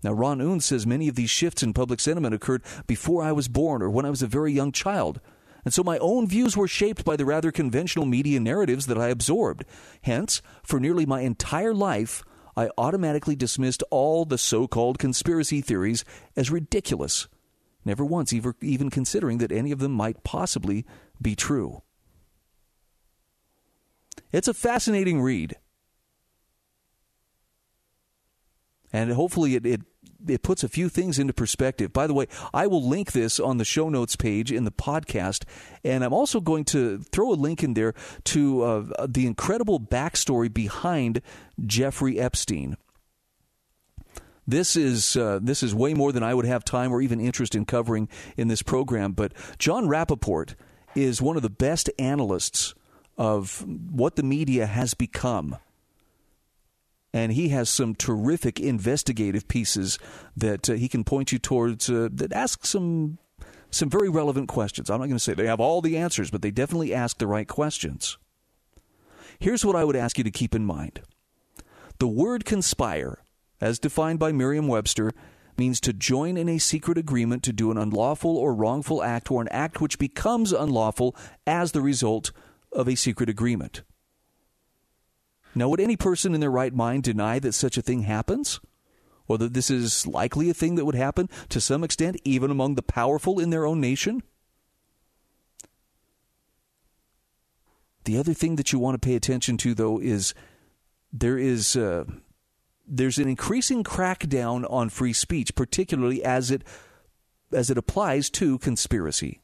Now, 0.04 0.14
Ron 0.14 0.39
Unz 0.39 0.64
says 0.64 0.88
many 0.88 1.08
of 1.08 1.16
these 1.16 1.30
shifts 1.30 1.62
in 1.62 1.74
public 1.74 1.99
sentiment 1.99 2.34
occurred 2.34 2.64
before 2.88 3.24
I 3.24 3.32
was 3.32 3.47
born 3.47 3.82
or 3.82 3.89
when 3.89 4.06
I 4.06 4.10
was 4.10 4.24
a 4.24 4.28
very 4.28 4.52
young 4.52 4.72
child, 4.72 5.22
and 5.64 5.72
so 5.72 5.84
my 5.84 5.99
own 5.99 6.28
views 6.28 6.58
were 6.58 6.68
shaped 6.68 7.06
by 7.06 7.16
the 7.16 7.26
rather 7.26 7.52
conventional 7.52 8.08
media 8.08 8.39
narratives 8.39 8.88
that 8.88 8.97
I 8.97 9.10
absorbed. 9.10 9.64
Hence, 10.02 10.41
for 10.64 10.80
nearly 10.80 11.06
my 11.06 11.22
entire 11.22 11.74
life, 11.74 12.24
I 12.58 12.72
automatically 12.80 13.36
dismissed 13.36 13.84
all 13.91 14.26
the 14.26 14.39
so 14.39 14.68
called 14.68 14.97
conspiracy 14.97 15.62
theories 15.62 16.04
as 16.36 16.49
ridiculous, 16.49 17.28
never 17.86 18.06
once 18.06 18.34
even 18.34 18.90
considering 18.90 19.38
that 19.40 19.52
any 19.52 19.72
of 19.72 19.80
them 19.80 19.92
might 19.92 20.24
possibly 20.24 20.86
be 21.22 21.36
true. 21.36 21.82
It's 24.32 24.48
a 24.48 24.54
fascinating 24.54 25.22
read. 25.22 25.58
And 28.94 29.12
hopefully 29.12 29.56
it, 29.56 29.66
it, 29.66 29.82
it 30.28 30.44
puts 30.44 30.64
a 30.64 30.70
few 30.70 30.90
things 30.90 31.18
into 31.18 31.34
perspective. 31.34 31.94
By 31.94 32.08
the 32.08 32.14
way, 32.14 32.28
I 32.54 32.68
will 32.68 32.88
link 32.88 33.12
this 33.14 33.40
on 33.40 33.58
the 33.58 33.66
show 33.66 33.90
notes 33.90 34.16
page 34.16 34.52
in 34.52 34.66
the 34.66 34.72
podcast, 34.72 35.44
and 35.84 36.04
I'm 36.04 36.14
also 36.14 36.42
going 36.42 36.66
to 36.66 37.00
throw 37.00 37.32
a 37.32 37.36
link 37.36 37.64
in 37.64 37.74
there 37.74 37.94
to 38.26 38.64
uh, 38.64 39.08
the 39.08 39.28
incredible 39.28 39.80
backstory 39.80 40.54
behind 40.54 41.22
Jeffrey 41.66 42.20
Epstein. 42.20 42.76
This 44.52 44.76
is 44.76 45.16
uh, 45.16 45.39
this 45.41 45.64
is 45.64 45.74
way 45.74 45.93
more 45.93 46.12
than 46.12 46.24
I 46.24 46.34
would 46.34 46.45
have 46.45 46.66
time 46.66 46.91
or 46.91 47.02
even 47.02 47.22
interest 47.22 47.56
in 47.56 47.64
covering 47.64 48.10
in 48.36 48.49
this 48.49 48.62
program. 48.62 49.14
But 49.14 49.32
Jon 49.58 49.88
Rappoport 49.88 50.56
is 50.93 51.22
one 51.22 51.38
of 51.38 51.41
the 51.41 51.49
best 51.49 51.89
analysts 51.97 52.76
of 53.18 53.66
what 53.66 54.18
the 54.18 54.24
media 54.24 54.66
has 54.66 54.93
become. 54.93 55.56
And 57.14 57.32
he 57.32 57.49
has 57.49 57.70
some 57.70 57.95
terrific 57.95 58.60
investigative 58.60 59.47
pieces 59.47 59.97
that 60.36 60.70
uh, 60.70 60.74
he 60.74 60.89
can 60.89 61.06
point 61.06 61.32
you 61.32 61.39
towards 61.39 61.89
uh, 61.89 62.10
that 62.12 62.34
ask 62.34 62.66
some 62.66 63.20
some 63.70 63.89
very 63.89 64.10
relevant 64.10 64.49
questions. 64.49 64.89
I'm 64.89 64.99
not 64.99 65.08
going 65.08 65.16
to 65.16 65.20
say 65.20 65.34
they 65.34 65.47
have 65.47 65.62
all 65.62 65.80
the 65.80 65.97
answers, 65.97 66.30
but 66.30 66.41
they 66.41 66.52
definitely 66.52 66.93
ask 66.93 67.20
the 67.20 67.28
right 67.28 67.47
questions. 67.47 68.18
Here's 69.39 69.64
what 69.64 69.78
I 69.78 69.86
would 69.86 69.95
ask 69.95 70.18
you 70.18 70.26
to 70.26 70.32
keep 70.32 70.54
in 70.54 70.66
mind. 70.66 70.99
The 71.99 72.08
word 72.08 72.43
conspire, 72.43 73.20
as 73.62 73.80
defined 73.80 74.20
by 74.20 74.32
Merriam-Webster, 74.32 75.14
means 75.57 75.80
to 75.82 75.93
join 75.93 76.38
in 76.38 76.49
a 76.49 76.57
secret 76.57 76.97
agreement 76.97 77.43
to 77.43 77.53
do 77.53 77.72
an 77.72 77.78
unlawful 77.78 78.36
or 78.36 78.55
wrongful 78.55 79.03
act 79.03 79.30
or 79.30 79.41
an 79.41 79.47
act 79.49 79.80
which 79.80 79.99
becomes 79.99 80.51
unlawful 80.51 81.16
as 81.45 81.72
the 81.72 81.82
result 81.82 82.32
of 82.72 82.88
a 82.88 82.95
secret 82.95 83.30
agreement. 83.30 83.84
Now, 85.53 85.70
would 85.70 85.80
any 85.80 85.97
person 85.97 86.34
in 86.34 86.39
their 86.39 86.49
right 86.49 86.74
mind 86.74 87.03
deny 87.03 87.39
that 87.39 87.53
such 87.53 87.78
a 87.78 87.82
thing 87.82 88.03
happens? 88.03 88.59
Or 89.28 89.38
that 89.38 89.53
this 89.53 89.70
is 89.70 90.07
likely 90.07 90.49
a 90.49 90.53
thing 90.53 90.76
that 90.76 90.86
would 90.86 90.95
happen 90.95 91.30
to 91.49 91.62
some 91.62 91.84
extent, 91.84 92.18
even 92.24 92.51
among 92.51 92.76
the 92.76 92.82
powerful 92.82 93.39
in 93.39 93.49
their 93.49 93.66
own 93.66 93.80
nation? 93.80 94.24
The 98.05 98.18
other 98.18 98.34
thing 98.34 98.55
that 98.55 98.74
you 98.74 98.80
want 98.80 98.99
to 98.99 99.05
pay 99.05 99.16
attention 99.16 99.57
to, 99.57 99.74
though, 99.74 99.99
is 99.99 100.34
there 101.14 101.38
is 101.38 101.76
uh, 101.76 102.05
there's 102.92 103.18
an 103.18 103.30
increasing 103.30 103.84
crackdown 103.84 104.70
on 104.70 104.89
free 104.89 105.14
speech, 105.14 105.56
particularly 105.56 106.24
as 106.24 106.52
it 106.52 106.64
as 107.54 107.70
it 107.70 107.78
applies 107.78 108.30
to 108.30 108.58
conspiracy. 108.60 109.42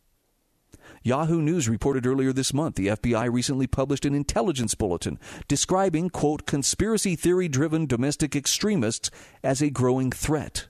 Yahoo 1.03 1.41
News 1.41 1.69
reported 1.69 2.05
earlier 2.05 2.33
this 2.33 2.53
month 2.53 2.75
the 2.75 2.87
FBI 2.87 3.31
recently 3.31 3.67
published 3.67 4.05
an 4.05 4.13
intelligence 4.13 4.75
bulletin 4.75 5.19
describing, 5.47 6.09
quote, 6.09 6.45
conspiracy 6.45 7.15
theory 7.15 7.47
driven 7.47 7.85
domestic 7.85 8.35
extremists 8.35 9.09
as 9.43 9.61
a 9.61 9.69
growing 9.69 10.11
threat. 10.11 10.67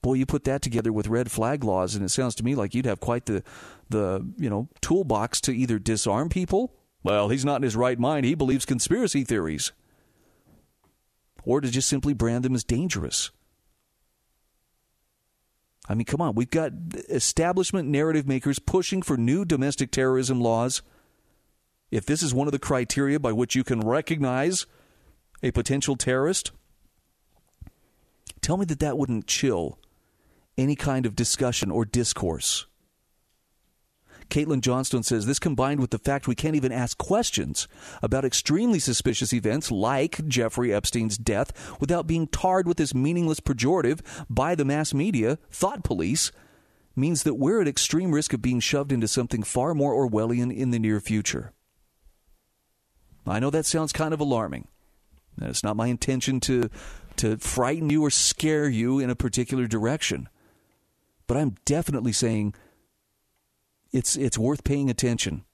Boy, 0.00 0.14
you 0.14 0.26
put 0.26 0.44
that 0.44 0.62
together 0.62 0.92
with 0.92 1.06
red 1.06 1.30
flag 1.30 1.62
laws, 1.62 1.94
and 1.94 2.04
it 2.04 2.08
sounds 2.08 2.34
to 2.36 2.44
me 2.44 2.54
like 2.54 2.74
you'd 2.74 2.86
have 2.86 3.00
quite 3.00 3.26
the, 3.26 3.44
the 3.88 4.26
you 4.36 4.50
know, 4.50 4.68
toolbox 4.80 5.40
to 5.42 5.52
either 5.52 5.78
disarm 5.78 6.28
people. 6.28 6.74
Well, 7.04 7.28
he's 7.28 7.44
not 7.44 7.56
in 7.56 7.62
his 7.62 7.76
right 7.76 7.98
mind. 7.98 8.26
He 8.26 8.34
believes 8.34 8.64
conspiracy 8.64 9.22
theories. 9.22 9.72
Or 11.44 11.60
to 11.60 11.70
just 11.70 11.88
simply 11.88 12.14
brand 12.14 12.44
them 12.44 12.54
as 12.54 12.64
dangerous. 12.64 13.30
I 15.88 15.94
mean, 15.94 16.04
come 16.04 16.20
on. 16.20 16.34
We've 16.34 16.50
got 16.50 16.72
establishment 17.08 17.88
narrative 17.88 18.26
makers 18.26 18.58
pushing 18.58 19.02
for 19.02 19.16
new 19.16 19.44
domestic 19.44 19.90
terrorism 19.90 20.40
laws. 20.40 20.82
If 21.90 22.06
this 22.06 22.22
is 22.22 22.32
one 22.32 22.46
of 22.48 22.52
the 22.52 22.58
criteria 22.58 23.18
by 23.18 23.32
which 23.32 23.54
you 23.54 23.64
can 23.64 23.80
recognize 23.80 24.66
a 25.42 25.50
potential 25.50 25.96
terrorist, 25.96 26.52
tell 28.40 28.56
me 28.56 28.64
that 28.66 28.78
that 28.80 28.96
wouldn't 28.96 29.26
chill 29.26 29.78
any 30.56 30.76
kind 30.76 31.04
of 31.04 31.16
discussion 31.16 31.70
or 31.70 31.84
discourse. 31.84 32.66
Caitlin 34.32 34.62
Johnstone 34.62 35.02
says 35.02 35.26
this 35.26 35.38
combined 35.38 35.78
with 35.78 35.90
the 35.90 35.98
fact 35.98 36.26
we 36.26 36.34
can't 36.34 36.56
even 36.56 36.72
ask 36.72 36.96
questions 36.96 37.68
about 38.00 38.24
extremely 38.24 38.78
suspicious 38.78 39.34
events 39.34 39.70
like 39.70 40.26
Jeffrey 40.26 40.72
Epstein's 40.72 41.18
death 41.18 41.78
without 41.78 42.06
being 42.06 42.26
tarred 42.26 42.66
with 42.66 42.78
this 42.78 42.94
meaningless 42.94 43.40
pejorative 43.40 44.00
by 44.30 44.54
the 44.54 44.64
mass 44.64 44.94
media, 44.94 45.38
thought 45.50 45.84
police, 45.84 46.32
means 46.96 47.24
that 47.24 47.34
we're 47.34 47.60
at 47.60 47.68
extreme 47.68 48.10
risk 48.10 48.32
of 48.32 48.40
being 48.40 48.58
shoved 48.58 48.90
into 48.90 49.06
something 49.06 49.42
far 49.42 49.74
more 49.74 49.92
Orwellian 49.92 50.50
in 50.50 50.70
the 50.70 50.78
near 50.78 50.98
future. 50.98 51.52
I 53.26 53.38
know 53.38 53.50
that 53.50 53.66
sounds 53.66 53.92
kind 53.92 54.14
of 54.14 54.20
alarming. 54.20 54.66
It's 55.42 55.62
not 55.62 55.76
my 55.76 55.88
intention 55.88 56.40
to 56.40 56.70
to 57.16 57.36
frighten 57.36 57.90
you 57.90 58.02
or 58.02 58.08
scare 58.08 58.66
you 58.66 58.98
in 58.98 59.10
a 59.10 59.14
particular 59.14 59.66
direction. 59.66 60.30
But 61.26 61.36
I'm 61.36 61.56
definitely 61.66 62.12
saying 62.12 62.54
it's 63.92 64.16
it's 64.16 64.38
worth 64.38 64.64
paying 64.64 64.90
attention. 64.90 65.44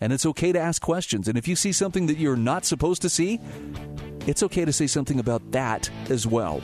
And 0.00 0.12
it's 0.12 0.26
okay 0.26 0.52
to 0.52 0.58
ask 0.58 0.82
questions. 0.82 1.28
And 1.28 1.38
if 1.38 1.46
you 1.46 1.54
see 1.54 1.72
something 1.72 2.06
that 2.06 2.18
you're 2.18 2.36
not 2.36 2.64
supposed 2.64 3.00
to 3.02 3.08
see, 3.08 3.40
it's 4.26 4.42
okay 4.42 4.64
to 4.64 4.72
say 4.72 4.86
something 4.86 5.20
about 5.20 5.52
that 5.52 5.88
as 6.10 6.26
well. 6.26 6.60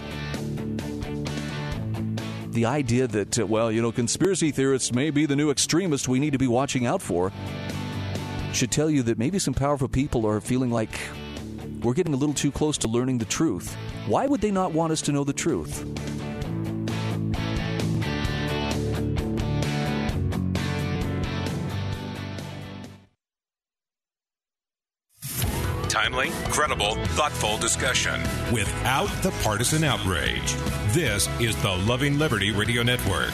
The 2.51 2.67
idea 2.67 3.07
that, 3.07 3.39
uh, 3.39 3.47
well, 3.47 3.71
you 3.71 3.81
know, 3.81 3.93
conspiracy 3.93 4.51
theorists 4.51 4.93
may 4.93 5.11
be 5.11 5.27
the 5.27 5.37
new 5.37 5.51
extremist 5.51 6.09
we 6.09 6.19
need 6.19 6.33
to 6.33 6.39
be 6.39 6.49
watching 6.49 6.87
out 6.87 7.01
for 7.01 7.33
should 8.53 8.73
tell 8.73 8.91
you 8.91 9.05
that 9.05 9.19
maybe 9.19 9.39
some 9.39 9.55
powerful 9.55 9.89
people 9.89 10.27
are 10.27 10.41
feeling 10.41 10.71
like 10.71 10.91
we're 11.83 11.95
getting 11.95 12.13
a 12.13 12.17
little 12.17 12.35
too 12.35 12.51
close 12.51 12.77
to 12.79 12.89
learning 12.89 13.19
the 13.19 13.25
truth. 13.25 13.77
Why 14.07 14.27
would 14.27 14.41
they 14.41 14.51
not 14.51 14.73
want 14.73 14.93
us 14.93 15.01
to 15.03 15.13
know 15.13 15.23
the 15.23 15.33
truth? 15.33 15.85
Timely, 26.11 26.31
credible, 26.51 26.97
thoughtful 27.15 27.57
discussion 27.59 28.21
without 28.53 29.09
the 29.23 29.31
partisan 29.43 29.85
outrage. 29.85 30.57
This 30.89 31.29
is 31.39 31.55
the 31.63 31.71
Loving 31.71 32.19
Liberty 32.19 32.51
Radio 32.51 32.83
Network. 32.83 33.31